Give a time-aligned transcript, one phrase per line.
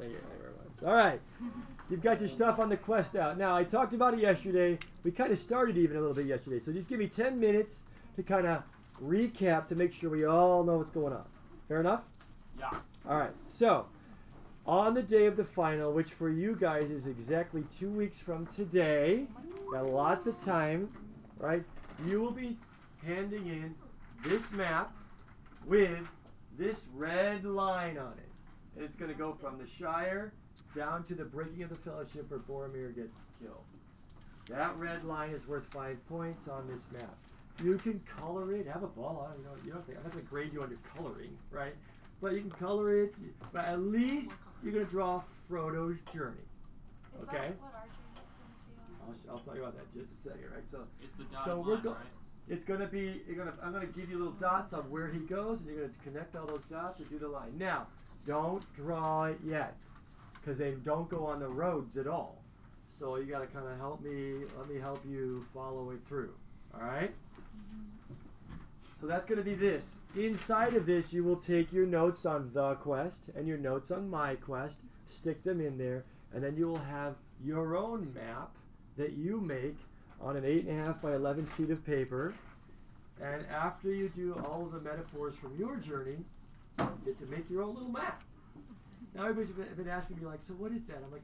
[0.00, 0.86] Thank you, thank you very much.
[0.86, 1.20] All right.
[1.90, 3.36] You've got your stuff on the quest out.
[3.36, 4.78] Now, I talked about it yesterday.
[5.02, 6.60] We kind of started even a little bit yesterday.
[6.60, 7.80] So just give me 10 minutes
[8.16, 8.62] to kind of
[9.02, 11.24] recap to make sure we all know what's going on.
[11.68, 12.02] Fair enough?
[12.58, 12.70] Yeah.
[13.08, 13.32] All right.
[13.52, 13.86] So,
[14.66, 18.46] on the day of the final, which for you guys is exactly two weeks from
[18.54, 19.26] today,
[19.72, 20.88] got lots of time,
[21.38, 21.64] right?
[22.06, 22.56] You will be
[23.04, 23.74] handing in
[24.24, 24.94] this map
[25.66, 26.06] with
[26.58, 28.29] this red line on it.
[28.76, 30.32] And it's going to go from the Shire
[30.76, 33.64] down to the breaking of the fellowship where Boromir gets killed.
[34.48, 37.14] That red line is worth five points on this map.
[37.62, 39.38] You can color it, have a ball on it.
[39.38, 41.74] You know, you don't think I'm not going to grade you on your coloring, right?
[42.22, 43.14] But you can color it.
[43.52, 44.30] But at least
[44.62, 46.36] you're going to draw Frodo's journey.
[47.16, 47.36] Is Okay.
[47.36, 49.08] that what our journey is going to be on?
[49.08, 50.64] I'll, sh- I'll tell you about that just a second, right?
[50.70, 52.00] So It's the dotted So we're line, go- right?
[52.48, 55.60] it's gonna be you're gonna I'm gonna give you little dots on where he goes,
[55.60, 57.52] and you're gonna connect all those dots and do the line.
[57.58, 57.86] Now,
[58.26, 59.76] don't draw it yet,
[60.34, 62.42] because they don't go on the roads at all.
[62.98, 64.44] So you gotta kind of help me.
[64.58, 66.34] Let me help you follow it through.
[66.74, 67.12] All right.
[69.00, 69.96] So that's gonna be this.
[70.14, 74.10] Inside of this, you will take your notes on the quest and your notes on
[74.10, 78.50] my quest, stick them in there, and then you will have your own map
[78.98, 79.76] that you make
[80.20, 82.34] on an eight and a half by eleven sheet of paper.
[83.22, 86.18] And after you do all of the metaphors from your journey,
[87.04, 88.22] get to make your own little map.
[89.14, 90.98] Now everybody's been, been asking me like, so what is that?
[91.04, 91.22] I'm like,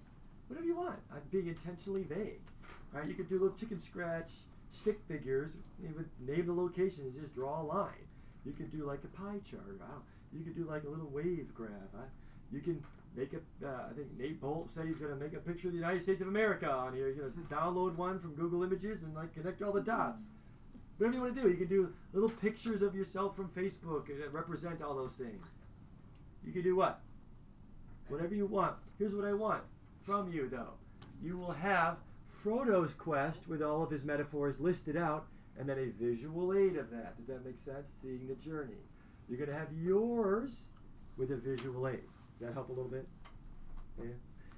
[0.48, 0.98] whatever you want.
[1.12, 2.40] I'm being intentionally vague.
[2.94, 4.30] All right, you could do little chicken scratch
[4.72, 5.52] stick figures.
[5.82, 8.06] You would name the locations, just draw a line.
[8.44, 9.80] You could do like a pie chart.
[10.32, 11.70] You could do like a little wave graph.
[11.96, 12.04] I,
[12.52, 12.82] you can
[13.16, 13.66] make a.
[13.66, 16.02] Uh, I think Nate Bolt said he's going to make a picture of the United
[16.02, 17.08] States of America on here.
[17.08, 20.22] You're going to download one from Google Images and like connect all the dots.
[20.98, 24.33] Whatever you want to do, you can do little pictures of yourself from Facebook that
[24.33, 25.47] represent all those things.
[26.44, 27.00] You can do what?
[28.08, 28.75] Whatever you want.
[28.98, 29.62] Here's what I want
[30.05, 30.75] from you, though.
[31.22, 31.97] You will have
[32.42, 35.27] Frodo's quest with all of his metaphors listed out,
[35.58, 37.16] and then a visual aid of that.
[37.16, 37.88] Does that make sense?
[38.00, 38.78] Seeing the journey.
[39.28, 40.62] You're going to have yours
[41.16, 42.04] with a visual aid.
[42.38, 43.09] Does that help a little bit?
[43.99, 44.10] Yeah.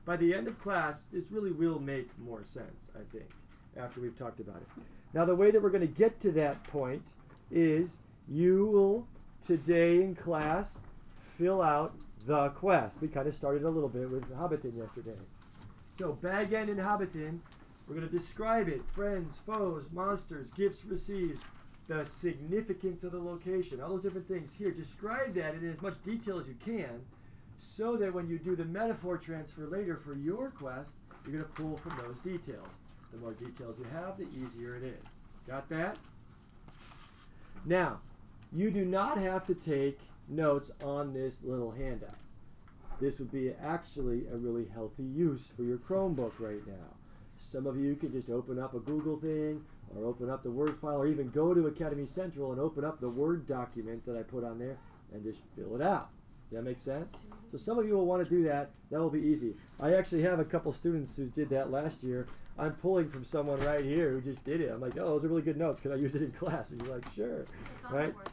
[0.04, 3.30] By the end of class, this really will make more sense, I think,
[3.76, 4.82] after we've talked about it.
[5.14, 7.12] Now, the way that we're going to get to that point
[7.50, 7.96] is
[8.28, 9.06] you will,
[9.44, 10.78] today in class,
[11.38, 11.94] fill out
[12.26, 12.96] the quest.
[13.00, 15.16] We kind of started a little bit with Hobbiton yesterday.
[15.98, 17.38] So, Bag End and Hobbiton,
[17.86, 21.44] we're going to describe it friends, foes, monsters, gifts received,
[21.86, 24.52] the significance of the location, all those different things.
[24.52, 27.00] Here, describe that in as much detail as you can
[27.58, 30.90] so that when you do the metaphor transfer later for your quest,
[31.24, 32.68] you're going to pull from those details.
[33.12, 35.04] The more details you have, the easier it is.
[35.46, 35.96] Got that?
[37.64, 38.00] Now,
[38.52, 39.98] you do not have to take
[40.28, 42.16] notes on this little handout.
[43.00, 46.96] This would be actually a really healthy use for your Chromebook right now.
[47.38, 49.64] Some of you can just open up a Google thing
[49.94, 53.00] or open up the Word file or even go to Academy Central and open up
[53.00, 54.76] the Word document that I put on there
[55.14, 56.10] and just fill it out.
[56.50, 57.24] Does that make sense?
[57.52, 58.70] So some of you will want to do that.
[58.90, 59.54] That will be easy.
[59.80, 62.26] I actually have a couple students who did that last year.
[62.58, 64.70] I'm pulling from someone right here who just did it.
[64.72, 65.80] I'm like, oh, those are really good notes.
[65.80, 66.70] Can I use it in class?
[66.70, 67.40] And you're like, sure.
[67.40, 67.50] It's
[67.86, 68.06] on Right?
[68.06, 68.32] the Word document?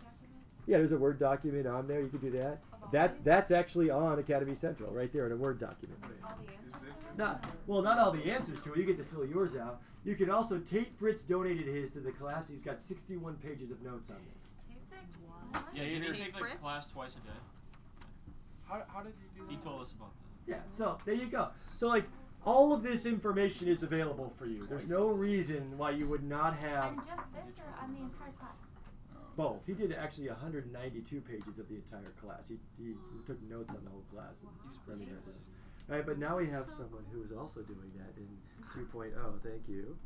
[0.68, 2.02] Yeah, there's a Word document on there.
[2.02, 2.60] You can do that.
[2.92, 6.00] That that's actually on Academy Central right there in a Word document.
[6.24, 7.04] All the answers?
[7.18, 8.78] Not well, not all the answers to it.
[8.80, 9.80] You get to fill yours out.
[10.04, 12.48] You can also Tate Fritz donated his to the class.
[12.48, 14.66] He's got 61 pages of notes on this.
[15.52, 15.64] What?
[15.74, 17.34] Yeah, you Tate take like class twice a day.
[18.68, 19.52] How, how did you do that?
[19.52, 20.10] He told us about
[20.48, 20.52] that.
[20.52, 20.78] Yeah.
[20.78, 21.50] So there you go.
[21.78, 22.06] So like
[22.46, 24.66] all of this information is available for you.
[24.68, 28.32] There's no reason why you would not have On just this or on the entire
[28.40, 28.54] class?
[29.36, 29.60] both.
[29.68, 32.48] He did actually 192 pages of the entire class.
[32.48, 34.32] He, he, he took notes on the whole class.
[34.40, 35.42] And He was let me pretty know good.
[35.90, 38.30] All right, but now we have someone who is also doing that in
[38.74, 39.12] 2.0.
[39.44, 39.98] Thank you.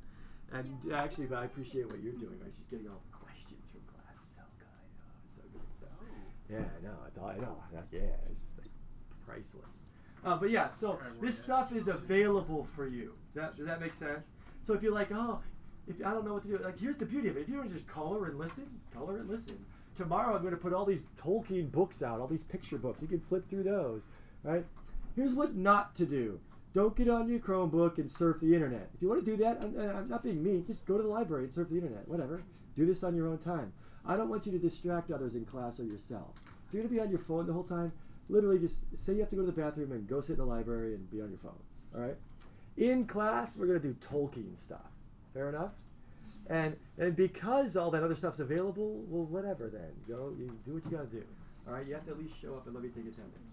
[0.52, 2.42] And actually, but I appreciate what you're doing.
[2.42, 4.18] Right, she's getting all the questions from class.
[4.18, 4.66] It's so good.
[4.66, 5.70] Oh, it's so good.
[5.78, 6.50] So oh.
[6.50, 6.98] yeah, I know.
[7.06, 7.56] It's all I know.
[7.94, 8.74] Yeah, it's just like
[9.22, 9.79] priceless.
[10.26, 13.14] Uh, but yeah, so this stuff is available for you.
[13.34, 14.26] Does that does that make sense?
[14.68, 15.42] So if you're like, oh,
[15.88, 17.42] if I don't know what to do, like here's the beauty of it.
[17.42, 19.58] If you want to just color and listen, color and listen.
[19.96, 23.02] Tomorrow I'm going to put all these Tolkien books out, all these picture books.
[23.02, 24.02] You can flip through those,
[24.44, 24.66] right?
[25.16, 26.40] Here's what not to do.
[26.74, 28.90] Don't get on your Chromebook and surf the internet.
[28.94, 30.66] If you want to do that, I'm, I'm not being mean.
[30.68, 32.08] Just go to the library and surf the internet.
[32.08, 32.44] Whatever.
[32.78, 33.74] Do this on your own time.
[34.06, 36.30] I don't want you to distract others in class or yourself.
[36.68, 37.92] If you're going to be on your phone the whole time,
[38.30, 40.46] literally just say you have to go to the bathroom and go sit in the
[40.46, 41.60] library and be on your phone.
[41.96, 42.16] All right.
[42.78, 44.92] In class, we're going to do Tolkien stuff.
[45.34, 45.72] Fair enough.
[46.50, 49.92] And and because all that other stuff's available, well, whatever then.
[50.08, 51.24] Go, you do what you got to do.
[51.68, 51.86] All right.
[51.86, 53.50] You have to at least show up and let me take attendance.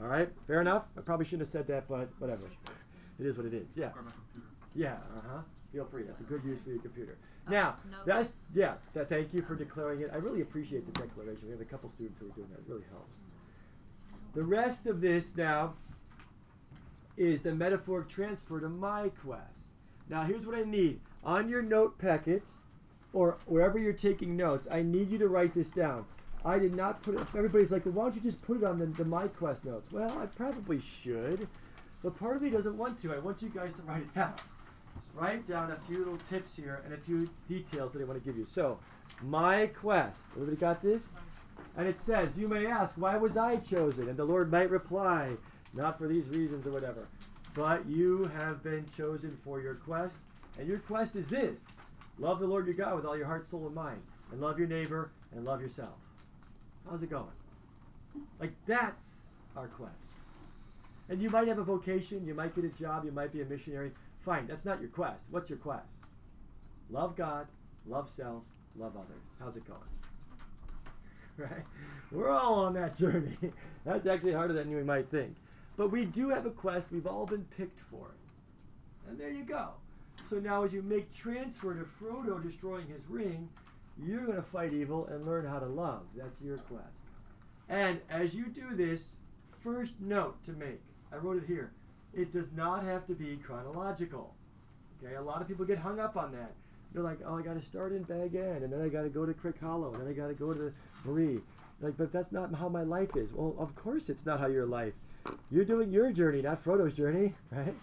[0.00, 0.84] All right, fair enough.
[0.96, 2.50] I probably shouldn't have said that, but whatever.
[3.20, 3.66] It is what it is.
[3.76, 3.90] Yeah.
[3.92, 4.46] Grab my computer.
[4.74, 5.42] Yeah, uh huh.
[5.72, 6.04] Feel free.
[6.04, 7.18] That's a good use for your computer.
[7.48, 7.98] Now, no.
[8.06, 8.74] that's yeah.
[8.94, 10.10] That, thank you for declaring it.
[10.12, 11.46] I really appreciate the declaration.
[11.46, 12.60] We have a couple students who are doing that.
[12.60, 13.12] It really helps.
[14.34, 15.74] The rest of this now
[17.16, 19.42] is the metaphoric transfer to my quest.
[20.08, 22.42] Now, here's what I need on your note packet,
[23.12, 24.66] or wherever you're taking notes.
[24.70, 26.04] I need you to write this down.
[26.44, 27.20] I did not put it.
[27.36, 29.92] Everybody's like, well, why don't you just put it on the, the my quest notes?
[29.92, 31.46] Well, I probably should,
[32.02, 33.14] but part of me doesn't want to.
[33.14, 34.34] I want you guys to write it down
[35.14, 38.26] write down a few little tips here and a few details that I want to
[38.26, 38.46] give you.
[38.46, 38.78] So,
[39.22, 40.18] my quest.
[40.32, 41.04] Everybody got this?
[41.76, 44.08] And it says, You may ask, why was I chosen?
[44.08, 45.30] And the Lord might reply,
[45.74, 47.06] Not for these reasons or whatever.
[47.54, 50.16] But you have been chosen for your quest.
[50.58, 51.56] And your quest is this
[52.18, 54.02] love the Lord your God with all your heart, soul, and mind.
[54.30, 55.94] And love your neighbor and love yourself.
[56.88, 57.26] How's it going?
[58.40, 59.06] Like, that's
[59.56, 59.94] our quest.
[61.08, 63.44] And you might have a vocation, you might get a job, you might be a
[63.44, 63.92] missionary.
[64.24, 65.20] Fine, that's not your quest.
[65.30, 65.88] What's your quest?
[66.90, 67.46] Love God,
[67.86, 68.42] love self,
[68.76, 69.22] love others.
[69.40, 70.01] How's it going?
[71.42, 71.64] Right?
[72.10, 73.36] We're all on that journey.
[73.84, 75.34] that's actually harder than you might think.
[75.76, 76.86] But we do have a quest.
[76.92, 79.10] We've all been picked for it.
[79.10, 79.70] And there you go.
[80.28, 83.48] So now, as you make transfer to Frodo destroying his ring,
[83.98, 86.02] you're going to fight evil and learn how to love.
[86.16, 86.86] That's your quest.
[87.68, 89.16] And as you do this,
[89.62, 90.80] first note to make
[91.12, 91.72] I wrote it here.
[92.14, 94.34] It does not have to be chronological.
[95.02, 96.52] Okay, a lot of people get hung up on that.
[96.92, 99.08] They're like, oh, I got to start in Bag End, and then I got to
[99.08, 100.72] go to Crickhollow, and then I got to go to
[101.04, 101.40] Marie.
[101.80, 103.30] Like, but that's not how my life is.
[103.32, 104.94] Well, of course it's not how your life.
[105.50, 107.74] You're doing your journey, not Frodo's journey, right?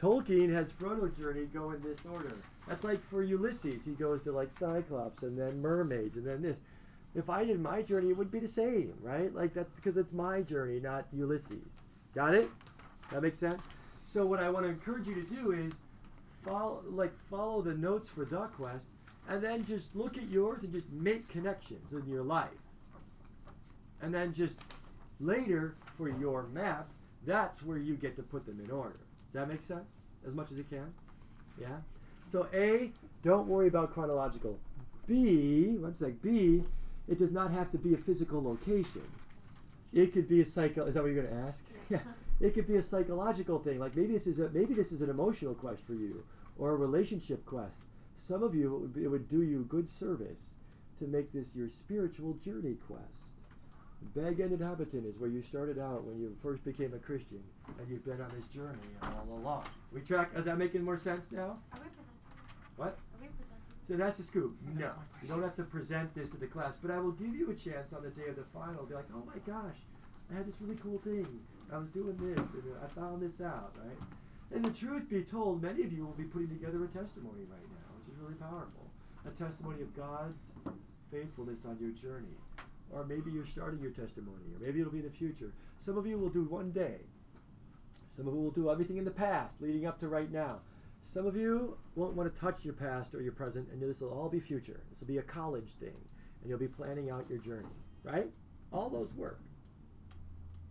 [0.00, 2.34] Tolkien has Frodo's journey go in this order.
[2.68, 6.56] That's like for Ulysses, he goes to like Cyclops, and then mermaids, and then this.
[7.14, 9.34] If I did my journey, it would be the same, right?
[9.34, 11.66] Like that's because it's my journey, not Ulysses.
[12.14, 12.50] Got it?
[13.10, 13.62] That makes sense.
[14.04, 15.72] So what I want to encourage you to do is
[16.42, 18.86] follow, like follow the notes for Duck Quest,
[19.28, 22.48] and then just look at yours and just make connections in your life.
[24.00, 24.58] And then just
[25.20, 26.88] later for your map,
[27.26, 28.90] that's where you get to put them in order.
[29.32, 30.06] Does that make sense?
[30.26, 30.92] As much as it can?
[31.60, 31.76] Yeah?
[32.30, 32.90] So A,
[33.22, 34.58] don't worry about chronological.
[35.06, 36.62] B, one sec, B,
[37.06, 39.02] it does not have to be a physical location.
[39.92, 41.60] It could be a psycho is that what you're gonna ask?
[41.90, 42.00] Yeah.
[42.38, 43.78] It could be a psychological thing.
[43.78, 46.22] Like maybe this is a maybe this is an emotional quest for you
[46.58, 47.87] or a relationship quest.
[48.18, 50.50] Some of you it would, be, it would do you good service
[50.98, 53.04] to make this your spiritual journey quest.
[54.14, 57.42] Bag End and Hobbiton is where you started out when you first became a Christian,
[57.78, 59.64] and you've been on this journey all along.
[59.92, 60.30] We track.
[60.36, 61.58] Is that making more sense now?
[61.72, 62.14] Are we presenting?
[62.76, 62.88] What?
[62.88, 63.48] Are we presenting?
[63.88, 64.56] So that's the scoop.
[64.76, 64.92] No,
[65.22, 67.54] you don't have to present this to the class, but I will give you a
[67.54, 68.84] chance on the day of the final.
[68.84, 69.78] Be like, oh my gosh,
[70.30, 71.26] I had this really cool thing.
[71.72, 73.98] I was doing this, and I found this out, right?
[74.54, 77.68] And the truth be told, many of you will be putting together a testimony right
[77.68, 77.87] now, which is
[78.20, 78.90] really powerful.
[79.26, 80.36] A testimony of God's
[81.10, 82.36] faithfulness on your journey.
[82.90, 85.52] Or maybe you're starting your testimony, or maybe it'll be in the future.
[85.78, 87.00] Some of you will do one day.
[88.16, 90.60] Some of you will do everything in the past, leading up to right now.
[91.04, 94.10] Some of you won't want to touch your past or your present, and this will
[94.10, 94.80] all be future.
[94.90, 95.96] This will be a college thing,
[96.40, 97.68] and you'll be planning out your journey,
[98.02, 98.28] right?
[98.72, 99.40] All those work.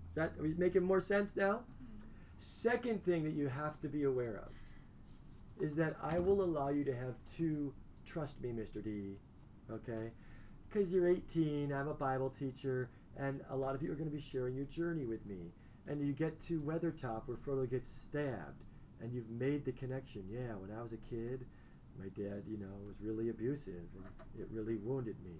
[0.10, 1.54] Is that are we making more sense now?
[1.54, 2.04] Mm-hmm.
[2.40, 4.57] Second thing that you have to be aware of
[5.60, 7.74] is that I will allow you to have two.
[8.06, 8.84] Trust me, Mr.
[8.84, 9.18] D.
[9.72, 10.12] Okay,
[10.70, 11.74] because you're 18.
[11.74, 14.66] I'm a Bible teacher, and a lot of you are going to be sharing your
[14.66, 15.52] journey with me.
[15.88, 18.64] And you get to Weathertop where Frodo gets stabbed
[19.02, 20.24] and you've made the connection.
[20.30, 21.46] Yeah, when I was a kid,
[21.98, 24.06] my dad, you know, was really abusive and
[24.40, 25.32] it really wounded me.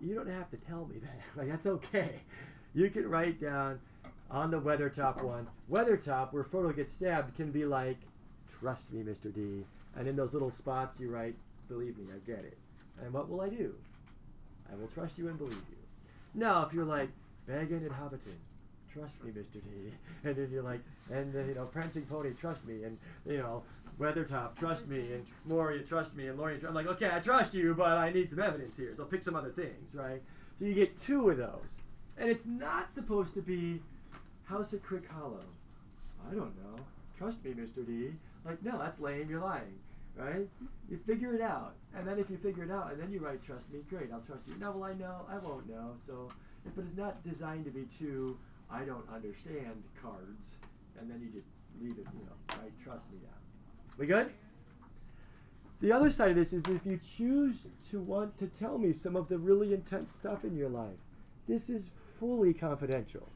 [0.00, 1.20] You don't have to tell me that.
[1.36, 2.20] Like that's okay.
[2.74, 3.80] You can write down
[4.30, 5.46] on the Weathertop one.
[5.70, 7.98] Weathertop, where Frodo gets stabbed, can be like,
[8.66, 9.32] "Trust me, Mr.
[9.32, 11.36] D." And in those little spots, you write,
[11.68, 12.58] "Believe me, I get it."
[13.00, 13.72] And what will I do?
[14.68, 15.76] I will trust you and believe you.
[16.34, 17.10] Now, if you're like,
[17.46, 18.40] "Bag and Inhabitant,"
[18.92, 19.62] trust me, Mr.
[19.62, 19.92] D.
[20.24, 20.80] And then you're like,
[21.12, 23.62] and uh, you know, Prancing Pony, trust me, and you know,
[24.00, 27.54] Weathertop, trust me, and Moria, trust me, and Lorien, tr- I'm like, okay, I trust
[27.54, 30.20] you, but I need some evidence here, so pick some other things, right?
[30.58, 31.68] So you get two of those,
[32.18, 33.80] and it's not supposed to be
[34.44, 35.44] House at Crickhollow.
[36.28, 36.82] I don't know.
[37.16, 37.86] Trust me, Mr.
[37.86, 38.10] D.
[38.46, 39.28] Like, no, that's lame.
[39.28, 39.74] You're lying,
[40.16, 40.48] right?
[40.88, 43.42] You figure it out, and then if you figure it out, and then you write,
[43.42, 44.12] "Trust me," great.
[44.12, 44.54] I'll trust you.
[44.58, 45.26] No, well, I know.
[45.28, 45.96] I won't know.
[46.06, 46.28] So,
[46.76, 48.38] but it's not designed to be two
[48.70, 50.58] I don't understand cards,
[50.98, 51.48] and then you just
[51.80, 52.72] leave it, you know, right?
[52.82, 53.38] Trust me now.
[53.98, 54.32] We good?
[55.80, 59.14] The other side of this is if you choose to want to tell me some
[59.14, 60.98] of the really intense stuff in your life,
[61.46, 63.28] this is fully confidential.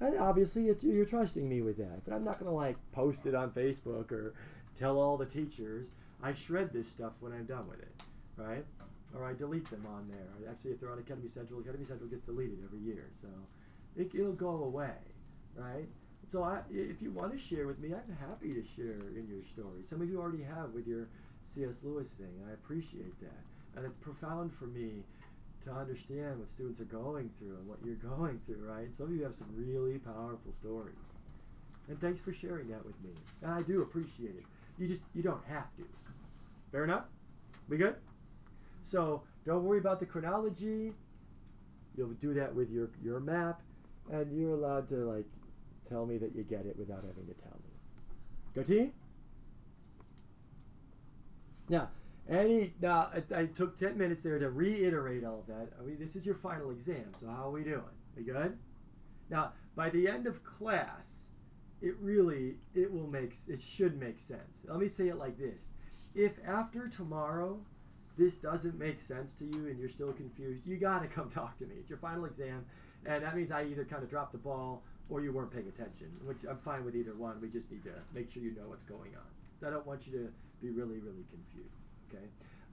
[0.00, 2.04] And obviously, it's you're trusting me with that.
[2.04, 4.34] But I'm not gonna like post it on Facebook or
[4.78, 5.88] tell all the teachers.
[6.22, 8.02] I shred this stuff when I'm done with it,
[8.36, 8.64] right?
[9.14, 10.50] Or I delete them on there.
[10.50, 13.28] Actually, if they're on Academy Central, Academy Central gets deleted every year, so
[13.96, 14.94] it, it'll go away,
[15.54, 15.88] right?
[16.30, 19.42] So I, if you want to share with me, I'm happy to share in your
[19.52, 19.82] story.
[19.88, 21.08] Some of you already have with your
[21.54, 21.74] C.S.
[21.82, 23.42] Lewis thing, and I appreciate that.
[23.76, 25.02] And it's profound for me
[25.64, 28.88] to understand what students are going through and what you're going through, right?
[28.96, 30.94] Some of you have some really powerful stories.
[31.88, 33.10] And thanks for sharing that with me.
[33.42, 34.44] And I do appreciate it.
[34.78, 35.84] You just you don't have to.
[36.72, 37.04] Fair enough?
[37.68, 37.96] We good?
[38.90, 40.92] So don't worry about the chronology.
[41.96, 43.60] You'll do that with your your map,
[44.10, 45.26] and you're allowed to like
[45.88, 47.70] tell me that you get it without having to tell me.
[48.54, 48.92] Go team.
[51.68, 51.88] Now,
[52.30, 55.72] any now I, I took ten minutes there to reiterate all of that.
[55.78, 57.82] I mean, this is your final exam, so how are we doing?
[58.16, 58.56] We good?
[59.28, 61.08] Now, by the end of class,
[61.82, 64.64] it really it will make it should make sense.
[64.66, 65.62] Let me say it like this:
[66.14, 67.58] If after tomorrow
[68.16, 71.58] this doesn't make sense to you and you're still confused, you got to come talk
[71.58, 71.76] to me.
[71.80, 72.64] It's your final exam,
[73.06, 76.08] and that means I either kind of dropped the ball or you weren't paying attention,
[76.24, 77.40] which I'm fine with either one.
[77.40, 79.66] We just need to make sure you know what's going on.
[79.66, 80.28] I don't want you to
[80.62, 81.79] be really, really confused.
[82.12, 82.24] Okay.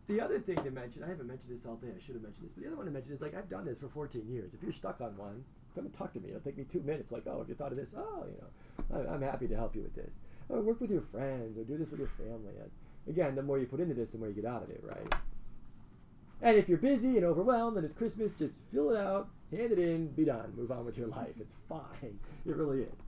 [0.08, 1.90] The other thing to mention, I haven't mentioned this all day.
[1.90, 3.66] I should have mentioned this, but the other one to mention is like I've done
[3.66, 4.54] this for 14 years.
[4.54, 5.44] If you're stuck on one,
[5.76, 6.30] come and talk to me.
[6.30, 7.12] It'll take me two minutes.
[7.12, 7.90] Like, oh, have you thought of this?
[7.96, 10.12] Oh, you know, I- I'm happy to help you with this.
[10.50, 12.54] Or work with your friends, or do this with your family.
[12.62, 12.72] And
[13.10, 15.14] again, the more you put into this, the more you get out of it, right?
[16.42, 19.80] And if you're busy and overwhelmed and it's Christmas, just fill it out, hand it
[19.80, 21.34] in, be done, move on with your life.
[21.38, 22.18] It's fine.
[22.46, 23.04] It really is.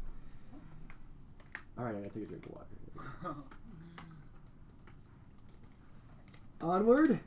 [1.78, 3.36] All right, I gotta take a drink of water.
[6.62, 7.20] Onward.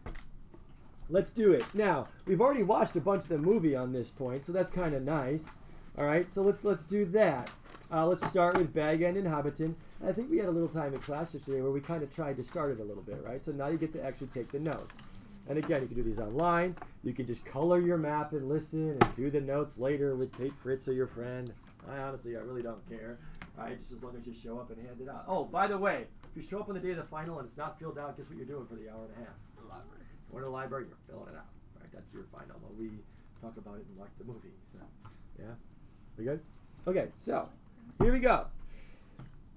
[1.08, 1.64] Let's do it.
[1.74, 4.94] Now, we've already watched a bunch of the movie on this point, so that's kind
[4.94, 5.44] of nice.
[5.98, 7.50] All right, so let's let's do that.
[7.92, 9.74] Uh, let's start with Bag End and Hobbiton.
[10.06, 12.38] I think we had a little time in class yesterday where we kind of tried
[12.38, 13.44] to start it a little bit, right?
[13.44, 14.94] So now you get to actually take the notes.
[15.48, 16.76] And again, you can do these online.
[17.02, 20.54] You can just color your map and listen and do the notes later with Tate
[20.62, 21.52] Fritz or your friend.
[21.90, 23.18] I honestly, I really don't care.
[23.58, 25.24] Right, just as long as you show up and hand it out.
[25.28, 27.48] Oh, by the way, if you show up on the day of the final and
[27.48, 29.36] it's not filled out, guess what you're doing for the hour and a half?
[29.54, 30.06] The library.
[30.32, 31.52] Go to the library, you're filling it out.
[31.78, 32.56] Right, that's your final.
[32.62, 32.88] While we
[33.42, 34.56] talk about it and watch the movie.
[34.72, 34.78] So,
[35.38, 35.52] yeah,
[36.16, 36.40] we good?
[36.86, 37.50] Okay, so
[38.00, 38.46] here we go.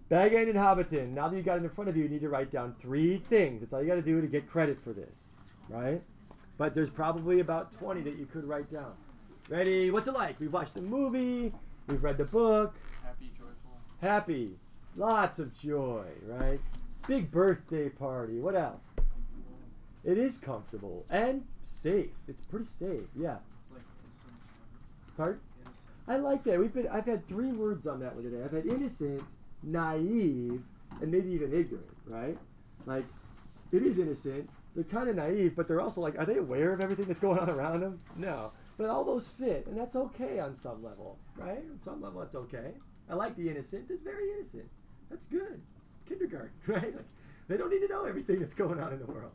[0.10, 1.14] Bag End and Hobbiton.
[1.14, 3.20] Now that you got it in front of you, you need to write down three
[3.30, 3.62] things.
[3.62, 5.16] That's all you got to do to get credit for this,
[5.70, 6.02] right?
[6.58, 8.96] But there's probably about 20 that you could write down.
[9.48, 9.92] Ready?
[9.92, 10.40] What's it like?
[10.42, 11.54] We've watched the movie.
[11.88, 12.76] We've read the book.
[13.02, 13.80] Happy, joyful.
[14.02, 14.58] Happy.
[14.98, 16.60] Lots of joy, right?
[17.08, 18.40] Big birthday party.
[18.40, 18.82] What else?
[20.04, 22.12] It is comfortable and safe.
[22.28, 23.08] It's pretty safe.
[23.16, 23.38] Yeah.
[25.18, 25.40] Pardon?
[26.08, 26.60] I like that.
[26.60, 26.88] We've been.
[26.88, 28.44] I've had three words on that one today.
[28.44, 29.24] I've had innocent,
[29.64, 30.62] naive,
[31.02, 31.98] and maybe even ignorant.
[32.06, 32.38] Right?
[32.86, 33.06] Like,
[33.72, 34.50] it is innocent.
[34.76, 37.40] They're kind of naive, but they're also like, are they aware of everything that's going
[37.40, 38.02] on around them?
[38.18, 38.52] No.
[38.78, 41.58] But all those fit, and that's okay on some level, right?
[41.58, 42.74] On some level, that's okay.
[43.10, 43.86] I like the innocent.
[43.90, 44.66] It's very innocent.
[45.10, 45.62] That's good.
[46.08, 46.96] Kindergarten, right?
[46.96, 47.06] Like,
[47.48, 49.32] they don't need to know everything that's going on in the world.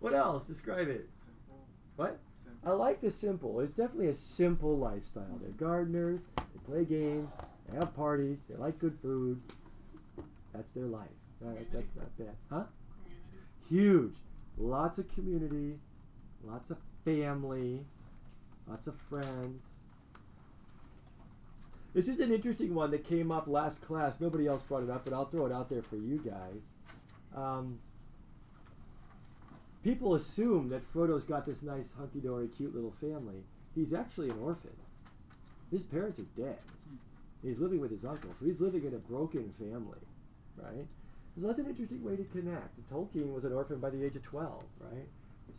[0.00, 0.46] What else?
[0.46, 1.08] Describe it.
[1.24, 1.66] Simple.
[1.96, 2.18] What?
[2.44, 2.70] Simple.
[2.70, 3.60] I like the simple.
[3.60, 5.38] It's definitely a simple lifestyle.
[5.40, 6.20] They're gardeners.
[6.36, 7.28] They play games.
[7.68, 8.38] They have parties.
[8.48, 9.40] They like good food.
[10.54, 11.08] That's their life.
[11.40, 11.70] Right?
[11.72, 12.36] That's not bad.
[12.50, 12.64] Huh?
[13.04, 13.28] Community.
[13.68, 14.14] Huge.
[14.58, 15.78] Lots of community.
[16.44, 17.84] Lots of family.
[18.66, 19.62] Lots of friends.
[21.92, 24.20] This is an interesting one that came up last class.
[24.20, 26.60] Nobody else brought it up, but I'll throw it out there for you guys.
[27.36, 27.80] Um,
[29.82, 33.42] people assume that Frodo's got this nice, hunky dory, cute little family.
[33.74, 34.76] He's actually an orphan.
[35.72, 36.58] His parents are dead.
[37.42, 39.98] He's living with his uncle, so he's living in a broken family,
[40.56, 40.86] right?
[41.34, 42.76] So that's an interesting way to connect.
[42.92, 45.06] Tolkien was an orphan by the age of 12, right?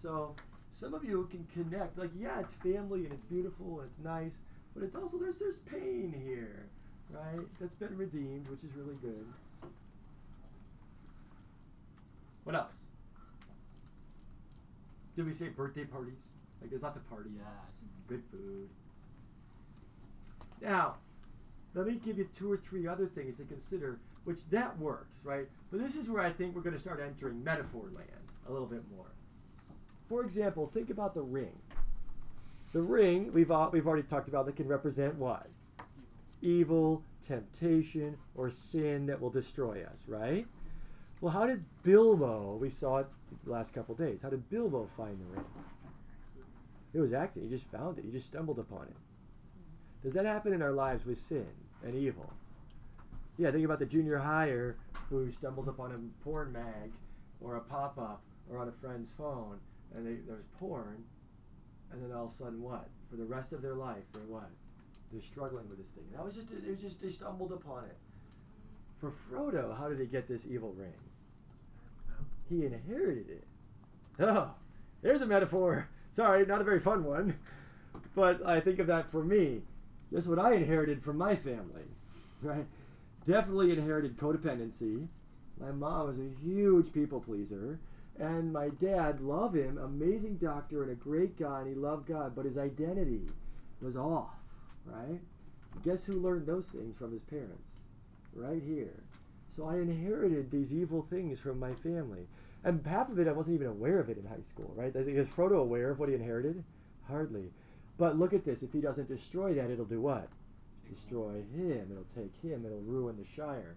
[0.01, 0.35] So
[0.73, 4.43] some of you can connect, like, yeah, it's family and it's beautiful and it's nice,
[4.73, 6.65] but it's also, there's, there's pain here,
[7.09, 7.45] right?
[7.59, 9.25] That's been redeemed, which is really good.
[12.43, 12.71] What else?
[15.15, 16.13] Did we say birthday parties?
[16.61, 17.33] Like, there's lots of parties.
[18.07, 18.69] Good food.
[20.61, 20.95] Now,
[21.73, 25.47] let me give you two or three other things to consider, which that works, right?
[25.71, 28.07] But this is where I think we're going to start entering metaphor land
[28.47, 29.05] a little bit more.
[30.07, 31.53] For example, think about the ring.
[32.71, 35.47] The ring we've we've already talked about that can represent what?
[36.41, 40.47] Evil, temptation, or sin that will destroy us, right?
[41.19, 42.57] Well, how did Bilbo?
[42.59, 43.07] We saw it
[43.43, 44.19] the last couple days.
[44.23, 45.45] How did Bilbo find the ring?
[46.93, 47.51] It was accident.
[47.51, 48.05] He just found it.
[48.05, 48.95] He just stumbled upon it.
[50.03, 51.45] Does that happen in our lives with sin
[51.83, 52.31] and evil?
[53.37, 54.77] Yeah, think about the junior higher
[55.09, 56.91] who stumbles upon a porn mag
[57.39, 59.59] or a pop up or on a friend's phone
[59.95, 61.03] and they, there's porn,
[61.91, 62.87] and then all of a sudden, what?
[63.09, 64.49] For the rest of their life, they're what?
[65.11, 66.05] They're struggling with this thing.
[66.15, 67.97] That was just, it was just, they stumbled upon it.
[68.99, 70.93] For Frodo, how did he get this evil ring?
[72.49, 73.47] He inherited it.
[74.19, 74.51] Oh,
[75.01, 75.87] there's a metaphor.
[76.11, 77.35] Sorry, not a very fun one.
[78.15, 79.61] But I think of that for me.
[80.11, 81.83] That's what I inherited from my family.
[82.43, 82.65] Right?
[83.27, 85.07] Definitely inherited codependency.
[85.59, 87.77] My mom was a huge people pleaser.
[88.19, 92.35] And my dad, love him, amazing doctor and a great guy, and he loved God,
[92.35, 93.21] but his identity
[93.81, 94.35] was off,
[94.85, 95.19] right?
[95.83, 97.63] Guess who learned those things from his parents?
[98.33, 99.03] Right here.
[99.55, 102.27] So I inherited these evil things from my family.
[102.63, 104.95] And half of it, I wasn't even aware of it in high school, right?
[104.95, 106.63] Is Frodo aware of what he inherited?
[107.07, 107.45] Hardly.
[107.97, 108.61] But look at this.
[108.61, 110.27] If he doesn't destroy that, it'll do what?
[110.93, 111.87] Destroy him.
[111.91, 112.65] It'll take him.
[112.65, 113.75] It'll ruin the Shire.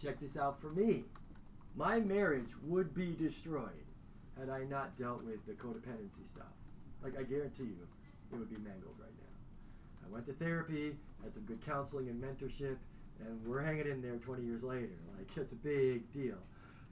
[0.00, 1.04] Check this out for me.
[1.76, 3.70] My marriage would be destroyed
[4.38, 6.46] had I not dealt with the codependency stuff.
[7.02, 7.86] Like, I guarantee you,
[8.32, 10.06] it would be mangled right now.
[10.06, 12.76] I went to therapy, had some good counseling and mentorship,
[13.20, 14.88] and we're hanging in there 20 years later.
[15.16, 16.38] Like, it's a big deal.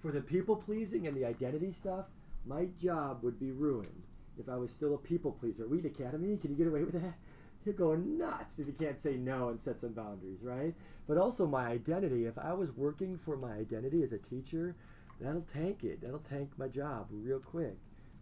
[0.01, 2.07] For the people pleasing and the identity stuff,
[2.45, 4.03] my job would be ruined
[4.39, 5.67] if I was still a people pleaser.
[5.69, 7.15] Wheaton Academy, can you get away with that?
[7.65, 10.75] You're going nuts if you can't say no and set some boundaries, right?
[11.07, 12.27] But also my identity.
[12.27, 14.75] If I was working for my identity as a teacher,
[15.21, 16.01] that'll tank it.
[16.03, 17.77] That'll tank my job real quick.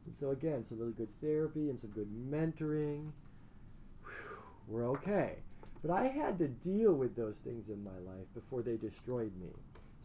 [0.06, 3.10] And so again, some really good therapy and some good mentoring.
[4.04, 5.36] Whew, we're okay.
[5.82, 9.50] But I had to deal with those things in my life before they destroyed me.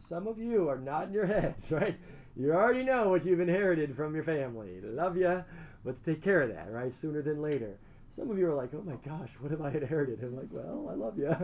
[0.08, 1.96] Some of you are nodding your heads, right?
[2.36, 4.80] You already know what you've inherited from your family.
[4.82, 5.42] Love ya.
[5.84, 6.94] Let's take care of that, right?
[6.94, 7.78] Sooner than later.
[8.16, 10.22] Some of you are like, oh my gosh, what have I inherited?
[10.22, 11.34] I'm like, well, I love you.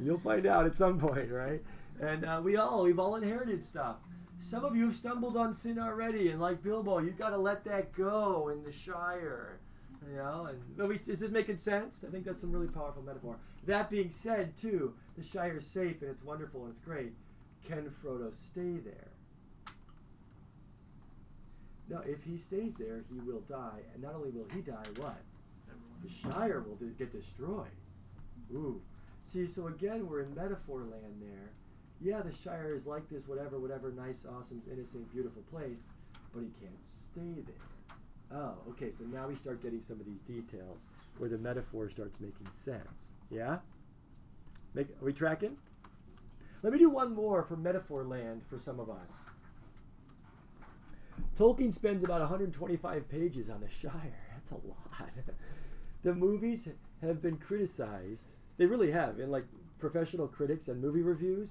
[0.00, 1.62] You'll find out at some point, right?
[2.00, 3.96] And uh, we all, we've all inherited stuff.
[4.38, 7.64] Some of you have stumbled on sin already, and like Bilbo, you've got to let
[7.64, 9.58] that go in the Shire.
[10.10, 12.00] You know, and we, is this making sense?
[12.06, 13.36] I think that's some really powerful metaphor.
[13.66, 17.12] That being said, too, the Shire is safe and it's wonderful and it's great.
[17.68, 19.08] Can Frodo stay there?
[21.88, 23.80] No, if he stays there, he will die.
[23.92, 25.18] And not only will he die, what?
[26.02, 27.66] The Shire will get destroyed.
[28.52, 28.80] Ooh.
[29.24, 31.50] See, so again, we're in metaphor land there.
[32.00, 35.78] Yeah, the Shire is like this, whatever, whatever, nice, awesome, innocent, beautiful place,
[36.34, 38.38] but he can't stay there.
[38.38, 40.78] Oh, okay, so now we start getting some of these details
[41.18, 43.12] where the metaphor starts making sense.
[43.30, 43.58] Yeah?
[44.74, 45.56] Make, are we tracking?
[46.62, 49.10] Let me do one more for metaphor land for some of us.
[51.38, 54.32] Tolkien spends about 125 pages on the Shire.
[54.34, 55.10] That's a lot.
[56.02, 56.68] the movies
[57.00, 58.26] have been criticized.
[58.56, 59.18] They really have.
[59.18, 59.44] In like
[59.78, 61.48] professional critics and movie reviews,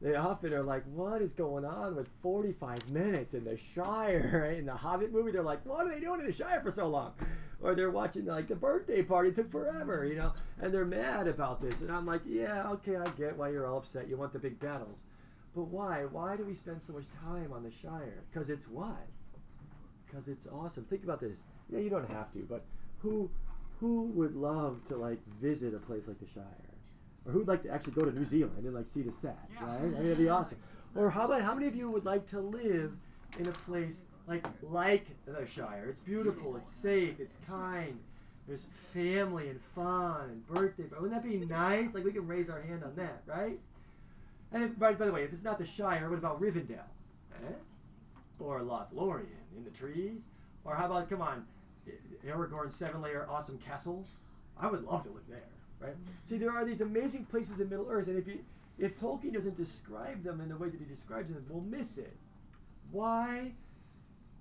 [0.00, 4.66] they often are like, "What is going on with 45 minutes in the Shire?" In
[4.66, 7.12] the Hobbit movie, they're like, "What are they doing in the Shire for so long?"
[7.60, 11.60] Or they're watching like the birthday party took forever, you know, and they're mad about
[11.60, 11.80] this.
[11.80, 14.08] And I'm like, "Yeah, okay, I get why you're all upset.
[14.08, 15.00] You want the big battles."
[15.54, 16.04] But why?
[16.04, 18.22] Why do we spend so much time on the Shire?
[18.30, 19.08] Because it's what?
[20.06, 20.84] Because it's awesome.
[20.84, 21.38] Think about this.
[21.68, 22.64] Yeah, you don't have to, but
[23.00, 23.28] who
[23.80, 26.44] who would love to like visit a place like the Shire?
[27.26, 29.66] Or who'd like to actually go to New Zealand and like see the set, Yeah.
[29.66, 29.80] right?
[29.80, 30.58] I mean, it'd be awesome.
[30.96, 32.92] Or how about how many of you would like to live
[33.38, 33.94] in a place
[34.26, 35.90] like like the Shire?
[35.90, 37.98] It's beautiful, it's safe, it's kind.
[38.46, 38.64] There's
[38.94, 40.84] family and fun and birthday.
[40.88, 41.94] But wouldn't that be nice?
[41.94, 43.58] Like we can raise our hand on that, right?
[44.52, 46.78] And if, by, by the way, if it's not the Shire, what about Rivendell?
[47.46, 47.52] Eh?
[48.40, 50.20] Or Lothlorien in the trees?
[50.64, 51.44] Or how about, come on,
[52.26, 54.04] Aragorn's seven layer awesome castle?
[54.60, 55.40] I would love to live there,
[55.80, 55.94] right?
[56.26, 58.40] See, there are these amazing places in Middle Earth, and if you,
[58.78, 62.16] if Tolkien doesn't describe them in the way that he describes them, we'll miss it.
[62.90, 63.52] Why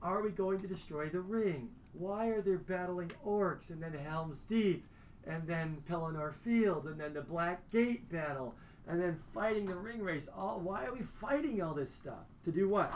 [0.02, 1.70] are we going to destroy the ring?
[1.94, 4.86] Why are there battling orcs and then Helm's Deep
[5.26, 8.54] and then Pelennor Field and then the Black Gate battle
[8.88, 10.28] and then fighting the Ringwraiths?
[10.38, 12.26] All why are we fighting all this stuff?
[12.46, 12.94] To do what?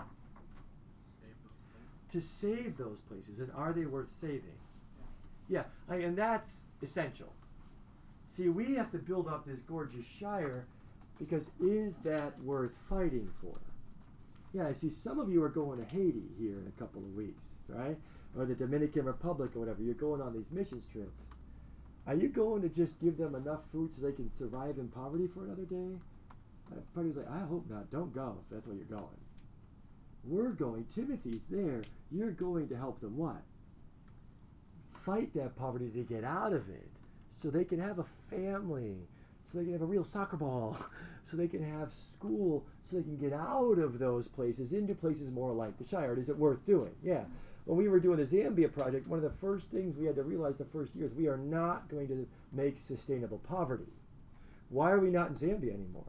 [2.11, 4.57] To save those places, and are they worth saving?
[5.51, 6.49] Yeah, I, and that's
[6.81, 7.33] essential.
[8.37, 10.65] See, we have to build up this gorgeous Shire
[11.19, 13.59] because is that worth fighting for?
[14.53, 17.15] Yeah, I see some of you are going to Haiti here in a couple of
[17.15, 17.97] weeks, right?
[18.37, 19.81] Or the Dominican Republic or whatever.
[19.81, 21.19] You're going on these missions trips.
[22.07, 25.27] Are you going to just give them enough food so they can survive in poverty
[25.33, 25.97] for another day?
[26.71, 27.91] Everybody was like, I hope not.
[27.91, 29.19] Don't go if that's where you're going.
[30.23, 30.85] We're going.
[30.95, 31.81] Timothy's there.
[32.09, 33.41] You're going to help them what?
[35.05, 36.87] Fight that poverty to get out of it
[37.41, 38.97] so they can have a family,
[39.51, 40.77] so they can have a real soccer ball,
[41.23, 45.31] so they can have school, so they can get out of those places into places
[45.31, 46.17] more like the Shire.
[46.19, 46.91] Is it worth doing?
[47.03, 47.23] Yeah.
[47.65, 50.23] When we were doing the Zambia project, one of the first things we had to
[50.23, 53.91] realize the first year is we are not going to make sustainable poverty.
[54.69, 56.05] Why are we not in Zambia anymore?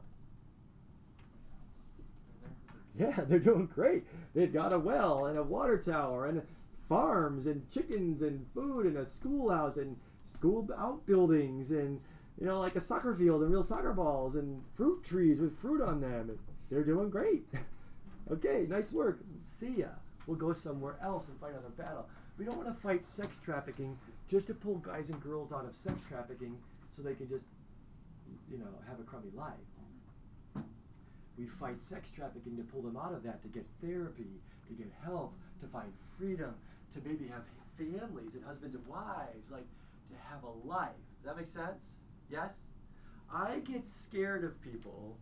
[2.97, 4.03] Yeah, they're doing great.
[4.33, 6.41] They've got a well and a water tower and
[6.87, 9.97] farms and chickens and food and a schoolhouse and
[10.33, 11.99] school outbuildings and
[12.39, 15.81] you know like a soccer field and real soccer balls and fruit trees with fruit
[15.81, 16.29] on them.
[16.29, 17.45] And they're doing great.
[18.31, 19.19] okay, nice work.
[19.45, 19.87] See ya.
[20.27, 22.07] We'll go somewhere else and fight another battle.
[22.37, 23.97] We don't want to fight sex trafficking
[24.29, 26.57] just to pull guys and girls out of sex trafficking
[26.95, 27.45] so they can just
[28.49, 29.53] you know have a crummy life.
[31.37, 34.91] We fight sex trafficking to pull them out of that, to get therapy, to get
[35.03, 36.53] help, to find freedom,
[36.93, 37.43] to maybe have
[37.77, 39.67] families and husbands and wives, like
[40.09, 40.91] to have a life.
[41.23, 41.85] Does that make sense?
[42.29, 42.51] Yes?
[43.33, 45.17] I get scared of people.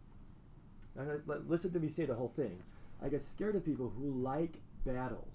[1.47, 2.57] Listen to me say the whole thing.
[3.03, 5.34] I get scared of people who like battles,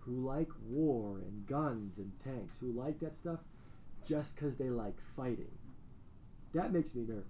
[0.00, 3.40] who like war and guns and tanks, who like that stuff
[4.06, 5.50] just because they like fighting.
[6.54, 7.24] That makes me nervous.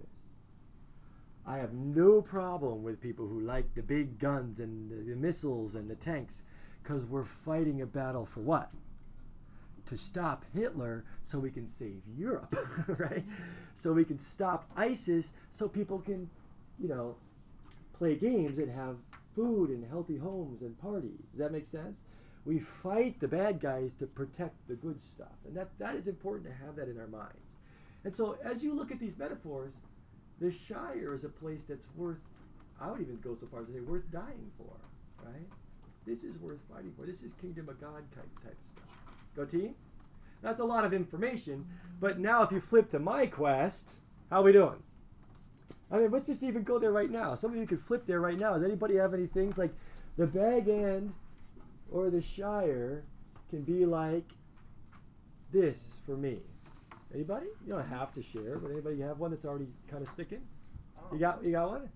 [1.45, 5.75] I have no problem with people who like the big guns and the, the missiles
[5.75, 6.43] and the tanks
[6.81, 8.71] because we're fighting a battle for what?
[9.89, 12.55] To stop Hitler so we can save Europe,
[12.87, 13.23] right?
[13.75, 16.29] So we can stop ISIS so people can,
[16.79, 17.15] you know,
[17.97, 18.95] play games and have
[19.35, 21.19] food and healthy homes and parties.
[21.31, 21.97] Does that make sense?
[22.45, 25.35] We fight the bad guys to protect the good stuff.
[25.45, 27.37] And that, that is important to have that in our minds.
[28.03, 29.73] And so as you look at these metaphors,
[30.39, 32.17] the Shire is a place that's worth,
[32.79, 34.73] I would even go so far as to say, worth dying for,
[35.23, 35.47] right?
[36.05, 37.05] This is worth fighting for.
[37.05, 38.85] This is Kingdom of God type, type stuff.
[39.35, 39.75] Go team?
[40.41, 41.65] That's a lot of information,
[41.99, 43.87] but now if you flip to my quest,
[44.31, 44.81] how we doing?
[45.91, 47.35] I mean, let's just even go there right now.
[47.35, 48.53] Some of you could flip there right now.
[48.53, 49.71] Does anybody have any things like
[50.17, 51.13] the Bag End
[51.91, 53.03] or the Shire
[53.49, 54.25] can be like
[55.51, 56.39] this for me?
[57.13, 57.47] Anybody?
[57.67, 60.41] You don't have to share, but anybody have one that's already kind of sticking?
[61.11, 61.89] You got you got one?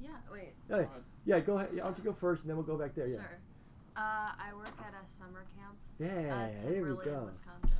[0.00, 0.54] Yeah, wait.
[0.68, 0.88] Hey, ahead.
[1.26, 1.70] Yeah, go ahead.
[1.74, 3.06] Yeah, Why don't you go first, and then we'll go back there.
[3.06, 3.14] Yeah.
[3.16, 3.38] Sure.
[3.96, 5.76] Uh, I work at a summer camp.
[5.98, 7.28] Yeah, at here we Timberlee, go.
[7.30, 7.78] Wisconsin.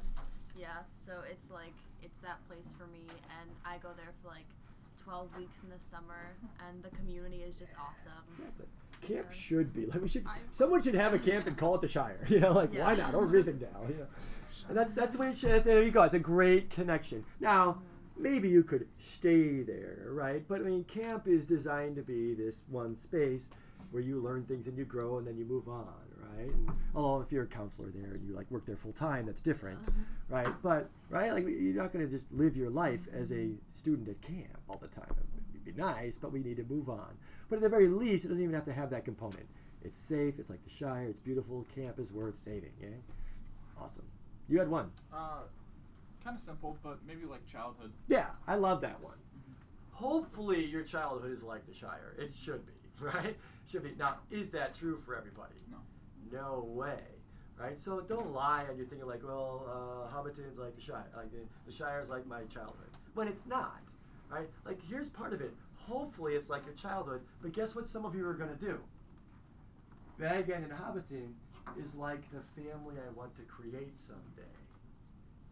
[0.57, 0.69] Yeah,
[1.05, 3.01] so it's like it's that place for me,
[3.41, 4.47] and I go there for like
[5.03, 6.33] 12 weeks in the summer,
[6.69, 8.23] and the community is just awesome.
[8.39, 8.67] Exactly.
[9.03, 9.37] Camp Yeah.
[9.39, 10.25] should be like we should.
[10.27, 12.21] I- Someone should have a camp and call it the Shire.
[12.29, 13.15] You know, like why not?
[13.15, 13.89] Or Rivendell.
[13.89, 14.07] You know,
[14.69, 15.65] and that's that's the way it should.
[15.65, 16.03] There you go.
[16.05, 17.25] It's a great connection.
[17.41, 17.81] Now, Mm-hmm.
[18.17, 20.47] Maybe you could stay there, right?
[20.49, 23.43] But I mean, camp is designed to be this one space
[23.91, 25.95] where you learn things and you grow and then you move on,
[26.37, 26.49] right?
[26.49, 29.41] And, although if you're a counselor there and you like work there full time, that's
[29.41, 29.79] different,
[30.29, 30.49] right?
[30.63, 34.21] But right, like you're not going to just live your life as a student at
[34.21, 35.15] camp all the time.
[35.53, 37.11] It'd be nice, but we need to move on.
[37.49, 39.47] But at the very least, it doesn't even have to have that component.
[39.85, 40.35] It's safe.
[40.39, 41.05] It's like the Shire.
[41.05, 41.67] It's beautiful.
[41.75, 42.73] Camp is worth saving.
[42.81, 42.89] Yeah,
[43.81, 44.05] awesome.
[44.49, 44.91] You had one.
[45.13, 45.43] Uh,
[46.25, 47.93] kind of simple, but maybe like childhood.
[48.09, 49.17] Yeah, I love that one.
[49.91, 52.17] Hopefully, your childhood is like the Shire.
[52.19, 53.37] It should be, right?
[53.71, 53.93] Should be.
[53.99, 55.55] Now, is that true for everybody?
[55.71, 55.77] No.
[56.33, 57.01] No way,
[57.57, 57.81] right?
[57.81, 61.39] So don't lie and you're thinking like, well, uh, Hobbiton's like the Shire, like the,
[61.67, 63.83] the Shire's like my childhood, when it's not,
[64.31, 64.49] right?
[64.65, 65.55] Like here's part of it.
[65.77, 67.89] Hopefully, it's like your childhood, but guess what?
[67.89, 68.81] Some of you are gonna do.
[70.19, 71.33] Bag End and Hobbiton
[71.79, 74.49] is like the family I want to create someday.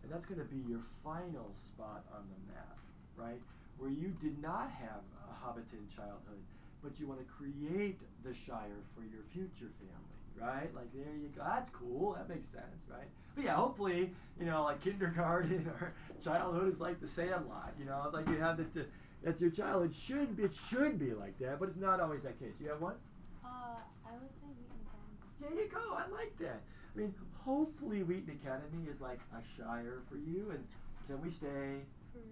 [0.02, 2.78] And that's going to be your final spot on the map,
[3.16, 3.40] right?
[3.78, 6.42] Where you did not have a Hobbiton childhood,
[6.82, 10.74] but you want to create the Shire for your future family, right?
[10.74, 11.42] Like, there you go.
[11.44, 12.14] That's cool.
[12.14, 13.08] That makes sense, right?
[13.34, 18.02] But yeah, hopefully, you know, like kindergarten or childhood is like the Sandlot, you know,
[18.04, 18.86] it's like you have the, the
[19.22, 19.94] that's your childhood.
[19.94, 22.54] Should be, it should be like that, but it's not always that case.
[22.60, 22.96] You have one?
[23.44, 25.14] Uh, I would say Wheaton Academy.
[25.40, 25.94] There you go.
[25.94, 26.60] I like that.
[26.94, 30.50] I mean, hopefully Wheaton Academy is like a shire for you.
[30.52, 30.64] And
[31.06, 31.82] can we stay?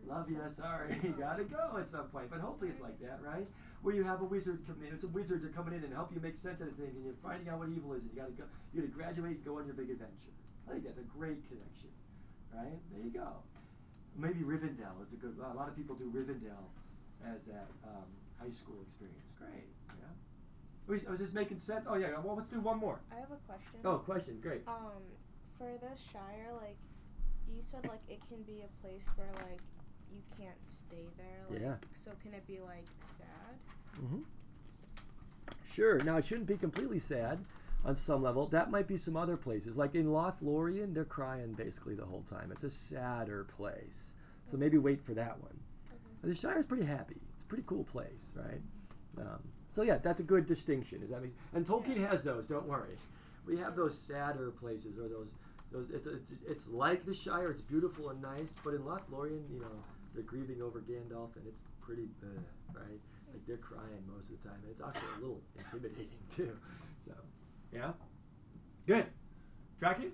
[0.07, 0.38] Love you.
[0.57, 2.29] Sorry, you gotta go at some point.
[2.31, 3.49] But hopefully it's like that, right?
[3.83, 5.01] Where you have a wizard come in.
[5.01, 7.49] Some wizards are coming in and help you make sense of things, and you're finding
[7.49, 8.44] out what evil is, and you gotta go.
[8.75, 10.37] You gotta graduate and go on your big adventure.
[10.68, 11.88] I think that's a great connection,
[12.53, 12.77] right?
[12.92, 13.40] There you go.
[14.16, 15.33] Maybe Rivendell is a good.
[15.40, 16.68] A lot of people do Rivendell
[17.25, 18.05] as that um,
[18.37, 19.33] high school experience.
[19.40, 19.64] Great.
[19.96, 20.12] Yeah.
[20.87, 21.85] Was, was this making sense?
[21.88, 22.09] Oh yeah.
[22.23, 23.01] Well, let's do one more.
[23.12, 23.81] I have a question.
[23.85, 24.38] Oh, question.
[24.40, 24.62] Great.
[24.66, 25.03] Um,
[25.57, 26.77] for the Shire, like,
[27.55, 29.61] you said like it can be a place where like
[30.12, 31.45] you can't stay there.
[31.49, 31.75] Like, Yeah.
[31.95, 34.03] So can it be like sad?
[34.03, 34.21] Mm-hmm.
[35.73, 35.99] Sure.
[36.01, 37.38] Now it shouldn't be completely sad
[37.85, 38.47] on some level.
[38.49, 39.77] That might be some other places.
[39.77, 42.51] Like in Lothlorien, they're crying basically the whole time.
[42.53, 44.11] It's a sadder place.
[44.51, 45.59] So maybe wait for that one.
[46.23, 47.16] The Shire is pretty happy.
[47.35, 48.61] It's a pretty cool place, right?
[49.19, 49.40] Um,
[49.72, 51.02] so yeah, that's a good distinction.
[51.02, 52.46] Is that make And Tolkien has those.
[52.46, 52.98] Don't worry.
[53.46, 55.28] We have those sadder places or those
[55.72, 55.90] those.
[55.90, 57.50] It's it's, it's like the Shire.
[57.50, 61.61] It's beautiful and nice, but in Lothlorien, you know, they're grieving over Gandalf, and it's
[61.80, 63.00] pretty bad, right?
[63.33, 64.59] Like they're crying most of the time.
[64.62, 66.56] And it's actually a little intimidating too.
[67.06, 67.12] So,
[67.72, 67.92] yeah,
[68.87, 69.06] good.
[69.78, 70.12] Tracking.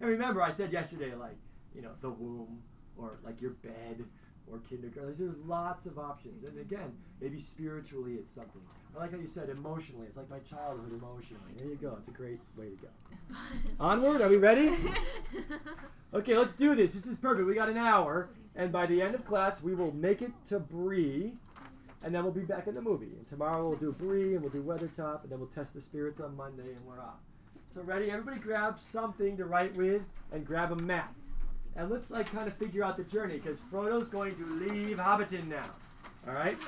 [0.00, 1.36] And remember, I said yesterday, like
[1.74, 2.62] you know, the womb
[2.96, 4.04] or like your bed
[4.50, 5.14] or kindergarten.
[5.18, 6.44] There's lots of options.
[6.44, 8.60] And again, maybe spiritually it's something.
[8.94, 10.06] I like how you said emotionally.
[10.06, 11.52] It's like my childhood emotionally.
[11.56, 11.96] There you go.
[11.98, 13.36] It's a great way to go.
[13.80, 14.20] Onward.
[14.20, 14.70] Are we ready?
[16.14, 16.92] Okay, let's do this.
[16.92, 17.48] This is perfect.
[17.48, 20.58] We got an hour, and by the end of class, we will make it to
[20.58, 21.32] Bree,
[22.02, 23.06] and then we'll be back in the movie.
[23.16, 26.20] And tomorrow we'll do Bree, and we'll do Weathertop, and then we'll test the spirits
[26.20, 27.20] on Monday, and we're off.
[27.74, 28.10] So ready?
[28.10, 30.02] Everybody grab something to write with,
[30.32, 31.14] and grab a map.
[31.76, 35.48] And let's like kind of figure out the journey, because Frodo's going to leave Hobbiton
[35.48, 35.70] now.
[36.28, 36.58] All right?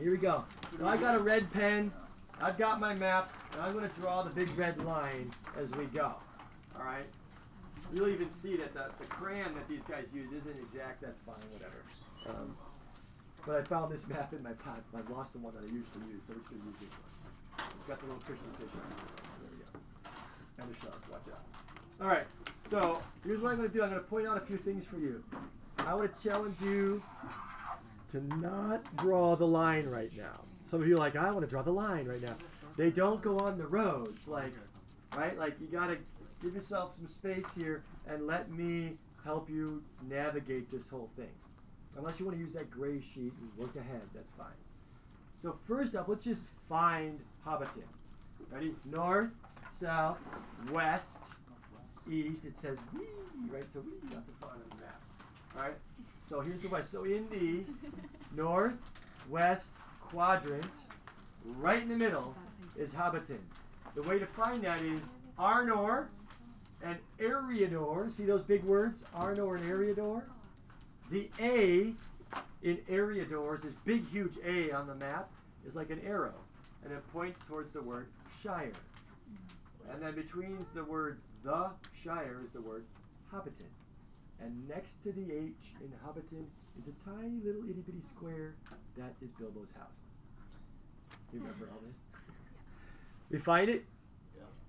[0.00, 0.44] Here we go.
[0.78, 1.92] So I got a red pen.
[2.40, 5.84] I've got my map, and I'm going to draw the big red line as we
[5.86, 6.14] go.
[6.76, 7.06] All right?
[7.94, 11.02] You'll even see that the, the crayon that these guys use isn't exact.
[11.02, 11.82] That's fine, whatever.
[12.28, 12.56] Um,
[13.46, 14.82] but I found this map in my pot.
[14.96, 16.90] I've lost the one that I usually use, so I'm just going to use this
[16.90, 17.68] one.
[17.78, 18.96] It's got the little Christmas fish on it.
[19.38, 19.70] There we go.
[20.58, 21.02] And a shark.
[21.10, 21.44] Watch out.
[22.00, 22.26] All right.
[22.72, 23.82] So here's what I'm going to do.
[23.82, 25.22] I'm going to point out a few things for you.
[25.80, 27.02] I want to challenge you
[28.12, 30.40] to not draw the line right now.
[30.70, 32.34] Some of you are like, I want to draw the line right now.
[32.78, 34.54] They don't go on the roads, like,
[35.14, 35.38] right?
[35.38, 35.98] Like you got to
[36.42, 41.28] give yourself some space here and let me help you navigate this whole thing.
[41.98, 44.46] Unless you want to use that gray sheet and work ahead, that's fine.
[45.42, 47.84] So first up, let's just find Hobbiton.
[48.50, 48.74] Ready?
[48.90, 49.28] North,
[49.78, 50.16] south,
[50.70, 51.10] west,
[52.10, 52.44] east.
[52.44, 53.06] It says wee,
[53.50, 53.64] right?
[53.72, 55.00] So wee, that's the bottom of the map.
[55.56, 55.74] All right.
[56.28, 56.90] So here's the west.
[56.90, 57.64] So in the
[58.36, 58.74] north,
[59.28, 59.66] west
[60.00, 60.64] quadrant,
[61.58, 62.34] right in the middle
[62.76, 63.38] is Hobbiton.
[63.94, 65.00] The way to find that is
[65.38, 66.06] Arnor
[66.82, 68.12] and Eriador.
[68.12, 69.04] See those big words?
[69.14, 70.22] Arnor and Eriador?
[71.10, 71.92] The A
[72.62, 75.28] in Eriador is this big, huge A on the map,
[75.66, 76.34] is like an arrow,
[76.84, 78.06] and it points towards the word
[78.42, 78.72] Shire.
[79.90, 81.70] And then between the words the
[82.02, 82.84] Shire is the word
[83.32, 83.70] Hobbiton.
[84.40, 86.46] And next to the H in Hobbiton
[86.78, 88.54] is a tiny little itty bitty square
[88.96, 89.94] that is Bilbo's house.
[91.32, 91.96] You remember all this?
[93.30, 93.84] We find it?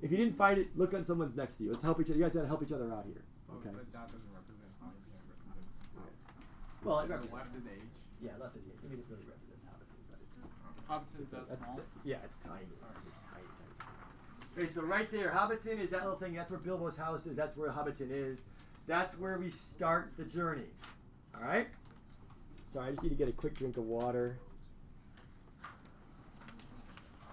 [0.01, 1.71] If you didn't find it, look on someone's next to you.
[1.71, 2.15] Let's help each other.
[2.19, 3.23] You guys gotta help each other out here.
[3.51, 3.71] Oh, Okay.
[3.71, 6.83] so that doesn't represent Hobbiton, it represents house.
[6.83, 7.33] Well, it Just represents.
[7.39, 7.87] left an H.
[8.23, 11.59] Yeah, left of the I mean, it really represents Hobbiton, but it's, Hobbiton's that that's-
[11.59, 11.79] small?
[12.03, 12.67] Yeah, it's tiny.
[12.67, 13.02] It's tiny, tiny.
[14.57, 16.33] Okay, so right there, Hobbiton is that little thing.
[16.35, 17.35] That's where Bilbo's house is.
[17.35, 18.37] That's where Hobbiton is.
[18.85, 20.67] That's where we start the journey.
[21.35, 21.67] All right.
[22.71, 24.37] Sorry, I just need to get a quick drink of water.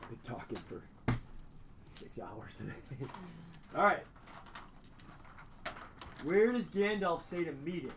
[0.09, 0.83] Been talking for
[1.98, 3.11] six hours today.
[3.76, 4.04] All right.
[6.24, 7.92] Where does Gandalf say to meet him?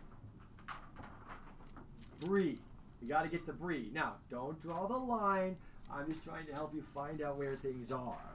[2.20, 2.58] Bree.
[3.02, 3.90] You got to get to Bree.
[3.92, 5.56] Now, don't draw the line.
[5.90, 8.33] I'm just trying to help you find out where things are.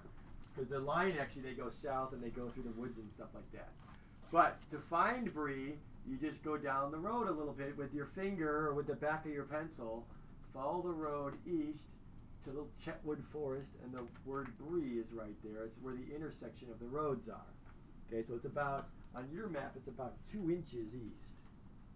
[0.59, 3.29] Because the line actually, they go south and they go through the woods and stuff
[3.33, 3.69] like that.
[4.29, 8.07] But to find Bree, you just go down the road a little bit with your
[8.07, 10.05] finger or with the back of your pencil.
[10.53, 11.87] Follow the road east
[12.43, 15.63] to the Chetwood Forest, and the word Bree is right there.
[15.63, 17.53] It's where the intersection of the roads are.
[18.11, 21.37] Okay, so it's about, on your map, it's about two inches east.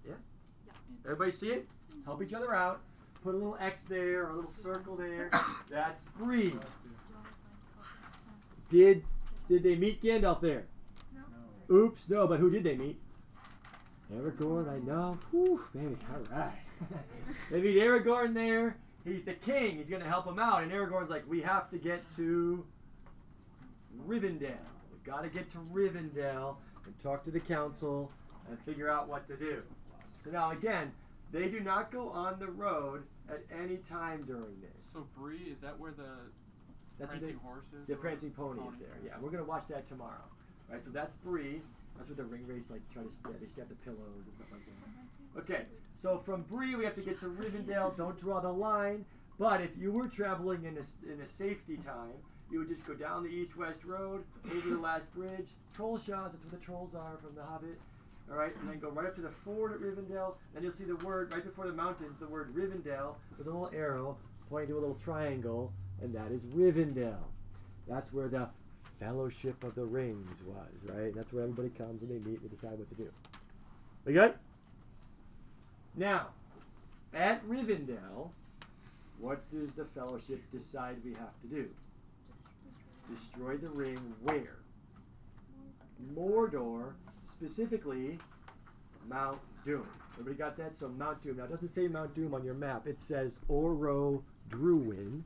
[0.07, 0.13] Yeah?
[1.03, 1.67] Everybody see it?
[2.05, 2.79] Help each other out.
[3.23, 5.29] Put a little X there or a little circle there.
[5.69, 6.53] That's Bree.
[6.55, 6.93] Oh,
[8.73, 9.03] Did
[9.47, 10.65] did they meet Gandalf there?
[11.13, 11.75] No.
[11.75, 12.99] Oops, no, but who did they meet?
[14.11, 15.19] Aragorn, I know.
[15.29, 16.57] Whew, baby, all right.
[17.51, 18.77] they meet Aragorn there.
[19.05, 19.77] He's the king.
[19.77, 20.63] He's going to help him out.
[20.63, 22.65] And Aragorn's like, we have to get to
[24.07, 24.57] Rivendell.
[24.91, 26.55] We've got to get to Rivendell
[26.85, 28.11] and talk to the council
[28.49, 29.61] and figure out what to do.
[30.23, 30.91] So now, again,
[31.31, 34.91] they do not go on the road at any time during this.
[34.91, 36.09] So Bree, is that where the
[36.99, 37.87] That's what prancing they, horse is?
[37.87, 38.97] the prancing pony there.
[39.05, 40.25] Yeah, we're gonna watch that tomorrow.
[40.69, 41.61] Right, so that's Bree.
[41.97, 43.39] That's what the Ringwraiths like try to stab.
[43.39, 45.41] They stab the pillows and stuff like that.
[45.41, 45.65] Okay,
[46.01, 47.97] so from Bree we have to get to Rivendell.
[47.97, 49.05] Don't draw the line.
[49.39, 52.13] But if you were traveling in a, in a safety time,
[52.51, 56.31] you would just go down the east-west road, over the last bridge, Trollshaws.
[56.31, 57.79] That's where the trolls are from The Hobbit.
[58.29, 60.35] All right, and then go right up to the ford at Rivendell.
[60.55, 63.71] and you'll see the word right before the mountains, the word Rivendell with a little
[63.73, 64.17] arrow
[64.49, 65.73] pointing to a little triangle,
[66.03, 67.23] and that is Rivendell.
[67.87, 68.49] That's where the
[68.99, 71.13] Fellowship of the Rings was, right?
[71.15, 73.09] That's where everybody comes and they meet and decide what to do.
[74.05, 74.33] We good?
[75.95, 76.27] Now,
[77.13, 78.29] at Rivendell,
[79.19, 81.69] what does the Fellowship decide we have to do?
[83.13, 84.57] Destroy the ring where?
[86.15, 86.93] Mordor,
[87.31, 88.17] specifically
[89.07, 89.87] Mount Doom.
[90.13, 90.77] Everybody got that?
[90.77, 91.37] So Mount Doom.
[91.37, 92.87] Now it doesn't say Mount Doom on your map.
[92.87, 95.23] It says Oro Druin.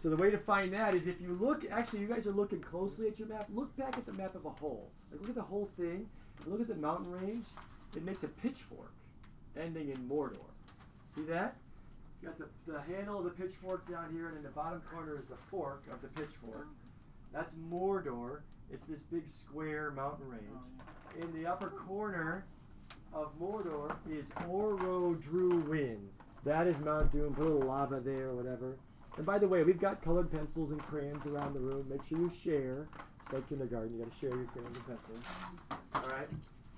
[0.00, 1.64] So the way to find that is if you look.
[1.70, 3.48] Actually, you guys are looking closely at your map.
[3.52, 4.90] Look back at the map of a whole.
[5.10, 6.06] Like look at the whole thing.
[6.46, 7.46] Look at the mountain range.
[7.96, 8.92] It makes a pitchfork,
[9.58, 10.50] ending in Mordor.
[11.14, 11.56] See that?
[12.20, 15.14] You got the, the handle of the pitchfork down here, and in the bottom corner
[15.14, 16.68] is the fork of the pitchfork.
[17.32, 18.40] That's Mordor.
[18.72, 21.20] It's this big square mountain range.
[21.20, 22.44] In the upper corner
[23.12, 25.98] of Mordor is Orodruin.
[26.44, 27.34] That is Mount Doom.
[27.34, 28.76] Put a little lava there or whatever.
[29.16, 31.86] And by the way, we've got colored pencils and crayons around the room.
[31.88, 32.88] Make sure you share.
[33.24, 33.92] It's like kindergarten.
[33.96, 35.22] You got to share your crayons and pencils.
[35.94, 36.28] All right.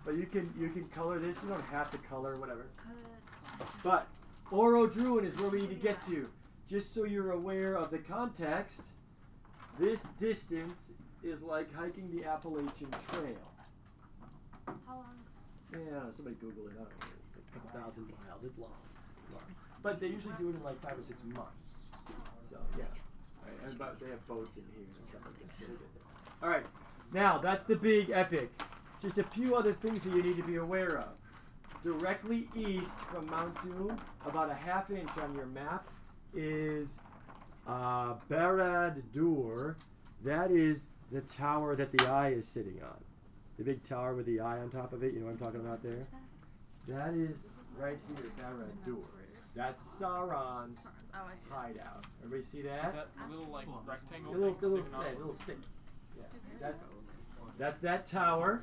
[0.04, 1.36] But you can you can color this.
[1.42, 2.66] You don't have to color whatever.
[3.82, 4.06] But
[4.52, 6.28] Orodruin is where we need to get to.
[6.68, 8.76] Just so you're aware of the context,
[9.78, 10.74] this distance
[11.24, 13.34] is like hiking the Appalachian Trail.
[14.66, 15.16] How long
[15.72, 16.72] is Yeah, somebody Google it.
[16.74, 17.08] I don't know.
[17.38, 18.44] It's a couple thousand miles.
[18.44, 18.70] It's long.
[19.32, 19.42] long.
[19.82, 21.65] But they usually do it in like five or six months.
[22.56, 22.84] So yeah.
[23.44, 25.54] Right, and but they have boats in here and stuff like that.
[25.54, 26.42] so they get there.
[26.42, 26.66] All right.
[27.12, 28.50] Now that's the big epic.
[29.02, 31.08] Just a few other things that you need to be aware of.
[31.82, 35.86] Directly east from Mount Doom, about a half inch on your map,
[36.34, 36.98] is
[37.68, 39.76] uh, Barad Dur.
[40.24, 42.96] That is the tower that the eye is sitting on.
[43.58, 45.14] The big tower with the eye on top of it.
[45.14, 46.02] You know what I'm talking about there?
[46.88, 47.36] That is
[47.78, 48.96] right here, Barad Dur.
[49.56, 50.80] That's Sauron's
[51.14, 51.42] Oh, I see.
[51.50, 52.04] hideout.
[52.22, 52.94] Everybody see Is that?
[52.94, 55.04] that little like A rectangle little, thing little, sticking off?
[55.06, 55.56] stick, little stick.
[56.18, 56.22] Yeah.
[56.60, 56.78] That's,
[57.58, 58.62] that's that tower.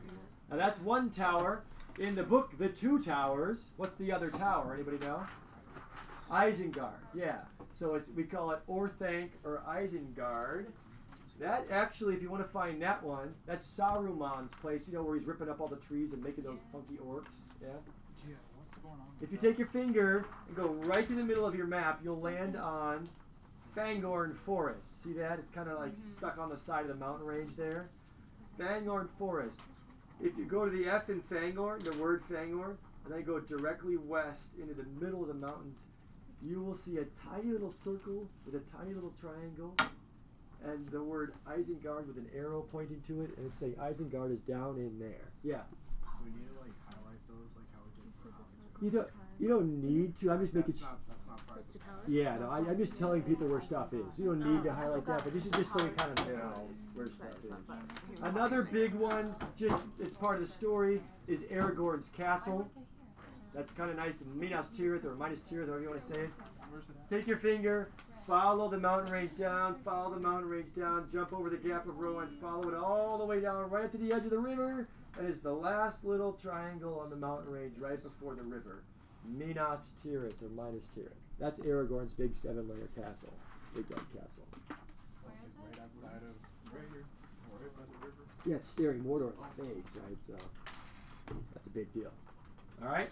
[0.51, 1.63] Now that's one tower.
[1.99, 4.73] In the book, The Two Towers, what's the other tower?
[4.73, 5.23] Anybody know?
[6.31, 6.89] Isengard.
[7.13, 7.37] Yeah.
[7.77, 10.65] So it's we call it Orthanc or Isengard.
[11.39, 14.83] That actually, if you want to find that one, that's Saruman's place.
[14.87, 17.25] You know where he's ripping up all the trees and making those funky orcs.
[17.61, 17.67] Yeah.
[17.69, 17.73] Yeah,
[18.29, 18.52] what's going on?
[19.21, 22.19] If you take your finger and go right to the middle of your map, you'll
[22.19, 23.07] land on
[23.75, 24.81] Fangorn Forest.
[25.03, 25.39] See that?
[25.39, 26.17] It's kind of like mm-hmm.
[26.17, 27.89] stuck on the side of the mountain range there.
[28.59, 29.55] Fangorn Forest.
[30.21, 33.97] If you go to the F in Fangorn, the word Fangorn, and then go directly
[33.97, 35.77] west into the middle of the mountains,
[36.41, 39.73] you will see a tiny little circle with a tiny little triangle
[40.65, 44.39] and the word Isengard with an arrow pointing to it, and it's saying Isengard is
[44.47, 45.27] down in there.
[45.43, 45.67] Yeah.
[46.23, 48.72] We need to like highlight those like how we did for Hobbits.
[48.83, 49.07] You don't
[49.39, 50.31] you don't need to.
[50.31, 50.89] I'm just making That's sure.
[50.89, 52.07] not that's not part of Just to the tell us?
[52.07, 54.05] Yeah, no, I, I'm just telling people where stuff is.
[54.17, 56.67] You don't need to highlight that, but this is just so we kind of know
[56.93, 58.21] where stuff is.
[58.21, 62.69] Another big one, just as part of the story, is Aragorn's castle.
[63.55, 64.13] That's kind of nice.
[64.35, 66.29] Minas Tirith or Minas Tirith, however you want to say it.
[66.71, 67.09] Where's it at?
[67.09, 67.89] Take your finger,
[68.27, 71.97] follow the mountain range down, follow the mountain range down, jump over the Gap of
[71.99, 74.87] Rohan, follow it all the way down right up to the edge of the river,
[75.17, 78.83] and it's the last little triangle on the mountain range right before the river.
[79.25, 81.13] Minas Tirith or Minas Tirith.
[81.39, 83.33] That's Aragorn's big seven-layer castle,
[83.73, 84.47] big red castle.
[84.51, 87.05] It's like right outside of right here,
[87.51, 88.23] right by the river.
[88.45, 90.17] Yeah, it's staring Mordor in the face, right?
[90.27, 92.11] So that's a big deal.
[92.81, 93.09] All right.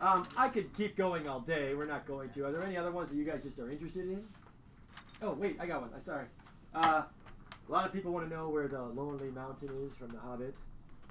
[0.00, 1.74] Um, I could keep going all day.
[1.74, 2.46] We're not going to.
[2.46, 4.24] Are there any other ones that you guys just are interested in?
[5.20, 5.90] Oh wait, I got one.
[5.94, 6.26] I'm sorry.
[6.74, 7.02] Uh,
[7.68, 10.54] a lot of people want to know where the Lonely Mountain is from The Hobbit,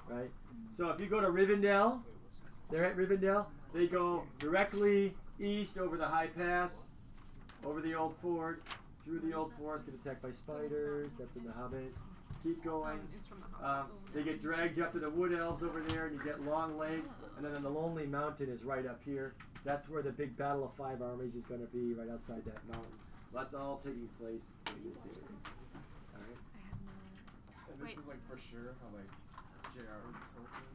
[0.08, 0.30] right?
[0.76, 2.00] So if you go to Rivendell,
[2.70, 3.46] they're at Rivendell.
[3.74, 6.72] They go directly east over the high pass,
[7.64, 8.62] over the old fort,
[9.04, 11.08] through the old forest, get attacked by spiders.
[11.18, 11.94] That's in The Hobbit.
[12.42, 13.00] Keep going.
[13.16, 16.16] it's from the Um, they get dragged up to the wood elves over there, and
[16.16, 17.02] you get Long Lake,
[17.36, 19.34] and then the Lonely Mountain is right up here.
[19.64, 22.64] That's where the big Battle of Five Armies is going to be, right outside that
[22.70, 22.92] mountain.
[23.34, 25.28] That's all taking place in this area.
[26.14, 26.38] All right.
[27.72, 27.98] And this Wait.
[27.98, 29.10] is like for sure how like
[29.78, 30.02] J.R.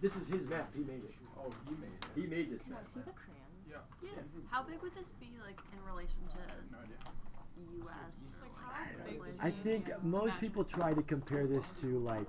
[0.02, 0.72] This is his map.
[0.76, 1.14] He made it.
[1.38, 2.06] Oh, he made it.
[2.16, 2.88] He made this Can I map.
[2.88, 3.40] see the crayon?
[3.70, 3.78] Yeah.
[4.02, 4.10] Yeah.
[4.50, 6.38] How big would this be, like, in relation to
[6.72, 6.96] No idea.
[7.84, 8.32] U.S.
[8.42, 8.98] or Like, like?
[8.98, 9.46] how big Malaysia?
[9.46, 12.28] I think most people try to compare this to like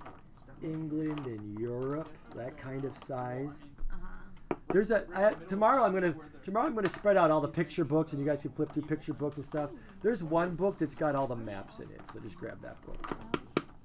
[0.62, 3.48] England and Europe, that kind of size.
[3.90, 4.56] Uh-huh.
[4.72, 5.82] There's a I, tomorrow.
[5.84, 6.66] I'm gonna tomorrow.
[6.66, 9.14] I'm gonna spread out all the picture books, and you guys can flip through picture
[9.14, 9.70] books and stuff.
[10.02, 13.16] There's one book that's got all the maps in it, so just grab that book.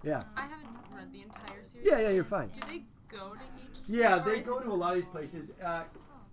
[0.03, 1.87] Yeah, I haven't read the entire series.
[1.87, 2.09] yeah, yeah.
[2.09, 2.49] You're fine.
[2.49, 3.79] Do they go to each?
[3.87, 5.51] Yeah, they go to a lot of these places.
[5.63, 5.83] Uh,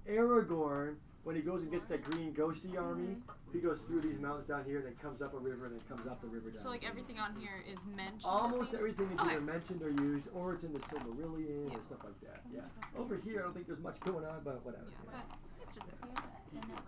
[0.09, 3.17] Aragorn when he goes and gets that green ghosty army,
[3.53, 5.83] he goes through these mountains down here and then comes up a river and then
[5.89, 6.63] comes up the river down.
[6.63, 8.23] So like everything on here is mentioned.
[8.25, 9.33] Almost everything is Okay.
[9.33, 11.77] either mentioned or used, or it's in the Silmarillion Yeah.
[11.79, 12.43] or stuff like that.
[12.55, 12.61] Yeah.
[12.97, 14.85] Over here, I don't think there's much going on, but whatever.
[14.89, 15.99] Yeah, but it's just there.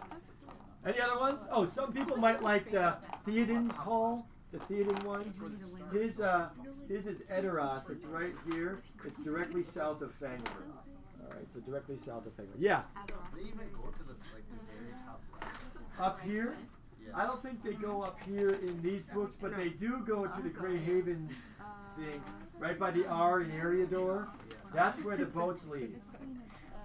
[0.09, 0.55] That's cool.
[0.87, 1.43] Any other ones?
[1.51, 5.35] Oh, some people might like the Theoden's Hall, the Theoden one.
[5.93, 6.49] His uh,
[6.89, 7.91] his is Edoras.
[7.91, 8.79] It's right here.
[9.05, 10.49] It's directly south of Fangor.
[11.23, 12.55] All right, so directly south of Fangor.
[12.59, 12.83] Yeah,
[13.35, 16.01] They even go to the like the very top left.
[16.01, 16.57] up here.
[17.05, 17.13] Yeah.
[17.15, 20.43] I don't think they go up here in these books, but they do go to
[20.43, 21.31] the Grey Havens
[21.97, 22.23] thing,
[22.59, 24.27] right by the R in Eriador.
[24.75, 25.97] That's where the boats leave.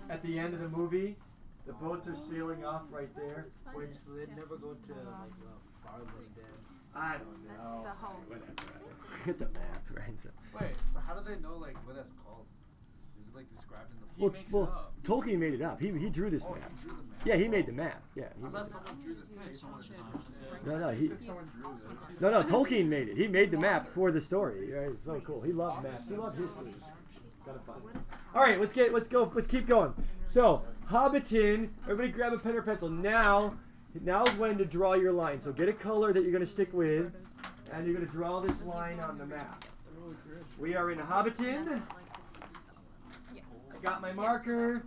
[0.09, 1.17] At the end of the movie,
[1.65, 3.47] the boats are sailing off right there.
[3.75, 6.45] Wait, so they never go to like uh, Farland then?
[6.95, 7.83] I don't know.
[7.83, 8.21] the home.
[8.27, 8.53] Whatever.
[9.25, 10.19] It's a map, right?
[10.21, 10.29] So.
[10.59, 12.45] Wait, so how do they know like what that's called?
[13.21, 14.93] Is it like described in the He Well, makes well, it up.
[15.03, 15.79] Tolkien made it up.
[15.79, 16.69] He, he drew this Oh, map.
[16.75, 17.21] he drew the map.
[17.25, 18.03] Yeah, he made the map.
[18.15, 18.23] Yeah.
[18.37, 18.71] he Unless made it.
[18.71, 19.53] someone drew this map.
[19.53, 20.23] Someone Someone
[20.65, 22.19] No, no, he, said someone drew this.
[22.21, 22.43] no, no.
[22.43, 23.15] Tolkien made it.
[23.17, 24.73] He made the map for the story.
[24.73, 24.87] Right?
[24.89, 25.41] It's so cool.
[25.41, 26.07] He loved maps.
[26.09, 26.73] He loved history.
[27.45, 27.75] Kind of fun.
[28.35, 29.31] All right, let's get let's go.
[29.33, 29.93] Let's keep going.
[30.27, 31.69] So, Hobbiton.
[31.83, 32.89] Everybody, grab a pen or pencil.
[32.89, 33.55] Now,
[34.01, 35.41] now's when to draw your line.
[35.41, 37.13] So get a color that you're going to stick with,
[37.71, 39.65] and you're going to draw this line on the map.
[40.59, 41.81] We are in Hobbiton.
[43.31, 44.83] I got my marker.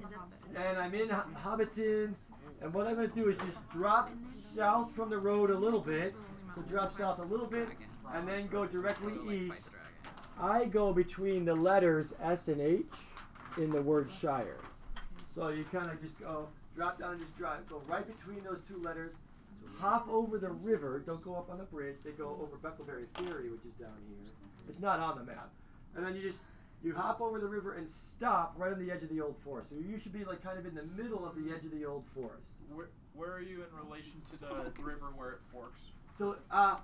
[0.54, 2.14] and I'm in Hobbiton,
[2.62, 5.80] and what I'm going to do is just drop south from the road a little
[5.80, 6.14] bit.
[6.54, 7.68] So drop south a little bit,
[8.14, 9.12] and then go directly
[9.48, 9.68] east.
[10.40, 12.84] I go between the letters S and H
[13.58, 14.58] in the word Shire.
[15.34, 18.60] So you kind of just go drop down and just drive, go right between those
[18.68, 19.12] two letters.
[19.80, 21.02] Hop over the river.
[21.04, 21.96] Don't go up on the bridge.
[22.04, 24.32] They go over Bucklebury Ferry, which is down here.
[24.68, 25.50] It's not on the map.
[25.96, 26.40] And then you just
[26.84, 29.70] you hop over the river and stop right on the edge of the old forest.
[29.70, 31.84] So you should be like kind of in the middle of the edge of the
[31.84, 32.44] old forest.
[32.72, 35.80] Where, where are you in relation to the river where it forks?
[36.18, 36.76] So uh,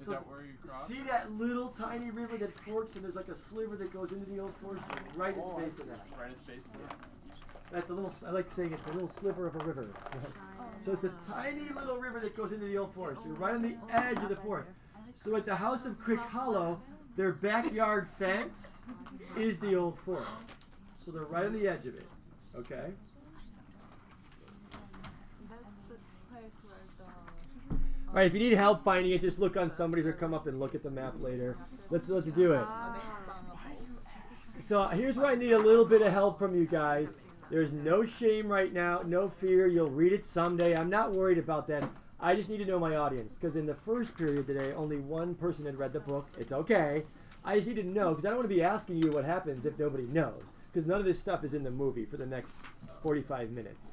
[0.00, 0.88] Is so that where you cross?
[0.88, 4.24] see that little tiny river that forks and there's like a sliver that goes into
[4.30, 4.84] the old forest
[5.16, 6.06] right at Oh, the I base of that.
[6.18, 6.96] Right at the base of it.
[7.72, 8.12] That's the little.
[8.26, 8.84] I like saying it.
[8.86, 9.88] The little sliver of a river.
[10.84, 13.20] so it's the tiny little river that goes into the old forest.
[13.24, 14.70] You're right on the edge of the forest.
[15.14, 16.78] So at the house of Crickhollow,
[17.16, 18.74] their backyard fence
[19.36, 20.30] is the old forest.
[21.04, 22.06] So they're right on the edge of it.
[22.56, 22.92] Okay.
[25.48, 25.94] That's the
[26.32, 27.74] place where the.
[28.08, 28.26] All right.
[28.26, 30.60] If you need um, help finding it, just look on somebody's or come up and
[30.60, 31.56] look at the map later.
[31.90, 32.64] Let's let's do it.
[32.64, 32.96] Ah.
[34.64, 37.08] So here's where I need a little bit of help from you guys.
[37.50, 39.68] There's no shame right now, no fear.
[39.68, 40.76] You'll read it someday.
[40.76, 41.88] I'm not worried about that.
[42.18, 45.34] I just need to know my audience because in the first period today, only one
[45.34, 46.26] person had read the book.
[46.38, 47.04] It's okay.
[47.44, 49.64] I just need to know because I don't want to be asking you what happens
[49.64, 50.42] if nobody knows
[50.72, 52.52] because none of this stuff is in the movie for the next
[53.02, 53.86] 45 minutes.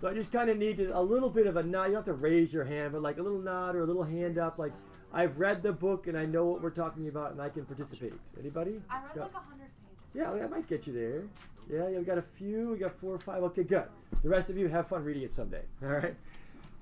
[0.00, 1.84] So I just kind of need to, a little bit of a nod.
[1.86, 4.04] You don't have to raise your hand, but like a little nod or a little
[4.04, 4.72] hand up, like
[5.12, 8.12] I've read the book and I know what we're talking about and I can participate.
[8.38, 8.80] Anybody?
[8.90, 9.20] I read Go.
[9.22, 9.98] like a hundred pages.
[10.14, 11.22] Yeah, that might get you there.
[11.70, 12.70] Yeah, yeah, we got a few.
[12.70, 13.42] We got four or five.
[13.44, 13.84] Okay, good.
[14.22, 15.62] The rest of you have fun reading it someday.
[15.82, 16.16] All right.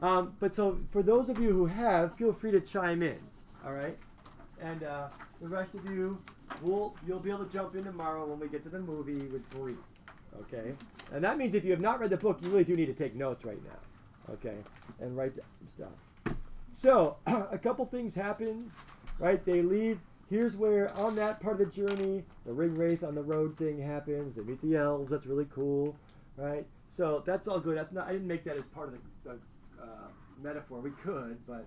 [0.01, 3.19] Um, but so for those of you who have, feel free to chime in.
[3.67, 3.99] All right.
[4.61, 5.09] And uh,
[5.41, 6.19] the rest of you,
[6.63, 9.49] will you'll be able to jump in tomorrow when we get to the movie with
[9.51, 9.77] Bree.
[10.41, 10.73] Okay.
[11.13, 12.95] And that means if you have not read the book, you really do need to
[12.95, 14.35] take notes right now.
[14.35, 14.57] Okay.
[15.01, 16.37] And write down some stuff.
[16.73, 18.71] So a couple things happen.
[19.19, 19.45] Right.
[19.45, 20.01] They leave.
[20.31, 23.81] Here's where on that part of the journey, the ring wraith on the road thing
[23.81, 24.37] happens.
[24.37, 25.11] They meet the elves.
[25.11, 25.97] That's really cool,
[26.37, 26.67] right?
[26.95, 27.79] So that's all good.
[27.79, 28.07] That's not.
[28.07, 30.09] I didn't make that as part of the, the uh,
[30.43, 30.81] metaphor.
[30.81, 31.67] We could, but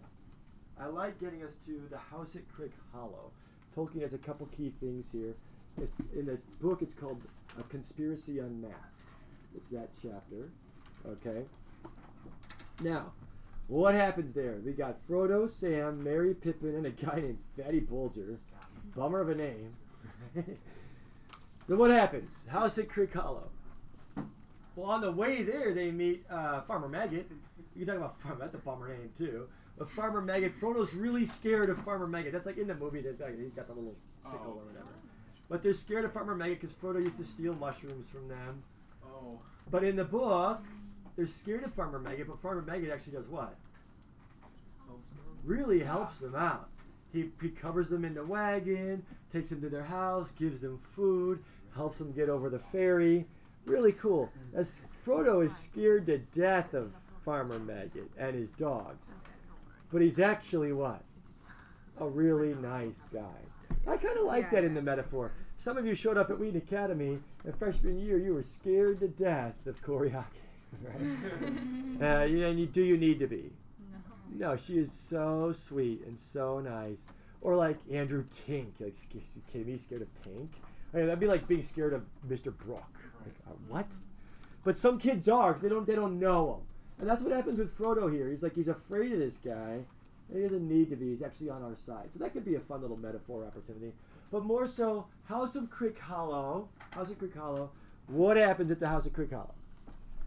[0.80, 3.32] I like getting us to the house at Crick Hollow.
[3.76, 5.34] Tolkien has a couple key things here.
[5.82, 6.82] It's in the book.
[6.82, 7.22] It's called
[7.60, 9.06] A Conspiracy Unmasked.
[9.56, 10.50] It's that chapter.
[11.08, 11.46] Okay.
[12.82, 13.14] Now,
[13.72, 14.60] what happens there?
[14.66, 18.36] We got Frodo, Sam, Merry, Pippin, and a guy named Fatty Bulger.
[18.96, 19.74] Bummer of a name.
[21.68, 22.30] so what happens?
[22.48, 23.48] House at Crickhollow.
[24.76, 27.30] Well, on the way there, they meet uh, Farmer Maggot.
[27.76, 28.40] You can talk about Farmer.
[28.40, 29.48] That's a bummer name too.
[29.78, 30.60] But Farmer Maggot.
[30.60, 32.34] Frodo's really scared of Farmer Maggot.
[32.34, 33.02] That's like in the movie.
[33.02, 34.60] That that- he's got the little sickle Oh.
[34.60, 34.88] or whatever.
[35.50, 38.64] But they're scared of Farmer Maggot because Frodo used to steal mushrooms from them.
[39.06, 39.40] Oh.
[39.70, 40.62] But in the book,
[41.16, 42.28] they're scared of Farmer Maggot.
[42.28, 43.56] But Farmer Maggot actually does what?
[45.44, 46.70] Really helps them out.
[47.14, 51.44] He, he covers them in the wagon, takes them to their house, gives them food,
[51.76, 53.26] helps them get over the ferry.
[53.66, 54.30] Really cool.
[54.54, 59.08] As Frodo is scared to death of Farmer Maggot and his dogs,
[59.92, 61.04] but he's actually what?
[62.00, 63.20] A really nice guy.
[63.88, 65.32] I kind of like that in the metaphor.
[65.58, 68.18] Some of you showed up at Wheaton Academy in freshman year.
[68.18, 70.26] You were scared to death of Koriaki.
[70.82, 72.02] right?
[72.02, 73.52] uh, and you do you need to be?
[74.32, 77.00] No, she is so sweet and so nice.
[77.42, 78.72] Or like Andrew Tink.
[78.80, 79.78] Like, sc- you kidding me?
[79.78, 80.50] Scared of Tink?
[80.94, 82.56] I mean, that'd be like being scared of Mr.
[82.56, 82.84] Brook.
[83.26, 83.88] Like, uh, what?
[84.64, 85.54] But some kids are.
[85.54, 85.88] Cause they don't.
[85.88, 86.62] They don't know him.
[87.00, 88.30] And that's what happens with Frodo here.
[88.30, 89.80] He's like he's afraid of this guy.
[90.34, 91.10] He doesn't need to be.
[91.10, 92.10] He's actually on our side.
[92.14, 93.92] So that could be a fun little metaphor opportunity.
[94.32, 96.68] But more so, House of Crickhollow.
[96.92, 97.70] House of Crickhollow.
[98.08, 99.52] What happens at the House of Crickhollow?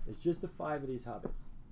[0.08, 1.30] It's just the five of these hobbits.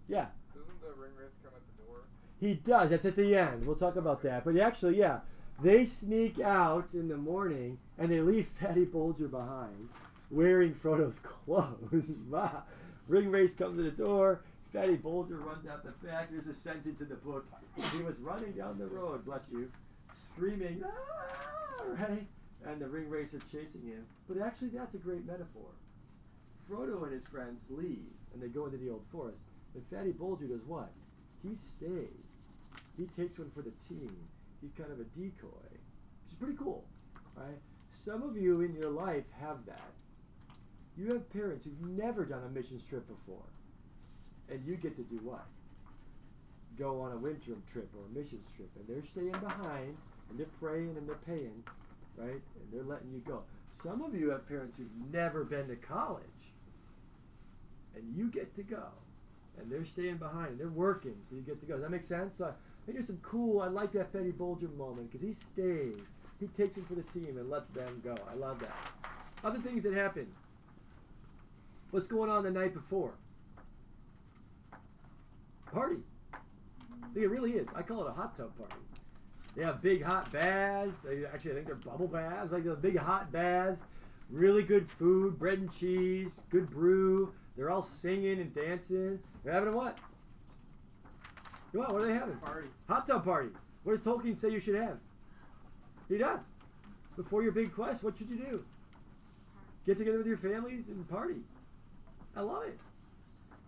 [0.09, 0.27] Yeah.
[0.55, 2.01] Doesn't the ring wraith come at the door?
[2.43, 2.91] He does.
[2.91, 3.65] That's at the end.
[3.65, 4.45] We'll talk about that.
[4.45, 5.21] But actually, yeah,
[5.63, 9.89] they sneak out in the morning and they leave Fatty Bulger behind,
[10.29, 12.11] wearing Frodo's clothes.
[13.09, 14.41] Ringwraith comes to the door.
[14.73, 16.33] Fatty Bulger runs out the back.
[16.33, 17.47] There's a sentence in the book.
[17.93, 19.71] He was running down the road, bless you,
[20.13, 22.27] screaming, ah, right?
[22.67, 24.05] And the ring racer chasing him.
[24.29, 25.71] But actually, that's a great metaphor.
[26.69, 29.39] Frodo and his friends leave and they go into the old forest.
[29.75, 30.91] And Fatty Bulger does what?
[31.45, 32.32] He stays.
[32.97, 34.15] He takes one for the team.
[34.61, 36.85] He's kind of a decoy, which is pretty cool,
[37.37, 37.59] right?
[38.05, 39.91] Some of you in your life have that.
[40.97, 43.49] You have parents who've never done a missions trip before,
[44.51, 45.47] and you get to do what?
[46.79, 49.97] Go on a winter trip or a missions trip, and they're staying behind,
[50.31, 51.63] and they're praying and they're paying,
[52.17, 52.31] right?
[52.31, 53.43] And they're letting you go.
[53.83, 56.25] Some of you have parents who've never been to college,
[57.97, 58.85] and you get to go
[59.59, 60.59] and they're staying behind.
[60.59, 61.75] They're working, so you get to go.
[61.75, 62.35] Does that make sense?
[62.39, 62.53] So
[62.89, 63.61] I do some cool.
[63.61, 66.01] I like that Fatty Bulger moment because he stays.
[66.41, 68.17] He takes it for the team and lets them go.
[68.31, 68.77] I love that.
[69.45, 70.27] Other things that happen.
[71.91, 73.13] What's going on the night before?
[75.73, 75.99] Party.
[76.33, 77.69] I think it really is.
[77.75, 78.75] I call it a hot tub party.
[79.55, 80.95] They have big hot baths.
[81.05, 82.53] They, actually, I think they're bubble baths.
[82.53, 83.81] Like the big hot baths.
[84.31, 87.33] Really good food, bread and cheese, good brew.
[87.57, 89.19] They're all singing and dancing.
[89.45, 89.99] They're having a what?
[91.73, 92.37] Come on, what are they having?
[92.37, 92.69] Party.
[92.89, 93.49] Hot tub party.
[93.85, 94.99] What does Tolkien say you should have?
[96.09, 96.41] You done.
[97.17, 98.65] Before your big quest, what should you do?
[99.87, 101.41] Get together with your families and party.
[102.37, 102.79] I love it.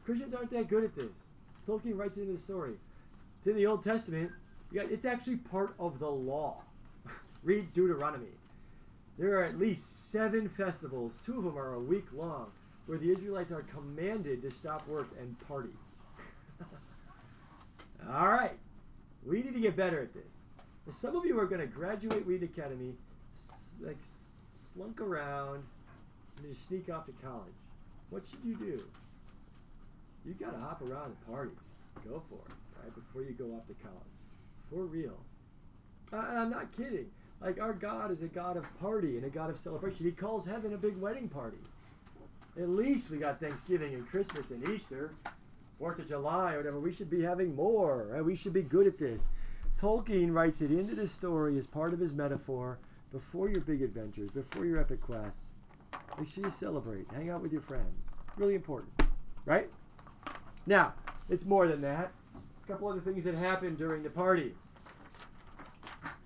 [0.05, 1.11] Christians aren't that good at this.
[1.67, 2.75] Tolkien writes it in the story.
[3.39, 4.31] It's in the Old Testament.
[4.71, 6.63] You got, it's actually part of the law.
[7.43, 8.29] Read Deuteronomy.
[9.19, 12.51] There are at least seven festivals, two of them are a week long,
[12.87, 15.71] where the Israelites are commanded to stop work and party.
[18.13, 18.59] All right.
[19.27, 20.97] We need to get better at this.
[20.97, 22.93] Some of you are going to graduate Wheaton Academy,
[23.81, 23.97] like
[24.75, 25.65] slunk around,
[26.37, 27.55] and just sneak off to college.
[28.11, 28.83] What should you do?
[30.27, 31.53] You got to hop around and party.
[32.07, 32.95] Go for it, right?
[32.95, 33.99] Before you go off to college.
[34.71, 35.17] For real.
[36.13, 37.07] I'm not kidding.
[37.41, 40.05] Like, our God is a God of party and a God of celebration.
[40.05, 41.59] He calls heaven a big wedding party.
[42.59, 45.13] At least we got Thanksgiving and Christmas and Easter.
[45.85, 48.07] Fourth of July or whatever, we should be having more.
[48.11, 48.25] Right?
[48.25, 49.21] We should be good at this.
[49.79, 52.79] Tolkien writes it into the story as part of his metaphor
[53.13, 55.43] before your big adventures, before your epic quests.
[56.19, 57.05] Make sure you celebrate.
[57.13, 58.01] Hang out with your friends.
[58.39, 58.95] Really important.
[59.45, 59.69] Right?
[60.67, 60.95] Now,
[61.29, 62.13] it's more than that.
[62.65, 64.55] A couple other things that happened during the party.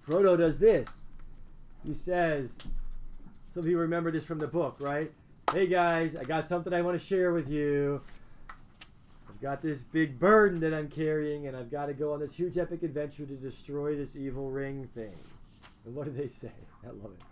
[0.07, 0.89] Frodo does this.
[1.85, 2.51] He says,
[3.53, 5.11] some of you remember this from the book, right?
[5.53, 8.03] Hey guys, I got something I want to share with you.
[9.39, 12.33] I've got this big burden that I'm carrying, and I've got to go on this
[12.33, 15.15] huge epic adventure to destroy this evil ring thing.
[15.87, 16.51] And what do they say?
[16.85, 17.23] I love it.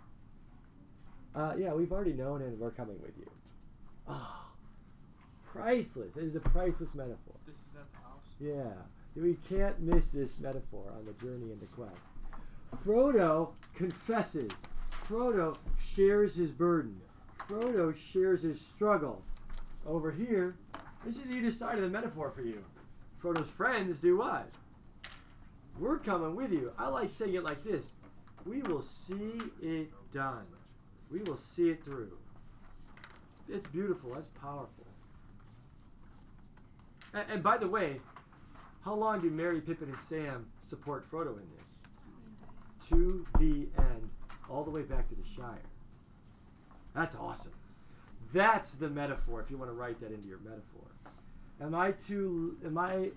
[1.35, 3.29] Uh, yeah, we've already known, and we're coming with you.
[4.07, 4.53] Oh,
[5.51, 6.15] priceless.
[6.15, 7.35] It is a priceless metaphor.
[7.45, 8.35] This is at the house.
[8.39, 11.99] Yeah, we can't miss this metaphor on the journey into quest.
[12.85, 14.51] Frodo confesses.
[15.09, 15.57] Frodo
[15.93, 17.01] shares his burden.
[17.49, 19.23] Frodo shares his struggle.
[19.85, 20.55] Over here,
[21.05, 22.63] this is either side of the metaphor for you.
[23.21, 24.49] Frodo's friends do what?
[25.79, 26.71] We're coming with you.
[26.77, 27.91] I like saying it like this
[28.45, 30.45] We will see it done.
[31.11, 32.11] We will see it through.
[33.49, 34.13] It's beautiful.
[34.13, 34.85] That's powerful.
[37.13, 38.01] And, and by the way,
[38.83, 42.89] how long do Merry, Pippin, and Sam support Frodo in this?
[42.89, 44.09] To the end,
[44.49, 45.61] all the way back to the Shire.
[46.93, 47.51] That's awesome.
[48.33, 49.41] That's the metaphor.
[49.41, 50.87] If you want to write that into your metaphor,
[51.61, 52.57] am I too?
[52.65, 53.09] Am I?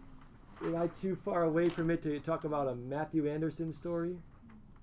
[0.62, 4.16] Am I too far away from it to talk about a Matthew Anderson story?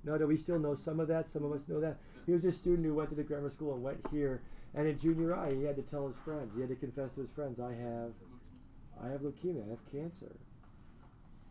[0.03, 1.30] No, do we still know some of that?
[1.30, 1.97] Some of us know that.
[2.25, 4.41] He was a student who went to the grammar school and went here,
[4.73, 6.51] and in junior high, he had to tell his friends.
[6.55, 8.11] He had to confess to his friends, "I have,
[9.01, 9.65] I have leukemia.
[9.65, 10.36] I have cancer."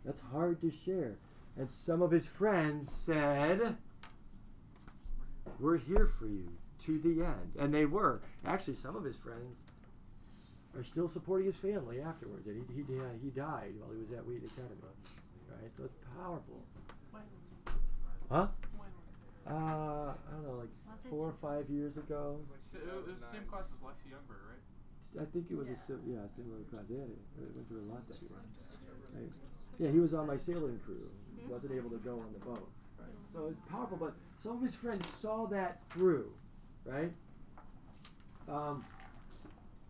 [0.05, 1.17] That's hard to share.
[1.59, 3.77] And some of his friends said,
[5.59, 6.49] We're here for you
[6.85, 7.53] to the end.
[7.59, 8.21] And they were.
[8.45, 9.57] Actually, some of his friends
[10.77, 12.47] are still supporting his family afterwards.
[12.47, 14.77] And he, he, he died while he was at Wheaton Academy.
[15.49, 15.71] Right?
[15.77, 16.63] So it's powerful.
[18.31, 18.49] Huh?
[19.47, 20.75] Uh, I don't know, like
[21.09, 22.41] four or five years ago.
[22.75, 25.23] It was, it was the same class as Lexi Youngberg, right?
[25.23, 25.79] I think it was Yeah.
[25.79, 26.83] a sim- yeah similar class.
[26.91, 27.19] They had it.
[27.39, 28.31] They went through a lot that year.
[29.15, 29.31] Right.
[29.79, 31.09] Yeah, he was on my sailing crew.
[31.39, 32.69] He wasn't able to go on the boat.
[32.99, 33.09] Right.
[33.33, 36.33] So it's powerful, but some of his friends saw that through,
[36.87, 37.13] right?
[38.49, 38.85] Um,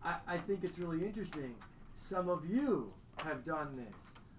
[0.03, 1.53] I, I think it's really interesting.
[2.05, 2.91] Some of you
[3.23, 3.95] have done this.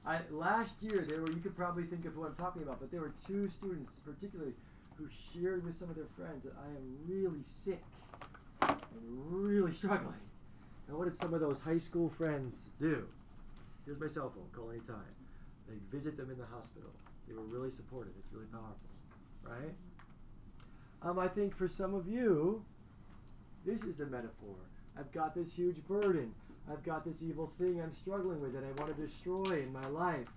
[0.06, 2.90] I, last year, there were you could probably think of who I'm talking about, but
[2.90, 4.52] there were two students, particularly,
[4.96, 7.82] who shared with some of their friends that I am really sick
[8.62, 10.14] and really struggling.
[10.88, 13.06] And what did some of those high school friends do?
[13.84, 14.48] Here's my cell phone.
[14.52, 15.14] Call anytime.
[15.68, 16.90] They visit them in the hospital.
[17.28, 18.14] They were really supportive.
[18.18, 18.88] It's really powerful,
[19.44, 19.74] right?
[21.02, 22.64] Um, I think for some of you,
[23.64, 24.56] this is the metaphor.
[24.98, 26.34] I've got this huge burden.
[26.70, 29.86] I've got this evil thing I'm struggling with that I want to destroy in my
[29.86, 30.28] life.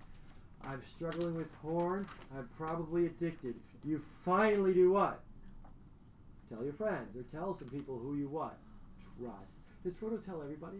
[0.64, 2.06] I'm struggling with porn.
[2.36, 3.54] I'm probably addicted.
[3.84, 5.20] You finally do what?
[6.48, 8.56] Tell your friends or tell some people who you what?
[9.18, 9.36] Trust.
[9.84, 10.78] Does Frodo tell everybody?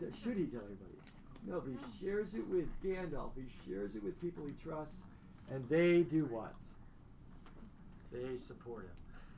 [0.00, 0.98] Should he tell everybody?
[1.46, 3.30] No, but he shares it with Gandalf.
[3.34, 4.98] He shares it with people he trusts,
[5.50, 6.54] and they do what?
[8.12, 8.90] They support him.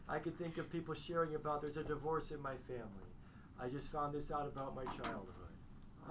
[0.08, 3.08] I could think of people sharing about there's a divorce in my family.
[3.60, 5.54] I just found this out about my childhood.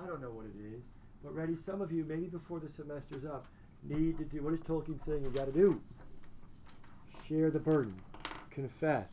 [0.02, 0.82] I don't know what it is,
[1.24, 3.46] but ready, some of you, maybe before the semester's up,
[3.84, 5.80] need to do what is Tolkien saying you got to do?
[7.28, 7.94] Share the burden,
[8.50, 9.10] confess.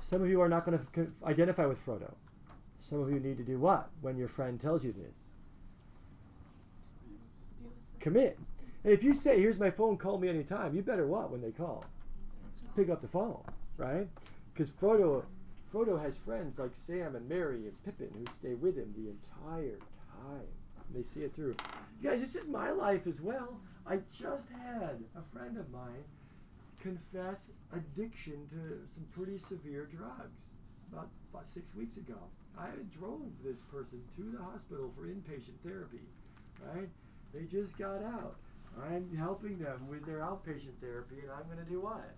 [0.00, 2.12] Some of you are not going to identify with Frodo.
[2.80, 5.14] Some of you need to do what when your friend tells you this?
[8.00, 8.38] Commit.
[8.84, 11.50] And if you say, "Here's my phone, call me anytime," you better what when they
[11.50, 11.84] call?
[12.76, 13.42] Pick up the phone,
[13.76, 14.08] right?
[14.52, 15.24] Because Frodo,
[15.72, 19.78] Frodo has friends like Sam and Merry and Pippin who stay with him the entire
[20.22, 20.46] time.
[20.94, 21.56] They see it through.
[22.00, 23.60] You guys, this is my life as well.
[23.86, 26.04] I just had a friend of mine
[26.80, 30.40] confess addiction to some pretty severe drugs
[30.92, 32.18] about, about six weeks ago.
[32.58, 32.68] I
[32.98, 36.02] drove this person to the hospital for inpatient therapy,
[36.74, 36.88] right?
[37.32, 38.36] They just got out.
[38.78, 42.14] I'm helping them with their outpatient therapy, and I'm going to do what?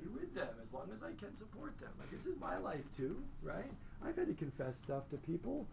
[0.00, 1.90] Be with them as long as I can support them.
[1.98, 3.70] Like this is my life too, right?
[4.04, 5.66] I've had to confess stuff to people.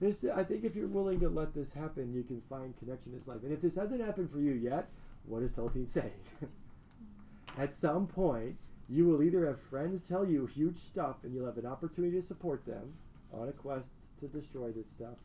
[0.00, 3.18] This, I think, if you're willing to let this happen, you can find connection in
[3.18, 3.42] this life.
[3.42, 4.88] And if this hasn't happened for you yet,
[5.26, 6.12] what does Tolkien say?
[7.58, 8.56] At some point,
[8.88, 12.26] you will either have friends tell you huge stuff, and you'll have an opportunity to
[12.26, 12.94] support them
[13.32, 13.86] on a quest
[14.20, 15.16] to destroy this stuff,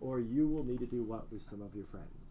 [0.00, 2.23] or you will need to do what with some of your friends?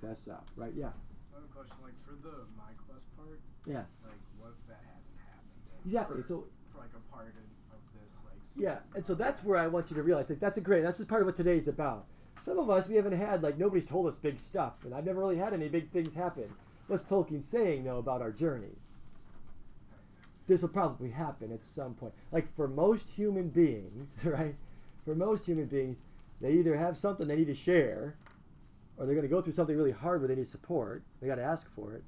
[0.00, 0.72] Confess up, right?
[0.76, 0.90] Yeah,
[1.32, 4.82] I have a question, like for the my quest part, yeah, like what if that
[4.82, 5.86] hasn't happened?
[5.86, 6.22] exactly.
[6.22, 9.58] For, So for like a part in, of this, like Yeah, and so that's where
[9.58, 10.82] I want you to realize like that's a great.
[10.82, 12.06] That's just part of what today's about.
[12.44, 15.20] Some of us we haven't had like nobody's told us big stuff, and I've never
[15.20, 16.50] really had any big things happen.
[16.86, 18.78] What's Tolkien saying though about our journeys?
[20.46, 22.14] This will probably happen at some point.
[22.32, 24.54] Like for most human beings, right?
[25.04, 25.98] For most human beings,
[26.40, 28.14] they either have something they need to share,
[28.98, 31.02] or they're going to go through something really hard where they need support.
[31.20, 32.02] They got to ask for it,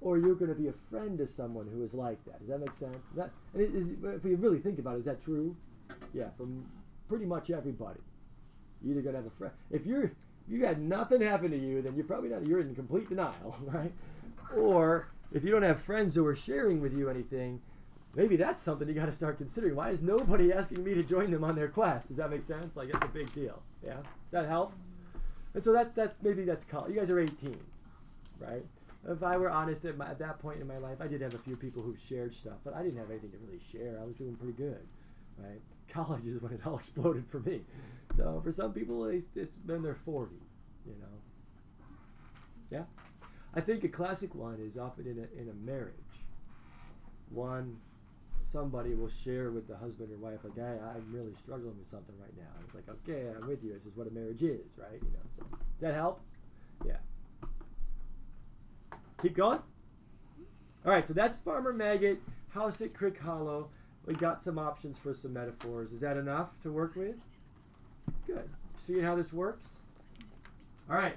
[0.00, 2.38] or you're going to be a friend to someone who is like that.
[2.40, 2.96] Does that make sense?
[3.10, 5.54] Is that and is, if we really think about it, is that true?
[6.14, 6.64] Yeah, from
[7.08, 8.00] pretty much everybody.
[8.82, 9.52] You're either going to have a friend.
[9.70, 10.12] If you're
[10.48, 12.46] you had nothing happen to you, then you're probably not.
[12.46, 13.92] You're in complete denial, right?
[14.56, 17.60] Or if you don't have friends who are sharing with you anything,
[18.14, 19.76] maybe that's something you got to start considering.
[19.76, 22.08] Why is nobody asking me to join them on their quest?
[22.08, 22.76] Does that make sense?
[22.76, 23.62] Like it's a big deal.
[23.84, 24.72] Yeah, Does that help.
[25.54, 26.92] And so that that maybe that's college.
[26.92, 27.58] You guys are 18,
[28.38, 28.64] right?
[29.06, 31.34] If I were honest at, my, at that point in my life, I did have
[31.34, 33.98] a few people who shared stuff, but I didn't have anything to really share.
[34.00, 34.86] I was doing pretty good,
[35.38, 35.60] right?
[35.88, 37.62] College is when it all exploded for me.
[38.16, 40.34] So for some people, it's, it's been their 40,
[40.84, 41.06] you know.
[42.70, 42.82] Yeah,
[43.54, 45.94] I think a classic one is often in a in a marriage.
[47.30, 47.78] One,
[48.52, 52.14] somebody will share with the husband or wife, like, "Hey, I'm really struggling with something
[52.20, 53.72] right now." It's like, "Okay, I'm with you.
[53.74, 55.26] This is what a marriage is, right?" You know.
[55.36, 56.20] So, that help?
[56.84, 56.98] Yeah.
[59.20, 59.60] Keep going.
[60.84, 62.20] All right, so that's Farmer Maggot,
[62.50, 63.68] House at Crickhollow.
[64.06, 65.92] We got some options for some metaphors.
[65.92, 67.16] Is that enough to work with?
[68.26, 68.48] Good.
[68.76, 69.64] Seeing how this works?
[70.88, 71.16] All right.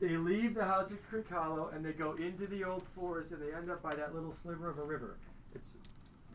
[0.00, 3.52] They leave the house at Crickhollow and they go into the old forest and they
[3.52, 5.16] end up by that little sliver of a river.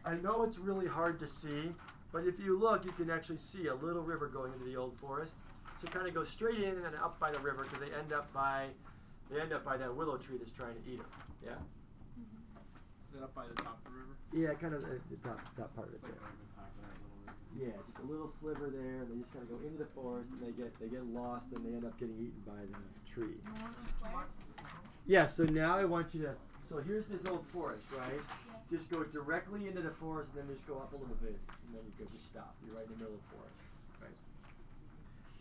[0.05, 1.71] It's, I know it's really hard to see,
[2.11, 4.97] but if you look, you can actually see a little river going into the old
[4.99, 5.33] forest.
[5.81, 8.13] So kind of go straight in and then up by the river because they end
[8.13, 8.67] up by,
[9.29, 11.07] they end up by that willow tree that's trying to eat them.
[11.43, 11.51] Yeah.
[13.09, 14.15] Is it up by the top of the river?
[14.33, 16.31] Yeah, kind of the, the top top part of it like there.
[16.31, 17.75] the top of that little river.
[17.75, 20.29] Yeah, just a little sliver there, and they just kind of go into the forest,
[20.31, 23.39] and they get they get lost, and they end up getting eaten by the tree.
[25.05, 25.25] Yeah.
[25.27, 26.35] So now I want you to.
[26.67, 28.19] So here's this old forest, right?
[28.69, 31.37] Just go directly into the forest, and then just go up a little bit,
[31.67, 32.55] and then you can just stop.
[32.65, 33.55] You're right in the middle of the forest,
[34.01, 34.17] right?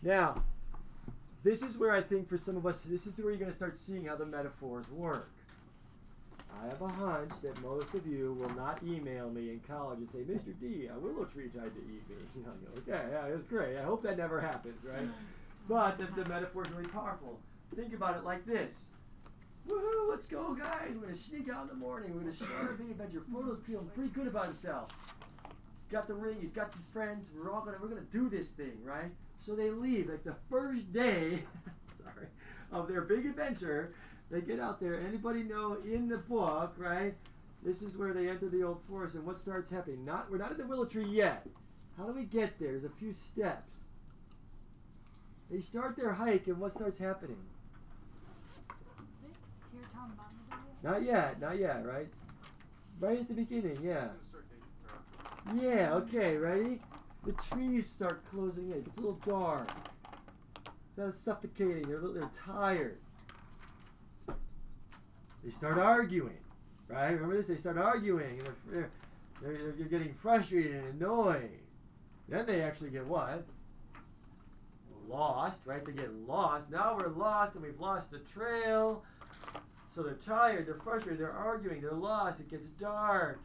[0.03, 0.43] Now,
[1.43, 3.57] this is where I think for some of us, this is where you're going to
[3.57, 5.29] start seeing how the metaphors work.
[6.63, 10.09] I have a hunch that most of you will not email me in college and
[10.09, 10.53] say, Mr.
[10.59, 12.15] D, a willow tree tried to eat me.
[12.35, 13.77] You know, I go, okay, yeah, it's great.
[13.77, 15.07] I hope that never happens, right?
[15.67, 17.39] But the, the metaphor is really powerful.
[17.75, 18.83] Think about it like this.
[19.67, 20.89] Woohoo, let's go, guys.
[20.93, 22.13] We're going to sneak out in the morning.
[22.13, 23.23] We're going to start a big adventure.
[23.31, 24.89] Frodo's feeling pretty good about himself.
[25.43, 26.37] He's got the ring.
[26.41, 27.25] He's got some friends.
[27.35, 29.11] We're all going to, we're going to do this thing, right?
[29.45, 30.09] So they leave.
[30.09, 31.43] Like the first day,
[32.03, 32.27] sorry,
[32.71, 33.93] of their big adventure,
[34.29, 34.99] they get out there.
[34.99, 37.13] Anybody know in the book, right?
[37.63, 40.05] This is where they enter the old forest, and what starts happening?
[40.05, 41.47] Not we're not at the willow tree yet.
[41.97, 42.71] How do we get there?
[42.71, 43.71] There's a few steps.
[45.49, 47.37] They start their hike, and what starts happening?
[49.71, 50.64] Here, Tom Bombadil.
[50.83, 52.07] Not yet, not yet, right?
[52.99, 54.07] Right at the beginning, yeah.
[55.55, 56.79] Yeah, okay, ready?
[57.25, 58.77] The trees start closing in.
[58.79, 59.69] It's a little dark.
[60.97, 61.83] It's suffocating.
[61.83, 62.97] They're, little- they're tired.
[65.43, 66.37] They start arguing,
[66.87, 67.11] right?
[67.11, 67.47] Remember this?
[67.47, 68.89] They start arguing, and they're, they're,
[69.41, 71.49] they're, they're getting frustrated and annoyed.
[72.27, 73.45] Then they actually get what?
[75.07, 75.85] Lost, right?
[75.85, 76.71] They get lost.
[76.71, 79.03] Now we're lost, and we've lost the trail.
[79.95, 82.41] So they're tired, they're frustrated, they're arguing, they're lost.
[82.41, 83.39] It gets dark.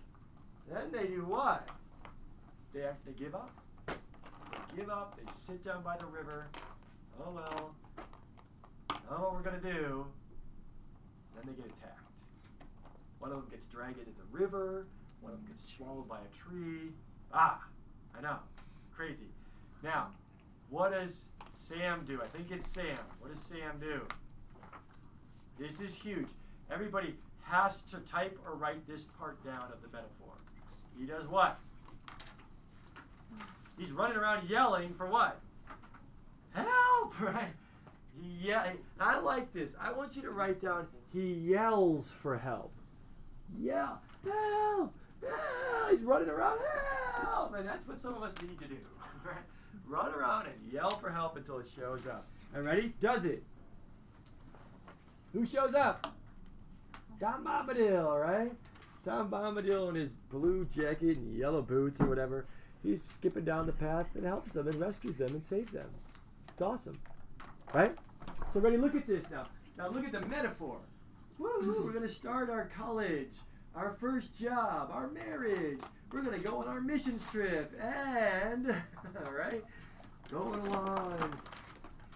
[0.68, 1.68] Then they do what?
[2.74, 3.52] They have, they give up.
[3.86, 5.16] They give up.
[5.16, 6.48] They sit down by the river.
[7.24, 7.74] Oh well.
[9.08, 10.06] Know what we're gonna do.
[11.36, 12.00] Then they get attacked.
[13.20, 14.86] One of them gets dragged into the river.
[15.20, 16.90] One of them gets swallowed by a tree.
[17.32, 17.62] Ah,
[18.18, 18.38] I know,
[18.92, 19.28] crazy.
[19.84, 20.08] Now,
[20.68, 21.26] what does
[21.56, 22.20] Sam do?
[22.22, 22.98] I think it's Sam.
[23.20, 24.00] What does Sam do?
[25.60, 26.28] This is huge.
[26.72, 30.32] Everybody has to type or write this part down of the metaphor.
[30.98, 31.58] He does what?
[33.76, 35.38] He's running around yelling for what?
[36.54, 36.68] Help!
[37.20, 37.52] Right?
[38.22, 38.72] Yeah.
[38.98, 39.74] I like this.
[39.80, 40.86] I want you to write down.
[41.12, 42.72] He yells for help.
[43.58, 43.90] Yeah.
[44.24, 44.94] Help!
[45.20, 45.90] Help!
[45.90, 46.58] He's running around.
[47.22, 47.54] Help!
[47.54, 48.76] And that's what some of us need to do.
[49.24, 49.36] Right?
[49.86, 52.24] Run around and yell for help until it shows up.
[52.54, 52.94] And ready?
[53.00, 53.42] Does it?
[55.32, 56.14] Who shows up?
[57.20, 58.52] Tom Bombadil, right?
[59.04, 62.46] Tom Bombadil in his blue jacket and yellow boots or whatever.
[62.82, 65.88] He's skipping down the path and helps them and rescues them and saves them.
[66.48, 66.98] It's awesome.
[67.72, 67.94] Right?
[68.52, 69.44] So ready, look at this now.
[69.76, 70.78] Now look at the metaphor.
[71.38, 73.32] Woo-hoo, we're gonna start our college,
[73.74, 75.80] our first job, our marriage.
[76.12, 78.74] We're gonna go on our missions trip and
[79.26, 79.62] all right,
[80.30, 81.40] Going along.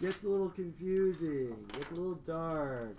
[0.00, 2.96] Gets a little confusing, gets a little dark.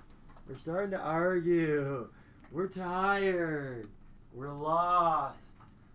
[0.48, 2.08] We're starting to argue.
[2.52, 3.88] We're tired.
[4.34, 5.38] We're lost.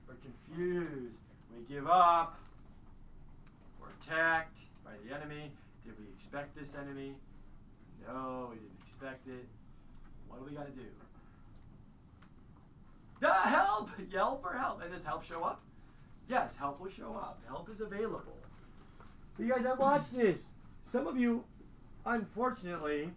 [0.06, 1.14] We're confused.
[1.56, 2.38] We give up.
[3.80, 5.52] We're attacked by the enemy.
[5.84, 7.14] Did we expect this enemy?
[8.06, 9.46] No, we didn't expect it.
[10.28, 10.88] What do we got to do?
[13.22, 13.90] Ah, help!
[14.10, 14.82] Yell for help.
[14.82, 15.62] And does help show up?
[16.28, 17.40] Yes, help will show up.
[17.46, 18.36] Help is available.
[19.36, 20.42] So you guys have watched this.
[20.90, 21.44] Some of you,
[22.04, 23.10] unfortunately,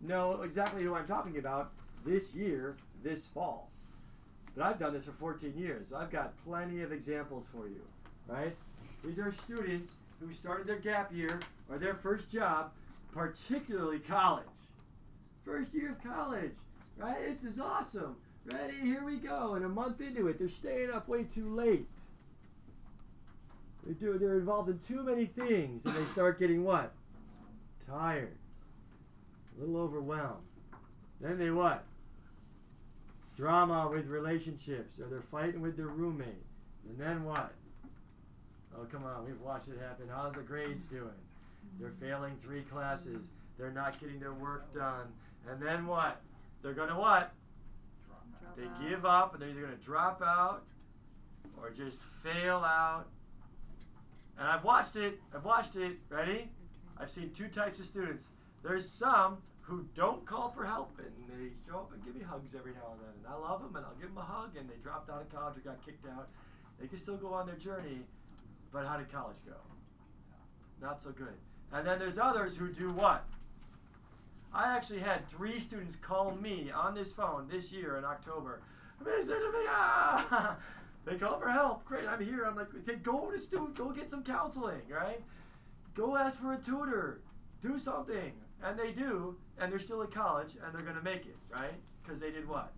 [0.00, 1.72] know exactly who I'm talking about
[2.04, 3.68] this year, this fall.
[4.54, 7.82] But I've done this for 14 years, I've got plenty of examples for you,
[8.28, 8.54] right?
[9.04, 12.70] These are students who started their gap year or their first job,
[13.12, 14.46] particularly college.
[15.44, 16.54] First year of college,
[16.96, 17.28] right?
[17.28, 18.14] This is awesome.
[18.44, 18.78] Ready?
[18.80, 19.54] Here we go.
[19.54, 21.88] And a month into it, they're staying up way too late.
[23.84, 24.16] They do.
[24.16, 26.92] They're involved in too many things, and they start getting what?
[27.88, 28.36] Tired,
[29.56, 30.42] a little overwhelmed.
[31.20, 31.84] Then they what?
[33.36, 36.44] Drama with relationships, or they're fighting with their roommate.
[36.88, 37.52] And then what?
[38.76, 40.06] Oh, come on, we've watched it happen.
[40.12, 41.08] How's the grades doing?
[41.80, 43.26] They're failing three classes.
[43.58, 45.06] They're not getting their work done.
[45.50, 46.20] And then what?
[46.62, 47.32] They're gonna what?
[48.08, 48.88] Drop They out.
[48.88, 50.64] give up, and they're either gonna drop out
[51.60, 53.06] or just fail out.
[54.38, 55.20] And I've watched it.
[55.34, 55.98] I've watched it.
[56.10, 56.50] Ready?
[56.98, 58.24] I've seen two types of students.
[58.62, 62.54] There's some who don't call for help and they show up and give me hugs
[62.56, 63.14] every now and then.
[63.18, 65.32] And I love them and I'll give them a hug and they dropped out of
[65.32, 66.28] college or got kicked out.
[66.80, 68.00] They can still go on their journey,
[68.72, 69.56] but how did college go?
[70.80, 71.34] Not so good.
[71.72, 73.24] And then there's others who do what?
[74.54, 78.60] I actually had three students call me on this phone this year in October.
[79.04, 80.56] Dominga, ah!
[81.04, 81.84] They call for help.
[81.84, 82.42] Great, I'm here.
[82.44, 85.20] I'm like, go to stu- go get some counseling, right?
[85.96, 87.22] Go ask for a tutor.
[87.62, 88.32] Do something.
[88.62, 91.74] And they do, and they're still at college, and they're gonna make it, right?
[92.02, 92.72] Because they did what?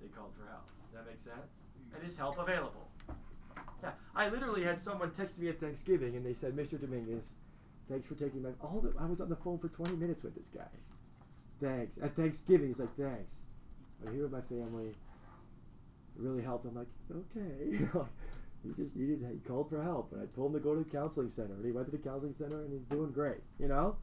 [0.00, 0.66] They called for help.
[0.84, 1.52] Does that make sense?
[1.94, 2.88] And is help available?
[3.82, 6.80] Yeah, I literally had someone text me at Thanksgiving, and they said, "Mr.
[6.80, 7.22] Dominguez,
[7.88, 10.48] thanks for taking my all I was on the phone for 20 minutes with this
[10.48, 10.68] guy.
[11.60, 11.96] Thanks.
[12.02, 13.36] At Thanksgiving, he's like, thanks.
[14.04, 14.88] I'm here with my family.
[14.88, 14.96] It
[16.16, 16.66] really helped.
[16.66, 17.86] I'm like, okay.
[18.64, 19.24] he just needed.
[19.30, 21.64] He called for help, and I told him to go to the counseling center, and
[21.64, 23.40] he went to the counseling center, and he's doing great.
[23.58, 23.96] You know.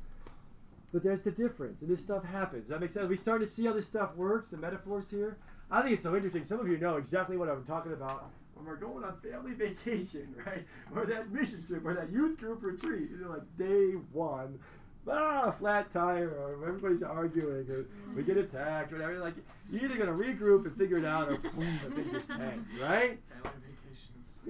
[0.91, 2.63] But there's the difference, and this stuff happens.
[2.63, 3.07] Does that makes sense?
[3.07, 5.37] We start to see how this stuff works, the metaphors here.
[5.69, 6.43] I think it's so interesting.
[6.43, 10.35] Some of you know exactly what I'm talking about when we're going on family vacation,
[10.45, 10.65] right?
[10.95, 13.09] Or that mission trip, or that youth group retreat.
[13.11, 14.59] You know, like day one,
[15.07, 17.85] ah, flat tire, or everybody's arguing, or
[18.15, 19.19] we get attacked, or whatever.
[19.19, 19.35] Like
[19.71, 23.19] you're either gonna regroup and figure it out, or boom, the just tanks, right?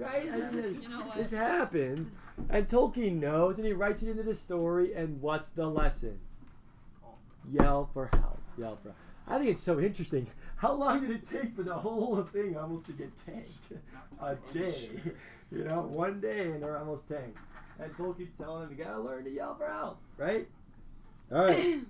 [0.00, 0.30] Family.
[0.30, 0.40] Right?
[0.40, 2.08] And this, You know this happens,
[2.48, 4.94] and Tolkien knows, and he writes it into the story.
[4.94, 6.18] And what's the lesson?
[7.00, 7.18] Call
[7.52, 8.38] Yell for help.
[8.58, 8.88] Yell for.
[8.88, 8.96] help!
[9.28, 10.26] I think it's so interesting.
[10.56, 13.48] How long did it take for the whole thing almost to get tanked?
[14.20, 14.90] A day.
[15.52, 17.38] You know, one day and they're almost tanked.
[17.78, 20.46] And Tolkien's telling them, you gotta learn to yell for help, right?
[21.32, 21.56] All right.
[21.58, 21.80] Who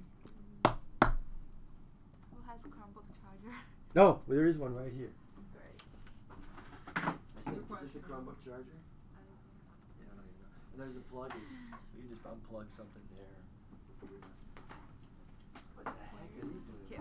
[2.47, 3.57] has a Chromebook charger?
[3.95, 5.11] No, there is one right here.
[7.81, 7.89] Great.
[7.89, 8.77] Is this a Chromebook charger?
[9.97, 10.53] Yeah, I don't even know.
[10.73, 11.33] And there's a plug.
[11.33, 11.49] Is,
[11.97, 13.41] You can just unplug something there.
[15.75, 16.85] What the heck is he doing?
[16.91, 17.01] Here.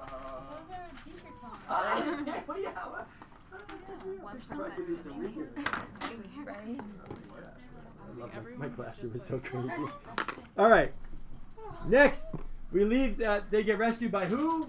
[0.00, 0.04] Uh,
[0.50, 1.64] Those are beaker tones.
[1.68, 1.96] Ah,
[2.26, 2.72] yeah, well, yeah.
[2.92, 3.06] well,
[4.20, 5.48] One Just percent right into the reader.
[6.44, 6.80] Right.
[8.04, 9.72] I love my, my classroom is so crazy.
[10.58, 10.92] All right.
[11.88, 12.26] Next,
[12.70, 14.68] we leave that they get rescued by who?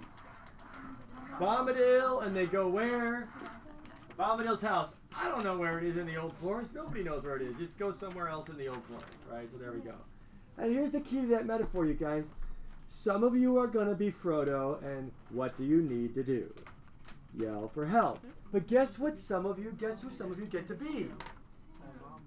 [1.40, 3.28] Bombadil, and they go where?
[4.18, 4.94] Bombadil's house.
[5.16, 6.74] I don't know where it is in the old forest.
[6.74, 7.56] Nobody knows where it is.
[7.58, 9.48] Just go somewhere else in the old forest, right?
[9.52, 9.96] So there we go.
[10.58, 12.24] And here's the key to that metaphor, you guys.
[12.90, 16.54] Some of you are gonna be Frodo, and what do you need to do?
[17.38, 18.20] Yell for help.
[18.52, 19.18] But guess what?
[19.18, 20.12] Some of you, guess who?
[20.12, 21.10] Some of you get to be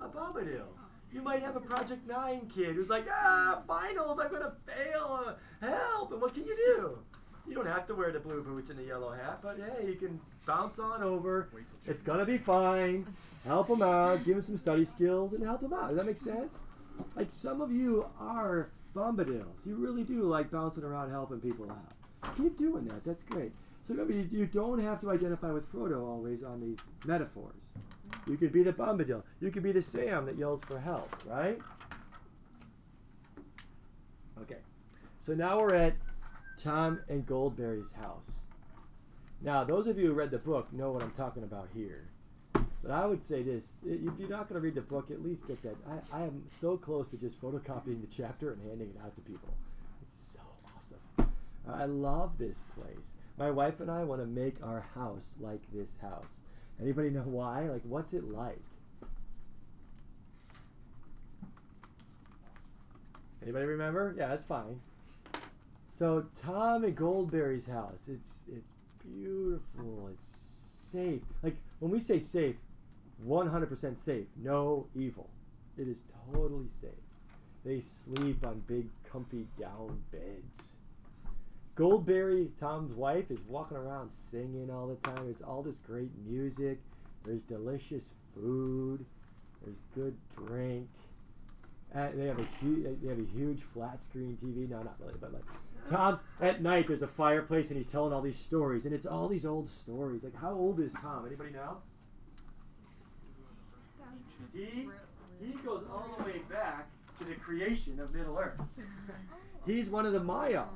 [0.01, 0.65] a Bombadil.
[1.13, 5.65] You might have a Project 9 kid who's like, ah, finals, I'm gonna fail, uh,
[5.65, 6.99] help, and what can you do?
[7.49, 9.95] You don't have to wear the blue boots and the yellow hat, but hey, you
[9.95, 11.49] can bounce on over.
[11.87, 13.07] It's gonna be fine.
[13.45, 15.89] Help them out, give them some study skills, and help them out.
[15.89, 16.53] Does that make sense?
[17.15, 19.65] Like some of you are Bombadils.
[19.65, 22.37] You really do like bouncing around helping people out.
[22.37, 23.05] Keep doing that.
[23.05, 23.53] That's great.
[23.87, 27.55] So remember, you, you don't have to identify with Frodo always on these metaphors.
[28.27, 29.23] You could be the Bombadil.
[29.41, 31.59] You could be the Sam that yells for help, right?
[34.43, 34.59] Okay.
[35.21, 35.95] So now we're at
[36.63, 38.31] Tom and Goldberry's house.
[39.43, 42.05] Now, those of you who read the book know what I'm talking about here.
[42.53, 45.47] But I would say this: if you're not going to read the book, at least
[45.47, 45.77] get that.
[46.13, 49.21] I, I am so close to just photocopying the chapter and handing it out to
[49.23, 49.53] people.
[50.03, 51.33] It's so awesome.
[51.69, 53.15] I love this place.
[53.39, 56.25] My wife and I want to make our house like this house.
[56.81, 57.63] Anybody know why?
[57.63, 58.63] Like, what's it like?
[63.43, 64.15] Anybody remember?
[64.17, 64.81] Yeah, that's fine.
[65.99, 68.09] So Tom and Goldberry's house.
[68.09, 68.73] It's it's
[69.03, 70.11] beautiful.
[70.13, 70.41] It's
[70.93, 71.23] safe.
[71.43, 72.57] Like when we say safe,
[73.27, 74.27] 100% safe.
[74.43, 75.29] No evil.
[75.79, 75.99] It is
[76.33, 76.91] totally safe.
[77.65, 80.69] They sleep on big, comfy down beds.
[81.75, 85.25] Goldberry, Tom's wife, is walking around singing all the time.
[85.25, 86.79] There's all this great music.
[87.25, 89.05] There's delicious food.
[89.63, 90.89] There's good drink.
[91.95, 94.69] And they have a huge, they have a huge flat screen TV.
[94.69, 95.45] No, not really, but like
[95.91, 96.89] Tom at night.
[96.89, 100.23] There's a fireplace and he's telling all these stories, and it's all these old stories.
[100.23, 101.27] Like how old is Tom?
[101.27, 101.79] Anybody know?
[104.53, 104.89] He
[105.41, 108.61] he goes all the way back to the creation of Middle Earth.
[109.67, 110.67] He's one of the Maiar.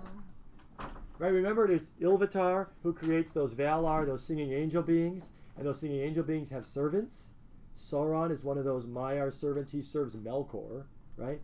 [1.19, 6.01] Right, remember there's Ilúvatar who creates those Valar, those singing angel beings, and those singing
[6.01, 7.33] angel beings have servants.
[7.79, 9.71] Sauron is one of those Maiar servants.
[9.71, 10.85] He serves Melkor,
[11.21, 11.41] right?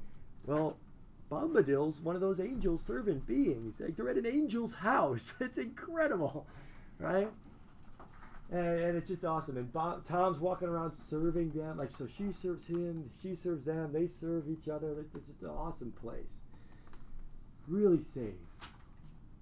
[0.46, 0.76] Well,
[1.30, 3.78] Bombadil's one of those angel servant beings.
[3.78, 5.34] Like they're at an angel's house.
[5.40, 6.46] It's incredible,
[6.98, 7.28] right?
[8.50, 9.56] And, and it's just awesome.
[9.56, 11.78] And Bo- Tom's walking around serving them.
[11.78, 13.92] Like so, she serves him, she serves them.
[13.92, 15.00] They serve each other.
[15.00, 16.32] It's, it's just an awesome place.
[17.68, 18.34] Really safe.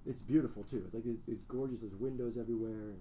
[0.07, 0.83] It's beautiful too.
[0.87, 1.81] It's like it's, it's gorgeous.
[1.81, 2.93] There's windows everywhere.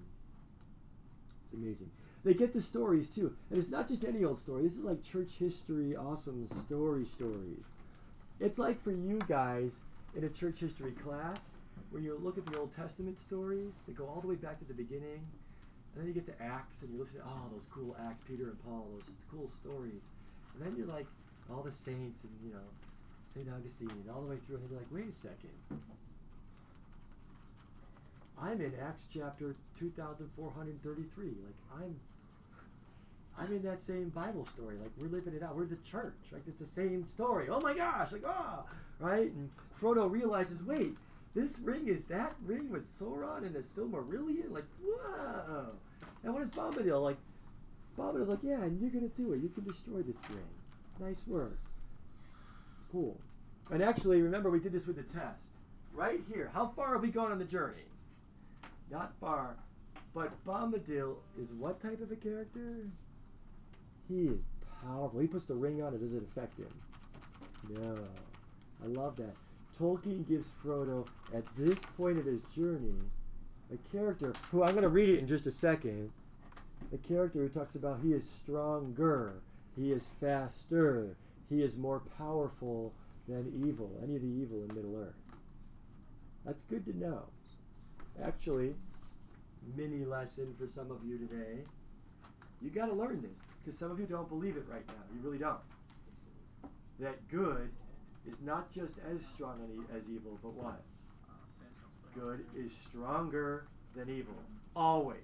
[1.45, 1.89] It's amazing.
[2.23, 4.63] They get the stories too, and it's not just any old story.
[4.63, 7.65] This is like church history, awesome story stories.
[8.39, 9.71] It's like for you guys
[10.15, 11.39] in a church history class
[11.91, 13.73] where you look at the Old Testament stories.
[13.87, 15.21] They go all the way back to the beginning,
[15.93, 18.45] And then you get to Acts and you listen to all those cool Acts, Peter
[18.45, 20.01] and Paul, those cool stories.
[20.55, 21.05] And then you're like,
[21.51, 22.67] all the saints and, you know,
[23.35, 23.47] St.
[23.49, 24.57] Augustine and all the way through.
[24.57, 25.53] And you're like, wait a second.
[28.41, 31.25] I'm in Acts chapter 2433.
[31.25, 31.95] Like, I'm.
[33.37, 34.75] I'm in that same Bible story.
[34.77, 35.55] Like we're living it out.
[35.55, 36.13] We're the church.
[36.31, 37.47] Like it's the same story.
[37.49, 38.11] Oh my gosh!
[38.11, 38.63] Like ah,
[38.99, 39.31] right?
[39.31, 39.49] And
[39.81, 40.95] Frodo realizes, wait,
[41.33, 44.51] this ring is that ring with Sauron and the Silmarillion.
[44.51, 45.65] Like whoa!
[46.23, 47.17] And what is Bombadil like?
[47.97, 49.41] Bombadil's like, yeah, and you're gonna do it.
[49.41, 50.39] You can destroy this ring.
[50.99, 51.59] Nice work.
[52.91, 53.19] Cool.
[53.71, 55.39] And actually, remember we did this with the test.
[55.93, 56.51] Right here.
[56.53, 57.85] How far have we gone on the journey?
[58.91, 59.55] Not far.
[60.13, 62.87] But Bombadil is what type of a character?
[64.09, 64.39] He is
[64.83, 65.19] powerful.
[65.19, 66.67] He puts the ring on, it does it affect him?
[67.69, 67.97] No.
[68.83, 69.35] I love that.
[69.79, 72.93] Tolkien gives Frodo, at this point of his journey,
[73.73, 76.11] a character who I'm going to read it in just a second.
[76.93, 79.35] A character who talks about he is stronger,
[79.75, 81.15] he is faster,
[81.49, 82.93] he is more powerful
[83.27, 85.15] than evil, any of the evil in Middle Earth.
[86.45, 87.23] That's good to know.
[88.23, 88.75] Actually,
[89.75, 91.61] mini lesson for some of you today.
[92.61, 93.31] You got to learn this
[93.63, 94.93] because some of you don't believe it right now.
[95.13, 95.59] You really don't.
[96.99, 97.69] That good
[98.27, 99.59] is not just as strong
[99.95, 100.81] as evil, but what?
[102.15, 104.35] Good is stronger than evil.
[104.75, 105.17] Always.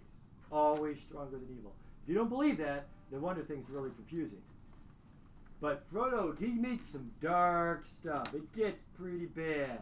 [0.51, 1.73] Always stronger than evil.
[2.03, 4.41] If you don't believe that, no wonder things are really confusing.
[5.61, 8.33] But Frodo, he meets some dark stuff.
[8.33, 9.79] It gets pretty bad.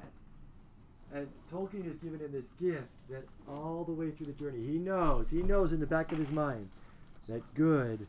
[1.14, 4.78] And Tolkien has given him this gift that all the way through the journey, he
[4.78, 6.70] knows, he knows in the back of his mind
[7.28, 8.08] that good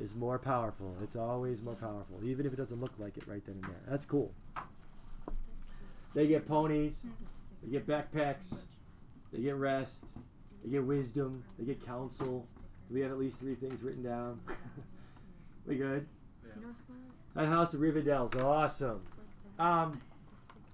[0.00, 0.96] is more powerful.
[1.02, 3.80] It's always more powerful, even if it doesn't look like it right then and there.
[3.88, 4.32] That's cool.
[6.14, 6.96] They get ponies,
[7.62, 8.54] they get backpacks,
[9.32, 9.94] they get rest,
[10.64, 12.46] they get wisdom, they get counsel.
[12.90, 14.40] We have at least three things written down.
[15.66, 16.06] we good?
[17.34, 19.02] That house of Rivendell's awesome.
[19.58, 20.00] Um,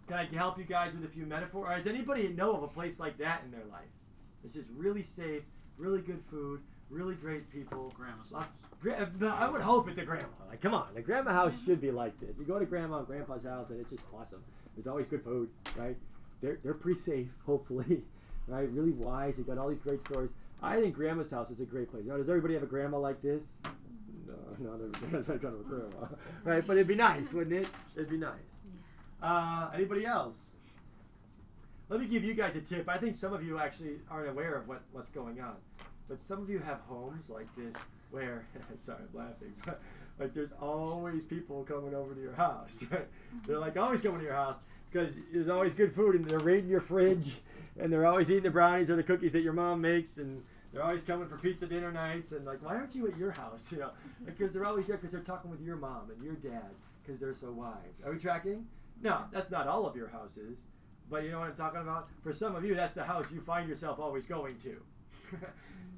[0.06, 1.66] can I help you guys with a few metaphors?
[1.68, 3.88] Or does anybody know of a place like that in their life?
[4.44, 5.42] It's just really safe,
[5.78, 6.60] really good food,
[6.90, 7.92] really great people.
[7.96, 8.73] Grandma's Lots- house.
[8.84, 10.26] Gra- but I would hope it's a grandma.
[10.50, 12.36] Like, come on, the grandma house should be like this.
[12.38, 14.44] You go to grandma and grandpa's house, and it's just awesome.
[14.76, 15.96] There's always good food, right?
[16.42, 18.02] They're they're pretty safe, hopefully,
[18.46, 18.68] right?
[18.70, 19.38] Really wise.
[19.38, 20.28] They got all these great stories.
[20.62, 22.04] I think grandma's house is a great place.
[22.06, 23.42] Now, does everybody have a grandma like this?
[24.26, 24.34] No,
[24.70, 26.06] not everybody's not kind of a grandma,
[26.44, 26.66] right?
[26.66, 27.68] But it'd be nice, wouldn't it?
[27.96, 28.32] It'd be nice.
[29.22, 30.50] Uh, anybody else?
[31.88, 32.86] Let me give you guys a tip.
[32.86, 35.56] I think some of you actually aren't aware of what, what's going on.
[36.06, 37.74] But some of you have homes like this
[38.14, 38.46] where,
[38.78, 39.80] sorry, I'm laughing, but
[40.18, 42.72] like there's always people coming over to your house.
[42.90, 43.06] Right?
[43.46, 44.56] They're like always coming to your house
[44.90, 47.32] because there's always good food and they're raiding your fridge
[47.80, 50.40] and they're always eating the brownies or the cookies that your mom makes and
[50.72, 53.70] they're always coming for pizza dinner nights and like why aren't you at your house?
[53.72, 53.90] You know,
[54.24, 56.70] because they're always there because they're talking with your mom and your dad
[57.02, 57.74] because they're so wise.
[58.06, 58.66] Are we tracking?
[59.02, 60.58] No, that's not all of your houses,
[61.10, 62.08] but you know what I'm talking about.
[62.22, 64.76] For some of you, that's the house you find yourself always going to.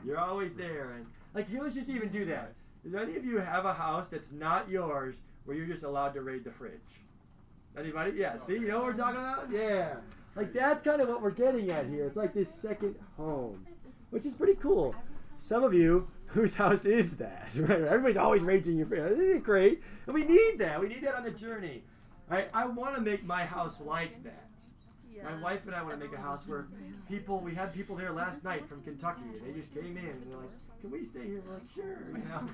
[0.05, 1.07] You're always there, and
[1.37, 2.55] like you let's just even do that.
[2.83, 6.23] Does any of you have a house that's not yours where you're just allowed to
[6.23, 6.73] raid the fridge?
[7.79, 8.13] Anybody?
[8.17, 8.39] Yeah.
[8.39, 9.49] See, you know what we're talking about?
[9.53, 9.97] Yeah.
[10.35, 12.07] Like that's kind of what we're getting at here.
[12.07, 13.67] It's like this second home,
[14.11, 14.95] which is pretty cool.
[15.39, 17.51] Some of you whose house is that?
[17.57, 17.83] Right?
[17.83, 19.13] Everybody's always raging your fridge.
[19.13, 19.83] Isn't it great?
[20.07, 20.81] And we need that.
[20.81, 21.83] We need that on the journey.
[22.31, 22.51] Right?
[22.55, 24.46] I want to make my house like that.
[25.25, 26.67] My wife and I want to make a house where
[27.09, 30.23] people, we had people there last night from Kentucky, and they just came in and
[30.31, 30.51] they're like,
[30.81, 32.49] "Can we stay here?" We're like, "Sure." You know?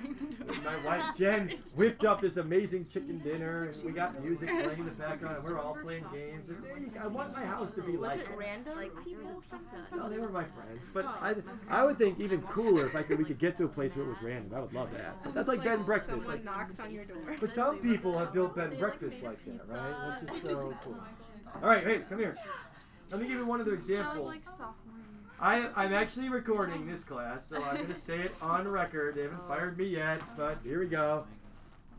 [0.55, 4.79] And my wife Jen whipped up this amazing chicken dinner, and we got music playing
[4.81, 6.49] in the background, and we're all playing games.
[6.49, 7.03] And there.
[7.03, 8.39] I want my house to be Was like it that.
[8.39, 9.59] random Like people pizza, from.
[9.65, 9.97] Kentucky?
[9.97, 10.81] No, they were my friends.
[10.93, 11.35] But I,
[11.71, 14.05] I would think even cooler if I could we could get to a place where
[14.07, 14.53] it was random.
[14.57, 15.17] I would love that.
[15.35, 16.23] That's like bed and breakfast.
[16.23, 17.37] Someone knocks on your door.
[17.41, 20.23] but some people have built bed and breakfasts like that, right?
[20.33, 20.97] Which is so cool.
[21.61, 22.37] All right, hey, come here.
[23.11, 24.25] Let me give you one other That was example.
[24.25, 25.31] like sophomore year.
[25.39, 29.17] I, I'm actually recording this class, so I'm going to say it on record.
[29.17, 29.49] They haven't oh.
[29.49, 31.25] fired me yet, but here we go.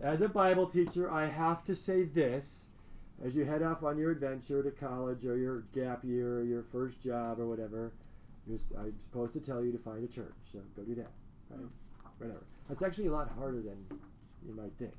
[0.01, 2.63] As a Bible teacher, I have to say this
[3.23, 6.63] as you head off on your adventure to college or your gap year or your
[6.71, 7.91] first job or whatever.
[8.77, 11.11] I'm supposed to tell you to find a church, so go do that.
[11.49, 11.59] Right?
[11.59, 11.67] Hmm.
[12.17, 12.43] Whatever.
[12.67, 13.77] That's actually a lot harder than
[14.45, 14.93] you might think.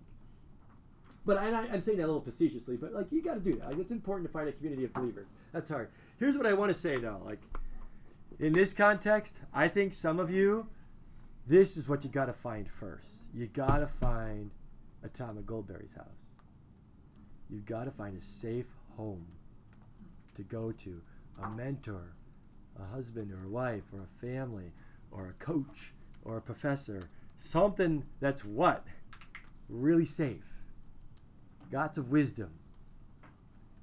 [1.27, 3.68] But I, I'm saying that a little facetiously, but like you got to do that.
[3.70, 5.27] Like, it's important to find a community of believers.
[5.53, 5.89] That's hard.
[6.18, 7.41] Here's what I want to say though, like
[8.39, 10.66] in this context, I think some of you,
[11.47, 13.09] this is what you got to find first.
[13.33, 14.51] You got to find
[15.03, 16.07] a Tom Goldberry's house.
[17.51, 18.66] You got to find a safe
[18.97, 19.27] home
[20.35, 21.01] to go to,
[21.43, 22.14] a mentor,
[22.81, 24.72] a husband or a wife or a family,
[25.11, 25.93] or a coach
[26.25, 27.03] or a professor.
[27.39, 28.85] Something that's what?
[29.68, 30.53] Really safe.
[31.75, 32.51] Lots of wisdom.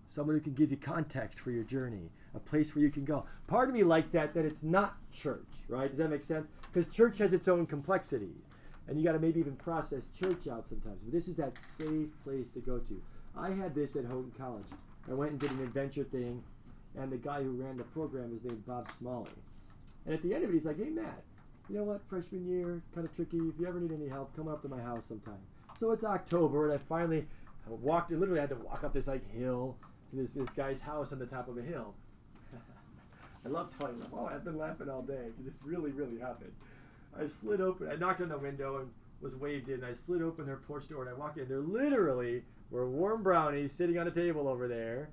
[0.08, 3.26] Someone who can give you context for your journey, a place where you can go.
[3.48, 5.90] Part of me likes that, that it's not church, right?
[5.90, 6.48] Does that make sense?
[6.72, 8.46] Because church has its own complexities.
[8.88, 11.00] And you got to maybe even process church out sometimes.
[11.04, 13.04] But this is that safe place to go to.
[13.38, 14.68] I had this at Houghton College.
[15.10, 16.42] I went and did an adventure thing,
[16.98, 19.32] and the guy who ran the program is named Bob Smalley.
[20.06, 21.24] And at the end of it, he's like, hey, Matt,
[21.70, 22.02] you know what?
[22.10, 23.38] Freshman year, kind of tricky.
[23.38, 25.40] If you ever need any help, come up to my house sometime.
[25.80, 27.26] So it's October, and I finally
[27.68, 29.78] walked, literally had to walk up this like hill
[30.10, 31.94] to this, this guy's house on the top of a hill.
[33.46, 36.52] I love telling them, oh, I've been laughing all day because this really, really happened.
[37.18, 38.90] I slid open, I knocked on the window and
[39.22, 39.84] was waved in.
[39.84, 41.48] I slid open their porch door and I walked in.
[41.48, 45.10] There literally were warm brownies sitting on a table over there,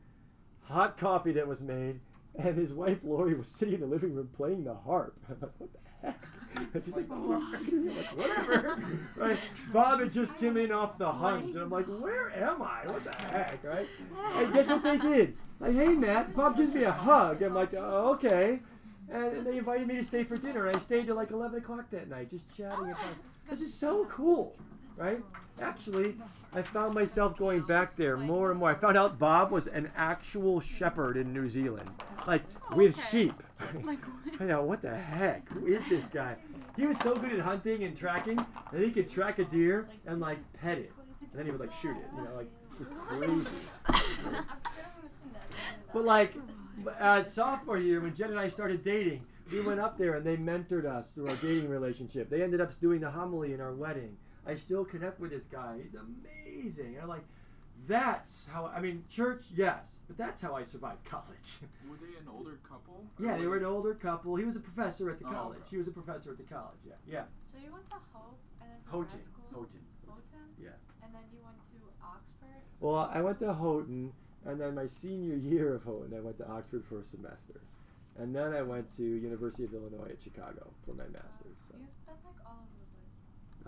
[0.62, 2.00] hot coffee that was made,
[2.38, 5.16] and his wife Lori was sitting in the living room playing the harp.
[5.58, 6.24] What the heck?
[6.56, 8.82] And she's like, "Oh, like, whatever.
[9.16, 9.38] right?
[9.72, 12.86] Bob had just come in off the hunt, and I'm like, where am I?
[12.86, 13.88] What the heck, right?
[14.36, 15.36] And guess what they did?
[15.60, 17.42] Like, hey, Matt, Bob gives me a hug.
[17.42, 18.60] I'm like, oh, okay.
[19.10, 21.58] And, and they invited me to stay for dinner, and I stayed till like 11
[21.58, 22.90] o'clock that night, just chatting.
[22.90, 22.94] Talking.
[23.50, 24.56] This is so cool,
[24.96, 25.20] right?
[25.60, 26.14] Actually,
[26.54, 28.70] I found myself going back there more and more.
[28.70, 31.90] I found out Bob was an actual shepherd in New Zealand,
[32.26, 32.42] like
[32.74, 33.08] with Okay.
[33.10, 33.34] sheep.
[33.84, 33.98] Like,
[34.40, 35.48] I know what the heck?
[35.50, 36.36] Who is this guy?
[36.76, 38.36] He was so good at hunting and tracking
[38.72, 41.72] that he could track a deer and like pet it, and then he would like
[41.74, 42.06] shoot it.
[42.16, 43.28] You know, like just crazy.
[43.28, 45.92] I'm scared I'm gonna sing that.
[45.92, 46.34] But like
[46.98, 49.20] uh, sophomore year, when Jen and I started dating,
[49.52, 52.30] we went up there and they mentored us through our dating relationship.
[52.30, 54.16] They ended up doing the homily in our wedding.
[54.46, 55.76] I still connect with this guy.
[55.82, 56.94] He's amazing.
[56.94, 57.24] And I'm like,
[57.86, 58.66] that's how.
[58.66, 61.58] I mean, church, yes, but that's how I survived college.
[61.88, 63.04] Were they an older couple?
[63.20, 64.36] yeah, they were an older couple.
[64.36, 65.58] He was a professor at the Oh, college.
[65.60, 65.68] okay.
[65.70, 66.78] He was a professor at the college.
[66.86, 67.22] Yeah, yeah.
[67.42, 69.60] So you went to Hope and then for Houghton, grad school?
[69.60, 69.80] Houghton.
[70.06, 70.46] Houghton?
[70.60, 70.68] Yeah.
[71.04, 72.62] And then you went to Oxford?
[72.80, 74.12] Well, I went to Houghton,
[74.46, 77.60] and then my senior year of Houghton, I went to Oxford for a semester,
[78.18, 81.58] and then I went to University of Illinois at Chicago for my master's.
[81.70, 82.77] So You've been like all over the place.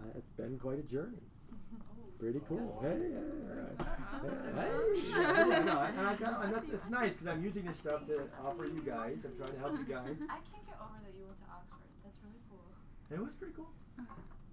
[0.00, 1.22] Uh, it's been quite a journey.
[1.52, 1.76] Oh.
[2.18, 2.78] Pretty cool.
[2.82, 3.84] Hey, yeah, yeah, yeah.
[4.20, 4.68] Hey,
[5.10, 8.06] yeah, yeah, no, and I got, and that's, it's nice because I'm using this stuff
[8.06, 9.24] to offer you guys.
[9.24, 10.16] I'm trying to help you guys.
[10.28, 11.88] I can't get over that you went to Oxford.
[12.04, 12.66] That's really cool.
[13.08, 13.70] It was pretty cool.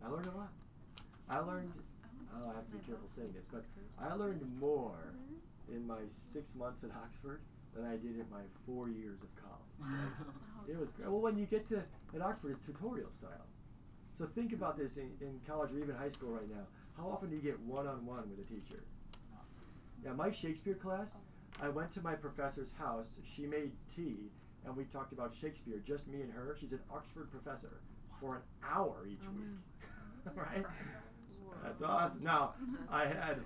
[0.05, 0.51] I learned a lot.
[1.29, 1.73] I learned.
[2.31, 3.65] Oh, I have to be careful saying this, but
[3.99, 5.11] I learned more
[5.73, 5.99] in my
[6.31, 7.41] six months at Oxford
[7.75, 9.91] than I did in my four years of college.
[10.67, 11.07] It was great.
[11.09, 13.47] Well, when you get to at Oxford, it's tutorial style.
[14.17, 16.65] So think about this in, in college or even high school right now.
[16.97, 18.83] How often do you get one-on-one with a teacher?
[20.03, 21.11] Yeah, my Shakespeare class,
[21.61, 23.09] I went to my professor's house.
[23.35, 24.31] She made tea,
[24.65, 26.55] and we talked about Shakespeare, just me and her.
[26.59, 27.79] She's an Oxford professor
[28.19, 30.35] for an hour each oh, week.
[30.35, 30.65] right?
[31.63, 32.23] That's awesome.
[32.23, 32.53] Now,
[32.91, 33.37] I had,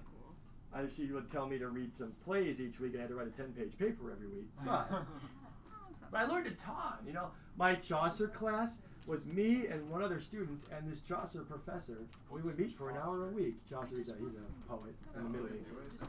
[0.74, 3.15] I, she would tell me to read some plays each week, and I had to
[3.15, 4.47] write a 10-page paper every week.
[4.65, 4.89] But
[6.11, 6.93] but I learned a ton.
[7.05, 8.78] You know, my Chaucer class
[9.12, 11.97] was me and one other student and this Chaucer professor.
[12.32, 13.55] We would meet for an hour a week.
[13.70, 16.01] Chaucer's a, he's a poet in the Middle Ages.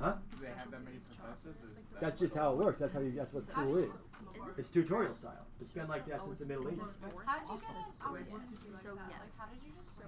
[0.00, 0.14] Huh?
[0.34, 1.56] Do they have that many professors?
[1.62, 2.80] Is That's just how it works.
[2.80, 3.12] That's how you.
[3.12, 3.90] That's what school is.
[3.90, 5.46] Is It's tutorial style.
[5.60, 6.98] It's been like that since the Middle Ages.
[7.24, 9.04] How'd you get So so like so that?
[9.08, 9.20] yes.
[9.22, 10.02] Like, how did you get So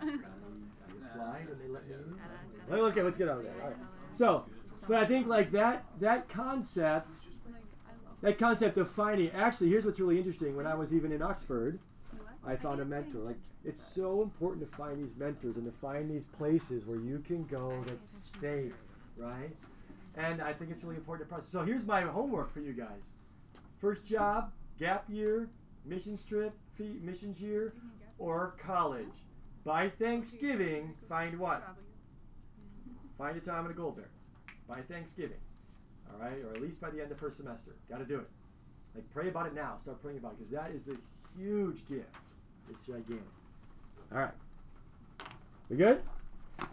[0.00, 0.16] so yeah.
[1.04, 2.16] I applied and they let me in.
[2.16, 3.54] Gotta- Well, okay, let's get out of there.
[3.62, 3.76] All right.
[4.14, 4.44] So,
[4.86, 7.08] but I think like that that concept,
[8.24, 9.30] that concept of finding.
[9.32, 10.56] Actually, here's what's really interesting.
[10.56, 11.78] When I was even in Oxford,
[12.44, 13.18] I found a mentor.
[13.18, 17.22] Like it's so important to find these mentors and to find these places where you
[17.26, 18.72] can go that's safe,
[19.18, 19.54] right?
[20.16, 21.52] And I think it's really important to process.
[21.52, 23.10] So here's my homework for you guys.
[23.78, 25.50] First job, gap year,
[25.84, 27.74] missions trip, fee, missions year,
[28.18, 29.04] or college.
[29.66, 31.62] By Thanksgiving, find what?
[33.18, 34.06] Find a Tom and a Goldberry.
[34.66, 35.43] By Thanksgiving.
[36.14, 36.38] All right?
[36.44, 37.72] Or at least by the end of first semester.
[37.90, 38.28] Got to do it.
[38.94, 39.78] Like, pray about it now.
[39.82, 40.98] Start praying about it because that is a
[41.38, 42.08] huge gift.
[42.70, 43.20] It's gigantic.
[44.12, 44.30] All right.
[45.68, 46.02] We good?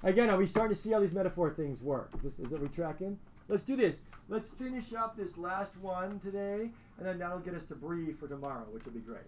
[0.04, 2.12] Again, are we starting to see how these metaphor things work?
[2.16, 3.18] Is, this, is it we tracking?
[3.48, 4.00] Let's do this.
[4.30, 8.28] Let's finish up this last one today, and then that'll get us to Bree for
[8.28, 9.24] tomorrow, which will be great.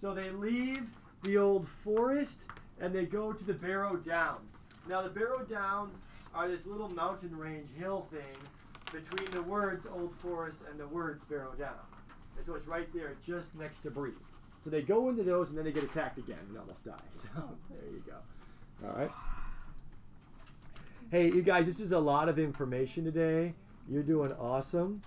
[0.00, 0.86] So they leave
[1.22, 2.40] the old forest
[2.80, 4.50] and they go to the Barrow Downs.
[4.88, 5.94] Now, the Barrow Downs
[6.34, 8.36] are this little mountain range hill thing
[8.92, 11.74] between the words Old Forest and the words Barrow Down.
[12.36, 14.12] And so it's right there, just next to Bree.
[14.62, 16.92] So they go into those and then they get attacked again and almost die.
[17.22, 17.28] So
[17.70, 18.88] there you go.
[18.88, 19.10] All right.
[21.10, 23.54] Hey, you guys, this is a lot of information today.
[23.88, 25.02] You're doing awesome.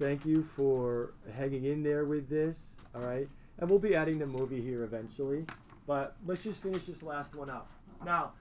[0.00, 2.56] Thank you for hanging in there with this.
[2.94, 3.28] All right.
[3.58, 5.44] and we'll be adding the movie here eventually.
[5.86, 7.70] But let's just finish this last one up.
[8.04, 8.32] Now,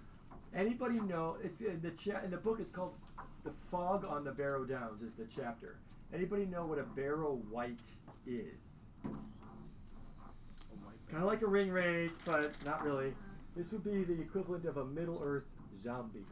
[0.56, 1.38] anybody know?
[1.44, 2.58] It's in the chat in the book.
[2.60, 2.94] It's called
[3.46, 5.78] "The Fog on the Barrow Downs." Is the chapter.
[6.14, 7.88] Anybody know what a barrow wight
[8.28, 8.74] is?
[11.10, 13.14] Kind of like a Ringwraith, but not really.
[13.56, 15.46] This would be the equivalent of a Middle Earth
[15.82, 16.26] zombie.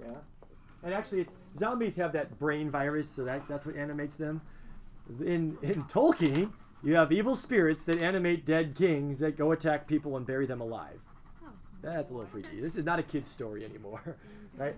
[0.00, 0.18] Yeah.
[0.82, 4.40] And actually, it's, zombies have that brain virus, so that, that's what animates them.
[5.20, 6.52] In in Tolkien,
[6.82, 10.60] you have evil spirits that animate dead kings that go attack people and bury them
[10.60, 11.00] alive.
[11.42, 11.48] Oh.
[11.82, 12.60] That's a little freaky.
[12.60, 14.16] This is not a kid's story anymore,
[14.56, 14.76] right?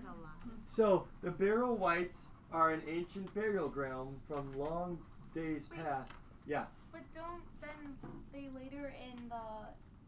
[0.67, 2.19] So the Barrow Wights
[2.51, 4.99] are an ancient burial ground from long
[5.33, 5.83] days Wait.
[5.83, 6.11] past.
[6.47, 6.65] Yeah.
[6.91, 7.97] But don't then
[8.33, 9.35] they later in the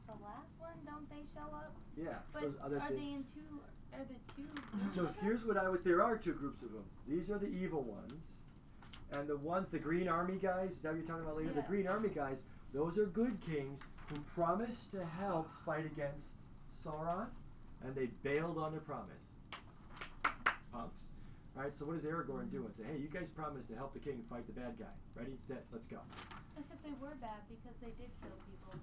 [0.08, 1.74] the last one don't they show up?
[1.98, 2.20] Yeah.
[2.34, 3.00] But those other are things.
[3.00, 3.60] they in two?
[3.94, 4.50] Are there two?
[4.96, 5.84] So here's what I would.
[5.84, 6.84] There are two groups of them.
[7.08, 8.24] These are the evil ones,
[9.14, 10.72] and the ones, the Green Army guys.
[10.72, 11.54] Is that what you're talking about later?
[11.54, 12.40] The Green Army guys.
[12.74, 16.26] Those are good kings who promised to help fight against
[16.84, 17.28] Sauron,
[17.84, 19.23] and they bailed on their promise.
[20.74, 21.02] Punks.
[21.56, 22.66] Right, So what does Aragorn do?
[22.66, 24.90] And say, hey, you guys promised to help the king fight the bad guy.
[25.16, 26.00] Ready, set, let's go.
[26.58, 28.74] As if they were bad because they did kill people.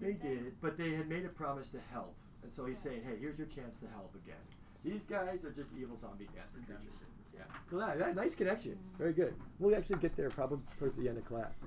[0.00, 0.28] They Did they?
[0.50, 2.90] did, but they had made a promise to help, and so he's Yeah.
[2.90, 4.42] saying, hey, here's your chance to help again.
[4.84, 6.98] These guys are just evil zombie bastard creatures.
[7.34, 7.42] Yeah.
[7.70, 7.78] Cool.
[7.80, 8.72] That, that- nice connection.
[8.72, 8.98] Mm-hmm.
[8.98, 9.34] Very good.
[9.60, 11.60] We'll actually get there probably towards the end of class.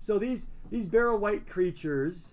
[0.00, 2.30] So these these barrow wight creatures,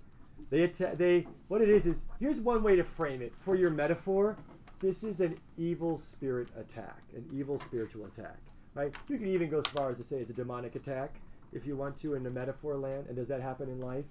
[0.50, 3.70] they atta- they what it is is here's one way to frame it for your
[3.70, 4.38] metaphor.
[4.80, 8.38] This is an evil spirit attack, an evil spiritual attack,
[8.76, 8.94] right?
[9.08, 11.16] You can even go as far as to say it's a demonic attack
[11.52, 13.06] if you want to in the metaphor land.
[13.08, 14.06] And does that happen in life?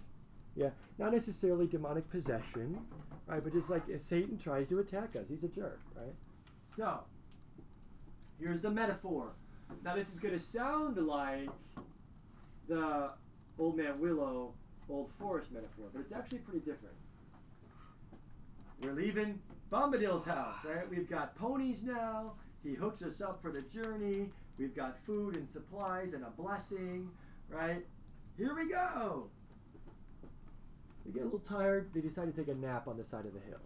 [0.56, 2.80] Yeah, not necessarily demonic possession,
[3.26, 3.44] right?
[3.44, 6.14] But just like Satan tries to attack us, he's a jerk, right?
[6.76, 7.00] So,
[8.40, 9.32] here's the metaphor.
[9.84, 11.48] Now, this is going to sound like
[12.68, 13.10] the
[13.58, 14.52] Old Man Willow,
[14.88, 16.94] Old Forest metaphor, but it's actually pretty different.
[18.82, 19.38] We're leaving
[19.70, 20.88] Bombadil's house, right?
[20.88, 22.32] We've got ponies now.
[22.62, 24.30] He hooks us up for the journey.
[24.58, 27.10] We've got food and supplies and a blessing,
[27.48, 27.84] right?
[28.36, 29.28] Here we go.
[31.04, 31.90] They get a little tired.
[31.94, 33.60] They decide to take a nap on the side of the hill.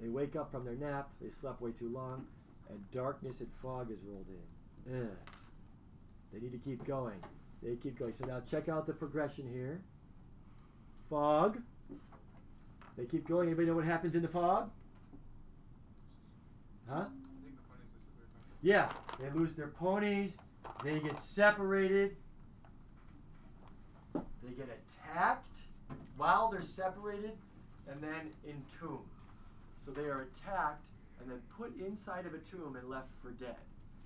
[0.00, 1.10] They wake up from their nap.
[1.20, 2.26] They slept way too long,
[2.68, 5.02] and darkness and fog has rolled in.
[5.02, 5.16] Ugh.
[6.32, 7.20] They need to keep going.
[7.62, 8.14] They keep going.
[8.14, 9.80] So now check out the progression here.
[11.08, 11.58] Fog.
[12.96, 13.48] They keep going.
[13.48, 14.70] Anybody know what happens in the fog?
[16.88, 17.04] Huh?
[18.62, 18.88] Yeah,
[19.18, 20.36] they lose their ponies.
[20.84, 22.16] They get separated.
[24.14, 25.60] They get attacked
[26.16, 27.32] while they're separated
[27.90, 29.00] and then entombed.
[29.84, 30.84] So they are attacked
[31.20, 33.56] and then put inside of a tomb and left for dead.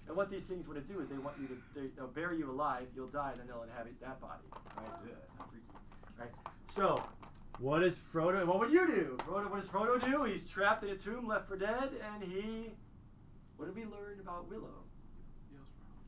[0.08, 2.38] And what these things want to do is they want you to, they, they'll bury
[2.38, 4.44] you alive, you'll die, and then they'll inhabit that body.
[4.76, 4.86] Right?
[4.86, 5.48] Ugh.
[6.18, 6.30] Right?
[6.74, 7.02] So,
[7.58, 9.18] what does Frodo, what would you do?
[9.26, 10.24] Frodo, what does Frodo do?
[10.24, 12.70] He's trapped in a tomb, left for dead, and he,
[13.56, 14.84] what did we learn about Willow?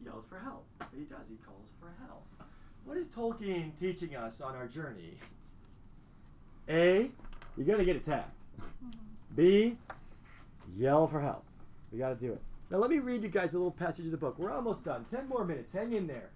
[0.04, 0.64] yells for help.
[0.78, 1.26] Yells for But he does.
[1.28, 2.24] He calls for help.
[2.84, 5.18] What is Tolkien teaching us on our journey?
[6.68, 7.10] A,
[7.56, 8.34] you're gonna get attacked.
[8.60, 9.36] Mm-hmm.
[9.36, 9.76] B,
[10.76, 11.44] yell for help.
[11.92, 12.42] We got to do it.
[12.70, 14.38] Now let me read you guys a little passage of the book.
[14.38, 15.06] We're almost done.
[15.10, 15.72] Ten more minutes.
[15.72, 16.30] Hang in there.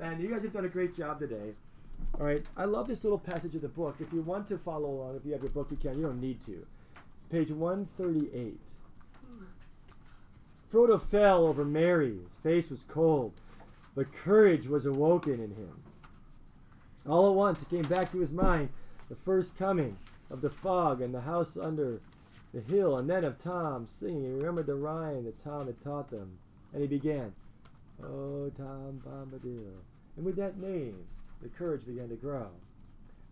[0.00, 1.54] And you guys have done a great job today.
[2.18, 2.44] All right.
[2.56, 3.96] I love this little passage of the book.
[4.00, 5.96] If you want to follow along, if you have your book, you can.
[5.96, 6.66] You don't need to.
[7.30, 8.58] Page 138.
[10.72, 12.18] Frodo fell over Merry.
[12.18, 13.32] His face was cold,
[13.94, 15.82] but courage was awoken in him.
[17.06, 18.70] All at once it came back to his mind
[19.08, 19.98] the first coming
[20.30, 22.00] of the fog and the house under
[22.54, 24.24] the hill, and then of Tom singing.
[24.24, 26.38] He remembered the rhyme that Tom had taught them,
[26.72, 27.32] and he began,
[28.02, 29.72] Oh, Tom Bombadil.
[30.16, 30.96] And with that name,
[31.42, 32.48] the courage began to grow.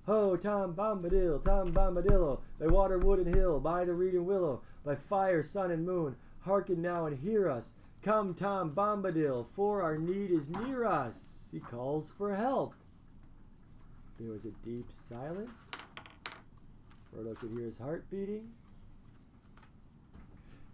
[0.06, 4.62] Ho, Tom Bombadil, Tom Bombadillo, by water, wood, and hill, by the reed and willow,
[4.84, 7.64] by fire, sun, and moon, hearken now and hear us.
[8.02, 11.14] Come, Tom Bombadil, for our need is near us.
[11.52, 12.74] He calls for help.
[14.18, 15.50] There was a deep silence.
[17.14, 18.48] Frodo could hear his heart beating.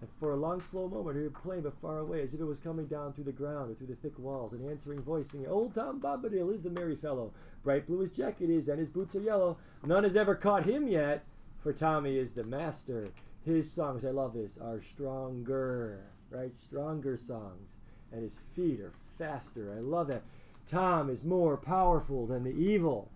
[0.00, 2.44] And for a long, slow moment, he heard plain but far away, as if it
[2.44, 5.48] was coming down through the ground or through the thick walls, an answering voice singing,
[5.48, 7.32] Old Tom Bombadil is a merry fellow.
[7.64, 9.56] Bright blue his jacket is, and his boots are yellow.
[9.84, 11.24] None has ever caught him yet,
[11.62, 13.08] for Tommy is the master.
[13.44, 16.00] His songs, I love this, are stronger,
[16.30, 16.52] right?
[16.60, 17.70] Stronger songs.
[18.12, 19.72] And his feet are faster.
[19.76, 20.22] I love that.
[20.70, 23.08] Tom is more powerful than the evil.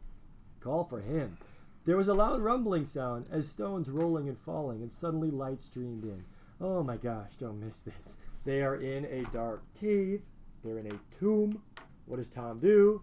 [0.60, 1.36] Call for him.
[1.84, 6.04] There was a loud rumbling sound as stones rolling and falling, and suddenly light streamed
[6.04, 6.24] in.
[6.60, 8.16] Oh my gosh, don't miss this.
[8.44, 10.22] They are in a dark cave.
[10.62, 11.62] They're in a tomb.
[12.06, 13.02] What does Tom do?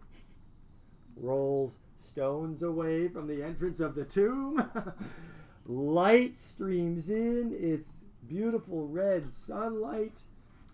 [1.16, 1.78] Rolls
[2.08, 4.70] stones away from the entrance of the tomb.
[5.66, 7.56] Light streams in.
[7.60, 7.90] It's
[8.28, 10.14] beautiful red sunlight.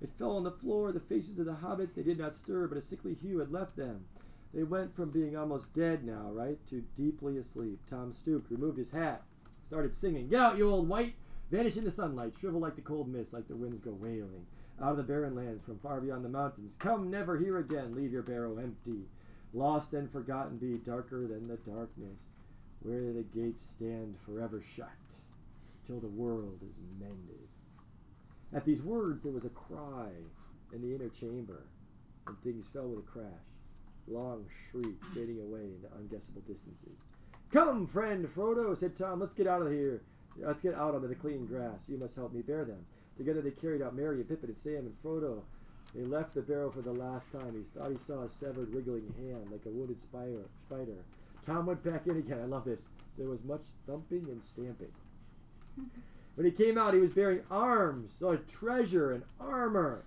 [0.01, 0.91] It fell on the floor.
[0.91, 3.77] The faces of the hobbits, they did not stir, but a sickly hue had left
[3.77, 4.05] them.
[4.53, 7.79] They went from being almost dead now, right, to deeply asleep.
[7.89, 9.23] Tom stooped, removed his hat,
[9.67, 10.27] started singing.
[10.27, 11.15] Get out, you old wight!
[11.53, 14.47] Vanish in the sunlight, shrivel like the cold mist, like the winds go wailing.
[14.81, 16.73] Out of the barren lands, from far beyond the mountains.
[16.79, 19.03] Come never here again, leave your barrow empty.
[19.53, 22.17] Lost and forgotten be, darker than the darkness,
[22.79, 24.89] where the gates stand forever shut,
[25.85, 27.47] till the world is mended.
[28.51, 30.09] At these words, there was a cry
[30.73, 31.67] in the inner chamber,
[32.25, 33.27] and things fell with a crash.
[34.07, 36.97] Long shrieks fading away into unguessable distances.
[37.51, 40.01] Come, friend Frodo, said Tom, let's get out of here.
[40.41, 41.79] Uh, Let's get out onto the clean grass.
[41.87, 42.85] You must help me bear them.
[43.17, 45.41] Together they carried out Merry and Pippin and Sam and Frodo.
[45.93, 47.53] They left the barrow for the last time.
[47.53, 50.45] He thought he saw a severed, wriggling hand like a wounded spider.
[50.65, 50.97] spider.
[51.45, 52.39] Tom went back in again.
[52.41, 52.81] I love this.
[53.17, 54.91] There was much thumping and stamping.
[56.35, 60.03] When he came out, he was bearing arms, so treasure and armor.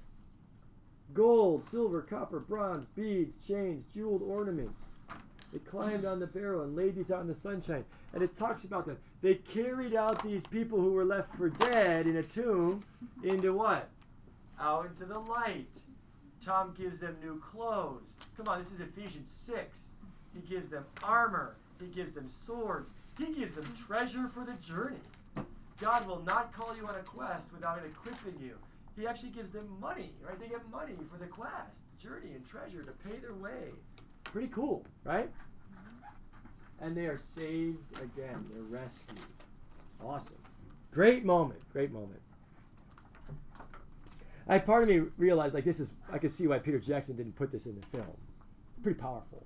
[1.14, 4.85] Gold, silver, copper, bronze, beads, chains, jeweled ornaments.
[5.52, 7.84] They climbed on the barrel and laid these out in the sunshine.
[8.12, 8.98] And it talks about them.
[9.22, 12.84] They carried out these people who were left for dead in a tomb
[13.22, 13.88] into what?
[14.60, 15.68] Out into the light.
[16.44, 18.02] Tom gives them new clothes.
[18.36, 19.78] Come on, this is Ephesians 6.
[20.34, 21.56] He gives them armor.
[21.80, 22.90] He gives them swords.
[23.18, 25.00] He gives them treasure for the journey.
[25.80, 28.54] God will not call you on a quest without equipping you.
[28.96, 30.38] He actually gives them money, right?
[30.40, 33.72] They get money for the quest, journey, and treasure to pay their way.
[34.32, 35.30] Pretty cool, right?
[36.80, 38.44] And they are saved again.
[38.52, 39.18] They're rescued.
[40.04, 40.36] Awesome.
[40.92, 41.60] Great moment.
[41.72, 42.20] Great moment.
[44.48, 47.34] I part of me realized like this is I could see why Peter Jackson didn't
[47.36, 48.16] put this in the film.
[48.82, 49.44] Pretty powerful.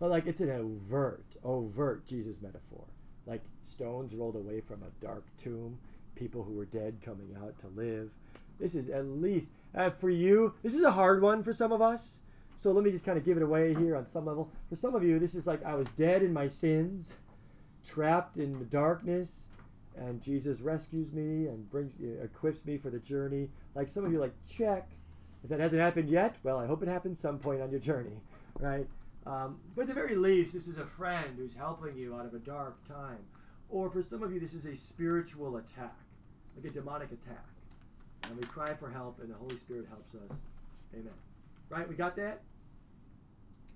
[0.00, 2.84] But like it's an overt, overt Jesus metaphor.
[3.26, 5.78] Like stones rolled away from a dark tomb,
[6.14, 8.10] people who were dead coming out to live.
[8.58, 10.54] This is at least uh, for you.
[10.62, 12.14] This is a hard one for some of us.
[12.58, 14.50] So let me just kind of give it away here on some level.
[14.68, 17.14] For some of you, this is like I was dead in my sins,
[17.86, 19.44] trapped in the darkness,
[19.96, 23.48] and Jesus rescues me and brings equips me for the journey.
[23.74, 24.88] Like some of you, like check.
[25.44, 28.20] If that hasn't happened yet, well, I hope it happens some point on your journey,
[28.58, 28.88] right?
[29.24, 32.34] Um, but at the very least, this is a friend who's helping you out of
[32.34, 33.20] a dark time.
[33.70, 35.94] Or for some of you, this is a spiritual attack,
[36.56, 37.44] like a demonic attack.
[38.24, 40.38] And we cry for help, and the Holy Spirit helps us.
[40.92, 41.12] Amen.
[41.70, 41.88] Right?
[41.88, 42.42] We got that?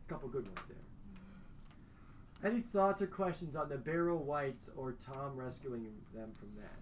[0.07, 2.51] A couple good ones there.
[2.51, 6.79] Any thoughts or questions on the Barrow Wights or Tom rescuing them from that?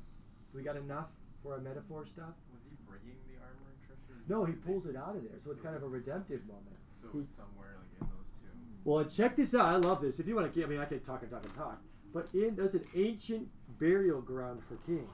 [0.55, 1.09] We got enough
[1.43, 2.35] for our metaphor stuff?
[2.53, 4.20] Was he bringing the armor and treasure?
[4.28, 6.77] No, he pulls it out of there, so it's kind of a redemptive moment.
[7.03, 8.53] So it was somewhere like in those two.
[8.85, 9.66] Well, check this out.
[9.66, 10.20] I love this.
[10.20, 11.81] If you want to, I mean, I can talk and talk and talk.
[12.12, 15.09] But in there's an ancient burial ground for kings.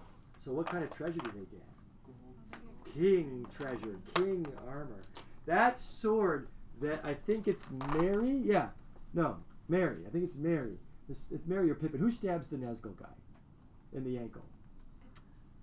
[0.44, 2.94] So what kind of treasure do they get?
[2.94, 5.02] King treasure, king armor.
[5.46, 6.48] That sword
[6.80, 8.40] that I think it's Merry.
[8.44, 8.68] Yeah,
[9.14, 9.36] no,
[9.68, 9.98] Merry.
[10.06, 10.78] I think it's Merry.
[11.08, 12.00] It's, it's Merry or Pippin.
[12.00, 13.06] Who stabs the Nazgul guy
[13.94, 14.44] in the ankle?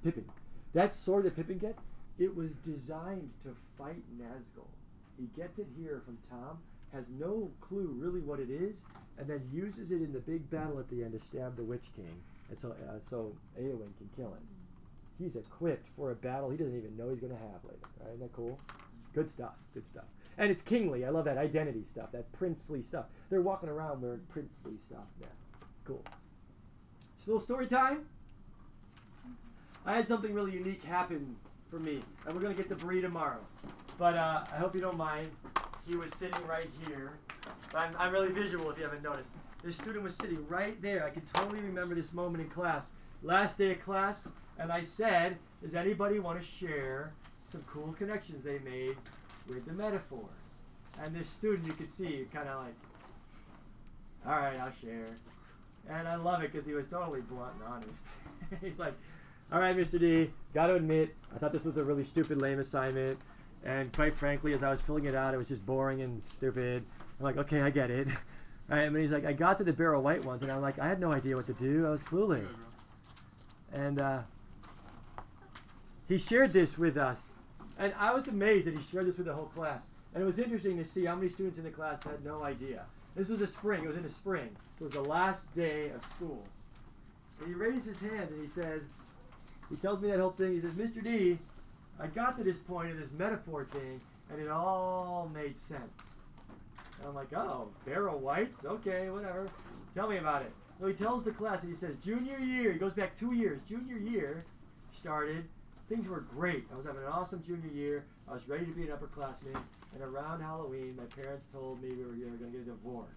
[0.04, 0.26] Pippin.
[0.74, 1.82] That sword that Pippin gets,
[2.18, 4.68] it was designed to fight Nazgul.
[5.20, 6.58] He gets it here from Tom,
[6.94, 8.86] has no clue really what it is,
[9.18, 11.86] and then uses it in the big battle at the end to stab the Witch
[11.96, 12.16] King,
[12.50, 14.48] and so uh, so Eowyn can kill him.
[15.20, 17.88] He's equipped for a battle he doesn't even know he's going to have later.
[18.00, 18.14] Right?
[18.14, 18.60] Isn't that cool?
[19.14, 19.54] Good stuff.
[19.74, 20.06] Good stuff.
[20.38, 21.06] And it's kingly.
[21.06, 23.06] I love that identity stuff, that princely stuff.
[23.30, 25.28] They're walking around wearing princely stuff now.
[25.86, 26.04] Cool.
[27.26, 28.06] Little story time.
[29.86, 31.36] I had something really unique happen
[31.70, 33.40] for me, and we're gonna get the Bree tomorrow.
[33.98, 35.30] But uh, I hope you don't mind.
[35.88, 37.14] He was sitting right here.
[37.74, 39.30] I'm, I'm really visual if you haven't noticed.
[39.64, 41.06] This student was sitting right there.
[41.06, 42.90] I can totally remember this moment in class.
[43.22, 44.28] Last day of class,
[44.60, 47.14] and I said, Does anybody want to share
[47.54, 48.98] some cool connections they made
[49.48, 50.26] with the metaphors?
[51.02, 52.76] And this student, you could see, kind of like,
[54.26, 55.06] All right, I'll share.
[55.88, 58.04] And I love it because he was totally blunt and honest.
[58.62, 58.94] He's like,
[59.52, 60.00] All right, Mr.
[60.00, 63.20] D, got to admit, I thought this was a really stupid, lame assignment.
[63.64, 66.84] And quite frankly, as I was filling it out, it was just boring and stupid.
[67.20, 68.08] I'm like, okay, I get it.
[68.70, 68.84] Right?
[68.84, 70.98] And he's like, I got to the Barrow Wight ones, and I'm like, I had
[70.98, 71.86] no idea what to do.
[71.86, 72.48] I was clueless.
[73.74, 74.20] And uh,
[76.08, 77.33] he shared this with us.
[77.78, 79.88] And I was amazed that he shared this with the whole class.
[80.14, 82.84] And it was interesting to see how many students in the class had no idea.
[83.16, 83.84] This was a spring.
[83.84, 84.50] It was in the spring.
[84.80, 86.44] It was the last day of school.
[87.40, 88.82] And he raised his hand and he says,
[89.70, 90.54] he tells me that whole thing.
[90.54, 91.04] He says, Mr.
[91.04, 91.40] D,
[92.00, 95.82] I got to this point of this metaphor thing, and it all made sense.
[97.00, 98.66] And I'm like, oh, Barrow Wights?
[98.66, 99.48] Okay, whatever.
[99.96, 100.52] Tell me about it.
[100.80, 103.62] So he tells the class and he says, junior year, he goes back two years.
[103.68, 104.42] Junior year
[104.98, 105.46] started,
[105.94, 106.66] things were great.
[106.74, 108.06] I was having an awesome junior year.
[108.28, 109.62] I was ready to be an upperclassman.
[109.94, 112.72] And around Halloween, my parents told me we were, we were going to get a
[112.72, 113.14] divorce.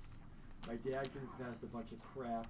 [0.68, 2.46] My dad confessed a bunch of crap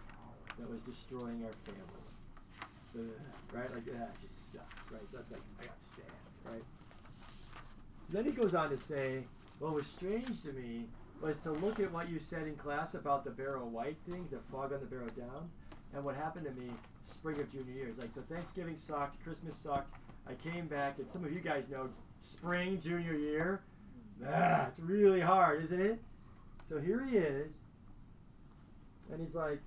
[0.59, 3.13] that was destroying our family.
[3.53, 3.73] Right?
[3.73, 5.03] Like, that just sucks, right?
[5.13, 6.11] So that's like, I got stabbed,
[6.45, 6.65] right?
[8.11, 9.23] So then he goes on to say,
[9.61, 10.87] what was strange to me
[11.21, 14.39] was to look at what you said in class about the Barrow Wight things, the
[14.51, 15.53] fog on the Barrow Downs,
[15.95, 16.71] and what happened to me
[17.05, 17.89] spring of junior year.
[17.89, 19.95] It's like, so Thanksgiving sucked, Christmas sucked.
[20.29, 21.89] I came back, and some of you guys know
[22.23, 23.63] spring junior year.
[24.27, 26.01] Ah, it's really hard, isn't it?
[26.69, 27.53] So here he is,
[29.13, 29.61] and he's like,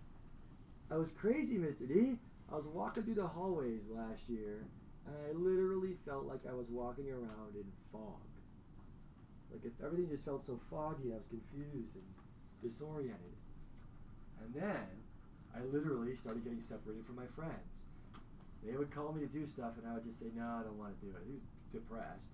[0.91, 1.88] I was crazy, Mr.
[1.88, 2.18] D.
[2.52, 4.65] I was walking through the hallways last year,
[5.06, 8.19] and I literally felt like I was walking around in fog.
[9.52, 12.10] Like if everything just felt so foggy, I was confused and
[12.61, 13.38] disoriented.
[14.41, 14.88] And then
[15.56, 17.89] I literally started getting separated from my friends.
[18.65, 20.77] They would call me to do stuff, and I would just say, "No, I don't
[20.77, 21.23] want to do it."
[21.72, 22.27] Depressed.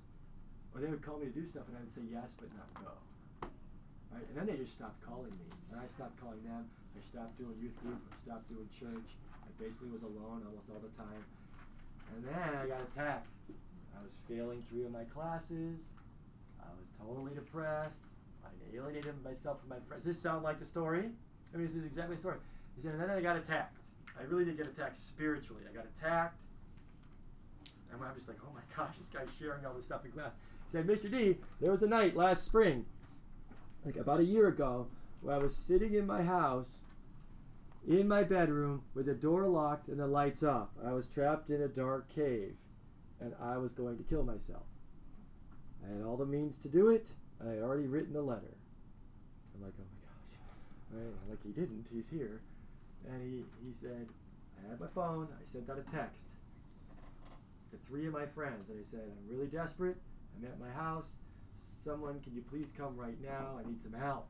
[0.73, 2.67] Or they would call me to do stuff, and I would say yes, but not
[2.75, 2.91] go.
[4.11, 4.25] Right?
[4.27, 6.67] And then they just stopped calling me, and I stopped calling them.
[6.95, 7.99] I stopped doing youth group.
[8.11, 9.09] I stopped doing church.
[9.43, 11.23] I basically was alone almost all the time.
[12.15, 13.27] And then I got attacked.
[13.95, 15.79] I was failing three of my classes.
[16.59, 17.99] I was totally depressed.
[18.43, 20.03] I alienated myself from my friends.
[20.03, 21.11] Does this sound like the story?
[21.53, 22.37] I mean, this is exactly the story.
[22.75, 23.77] He said, and then I got attacked.
[24.19, 25.63] I really did get attacked spiritually.
[25.69, 26.39] I got attacked.
[27.91, 30.31] And I'm just like, oh my gosh, this guy's sharing all this stuff in class.
[30.65, 31.09] He said, Mr.
[31.09, 32.85] D, there was a night last spring,
[33.85, 34.87] like about a year ago,
[35.21, 36.67] where I was sitting in my house,
[37.87, 40.69] in my bedroom, with the door locked and the lights off.
[40.83, 42.55] I was trapped in a dark cave,
[43.21, 44.63] and I was going to kill myself.
[45.85, 47.07] I had all the means to do it.
[47.45, 48.55] I had already written a letter.
[49.53, 51.03] I'm like, oh my gosh.
[51.05, 51.13] Right?
[51.23, 51.85] I'm like, he didn't.
[51.93, 52.41] He's here.
[53.11, 54.07] And he, he said,
[54.63, 55.27] I had my phone.
[55.31, 56.21] I sent out a text
[57.71, 58.69] to three of my friends.
[58.69, 59.97] And I said, I'm really desperate.
[60.37, 61.07] I'm at my house.
[61.83, 63.59] Someone, can you please come right now?
[63.59, 64.27] I need some help.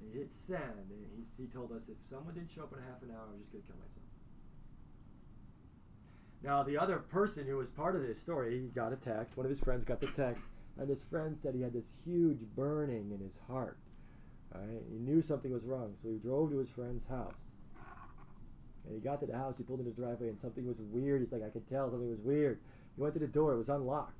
[0.00, 0.90] And he hit send.
[0.90, 0.98] And
[1.38, 3.32] he, he told us if someone didn't show up in a half an hour, I
[3.32, 4.02] was just going to kill myself.
[6.42, 9.36] Now, the other person who was part of this story, he got a text.
[9.36, 10.42] One of his friends got the text,
[10.76, 13.78] and his friend said he had this huge burning in his heart.
[14.54, 14.82] Right?
[14.90, 17.34] He knew something was wrong, so he drove to his friend's house.
[18.84, 21.22] And he got to the house, he pulled in the driveway, and something was weird.
[21.22, 22.58] He's like, I could tell something was weird.
[22.96, 24.18] He went to the door, it was unlocked.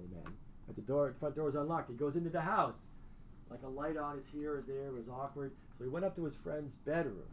[0.00, 0.32] Amen.
[0.66, 1.90] But the door, the front door was unlocked.
[1.90, 2.74] He goes into the house.
[3.50, 5.52] Like a light on is here or there, it was awkward.
[5.78, 7.28] So he went up to his friend's bedroom.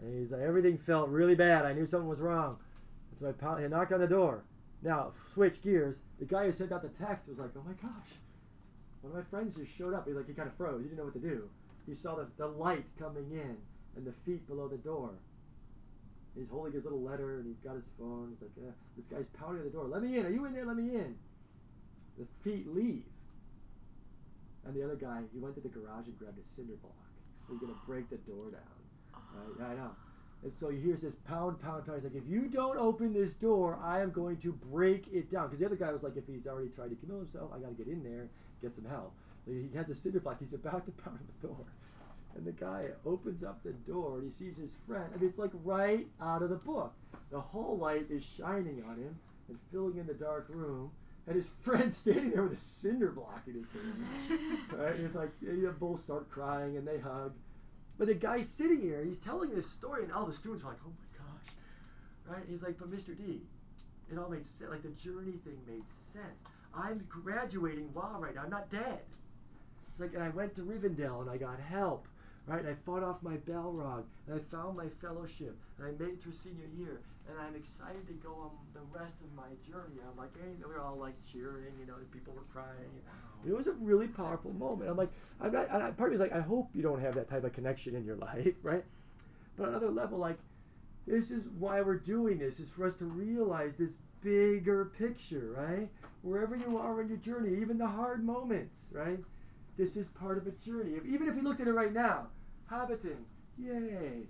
[0.00, 1.64] And he's like, everything felt really bad.
[1.64, 2.58] I knew something was wrong.
[3.18, 4.44] So I, I knocked on the door.
[4.82, 5.96] Now, switch gears.
[6.20, 8.10] The guy who sent out the text was like, oh my gosh.
[9.02, 10.06] One of my friends just showed up.
[10.06, 10.82] He like he kind of froze.
[10.82, 11.48] He didn't know what to do.
[11.86, 13.56] He saw the, the light coming in
[13.96, 15.10] and the feet below the door.
[16.36, 18.30] He's holding his little letter and he's got his phone.
[18.30, 18.72] He's like, eh.
[18.96, 19.88] this guy's pounding at the door.
[19.88, 20.26] Let me in.
[20.26, 20.66] Are you in there?
[20.66, 21.16] Let me in.
[22.18, 23.04] The feet leave.
[24.66, 26.94] And the other guy, he went to the garage and grabbed a cinder block.
[27.50, 28.78] He's gonna break the door down.
[29.58, 29.70] Right?
[29.70, 29.90] I know.
[30.42, 32.00] And so he hears this pound, pound, pound.
[32.00, 35.46] He's like, if you don't open this door, I am going to break it down.
[35.46, 37.76] Because the other guy was like, if he's already tried to kill himself, I got
[37.76, 38.28] to get in there,
[38.60, 39.12] get some help.
[39.46, 40.38] He has a cinder block.
[40.40, 41.66] He's about to pound on the door.
[42.36, 45.06] And the guy opens up the door and he sees his friend.
[45.14, 46.92] I mean, it's like right out of the book.
[47.30, 49.18] The whole light is shining on him
[49.48, 50.90] and filling in the dark room.
[51.26, 54.58] And his friend standing there with a cinder block in his hand.
[54.72, 54.94] right?
[54.94, 57.32] And it's like, they both start crying and they hug.
[57.98, 60.78] But the guy's sitting here, he's telling this story, and all the students are like,
[60.86, 62.36] oh my gosh.
[62.36, 62.46] Right?
[62.48, 63.16] He's like, but Mr.
[63.16, 63.40] D,
[64.10, 64.70] it all made sense.
[64.70, 65.82] Like the journey thing made
[66.12, 66.38] sense.
[66.74, 68.42] I'm graduating while right now.
[68.42, 69.00] I'm not dead.
[69.90, 72.06] It's like, and I went to Rivendell and I got help.
[72.46, 72.60] Right?
[72.60, 76.22] And I fought off my Balrog, and I found my fellowship, and I made it
[76.22, 80.00] through senior year, and I'm excited to go on the rest of my journey.
[80.00, 82.88] I'm like, hey, we were all like cheering, you know, the people were crying.
[83.46, 84.88] It was a really powerful moment.
[84.88, 85.10] I'm like,
[85.42, 85.70] I'm not.
[85.70, 87.94] I, part of me is like, I hope you don't have that type of connection
[87.94, 88.84] in your life, right?
[89.58, 90.38] But on another level, like,
[91.06, 92.60] this is why we're doing this.
[92.60, 93.90] Is for us to realize this
[94.22, 95.88] bigger picture, right?
[96.22, 99.18] Wherever you are in your journey, even the hard moments, right?
[99.76, 100.92] This is part of a journey.
[100.92, 102.26] If, even if we looked at it right now,
[102.70, 103.16] Hobbiton,
[103.56, 104.26] yay.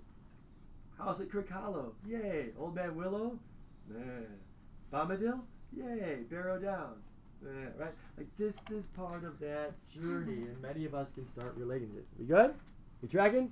[0.97, 2.49] House at Crickhollow, yay.
[2.57, 3.39] Old Man Willow,
[3.89, 4.27] man.
[4.93, 5.39] Bombadil,
[5.75, 6.19] yay.
[6.29, 7.03] Barrow Downs.
[7.41, 7.93] Right?
[8.17, 11.95] Like this is part of that journey, and many of us can start relating to
[11.95, 12.05] this.
[12.19, 12.53] We good?
[13.01, 13.51] We tracking?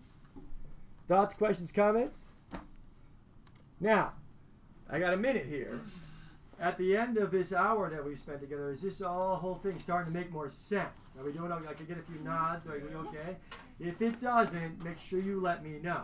[1.08, 2.26] Thoughts, questions, comments?
[3.80, 4.12] Now,
[4.90, 5.80] I got a minute here.
[6.60, 9.80] At the end of this hour that we spent together, is this all whole thing
[9.80, 10.90] starting to make more sense?
[11.20, 11.52] Are we doing?
[11.52, 12.68] I can get a few nods.
[12.68, 13.36] Are we okay?
[13.80, 16.04] If it doesn't, make sure you let me know.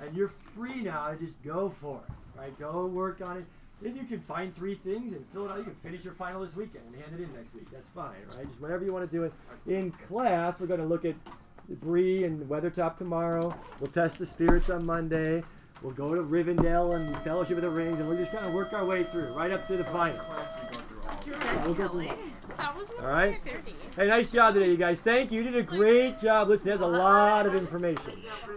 [0.00, 2.38] And you're free now to just go for it.
[2.38, 2.58] Right?
[2.58, 3.44] Go work on it.
[3.82, 6.44] If you can find three things and fill it out, you can finish your final
[6.44, 7.70] this weekend and hand it in next week.
[7.70, 8.46] That's fine, right?
[8.46, 9.32] Just whatever you want to do it.
[9.66, 11.14] In class, we're going to look at
[11.80, 13.54] Bree and Weathertop tomorrow.
[13.80, 15.42] We'll test the spirits on Monday.
[15.84, 18.72] We'll go to Rivendell and Fellowship of the Rings, and we'll just kind of work
[18.72, 20.18] our way through right up to the final.
[20.24, 21.18] Class we go through all.
[21.18, 21.44] of You're it.
[21.44, 22.08] right, We'll go through
[22.56, 23.54] That was All right.
[23.94, 25.02] Hey, nice job today, you guys.
[25.02, 25.42] Thank you.
[25.42, 26.48] You did a great job.
[26.48, 28.22] Listen, there's a lot of information.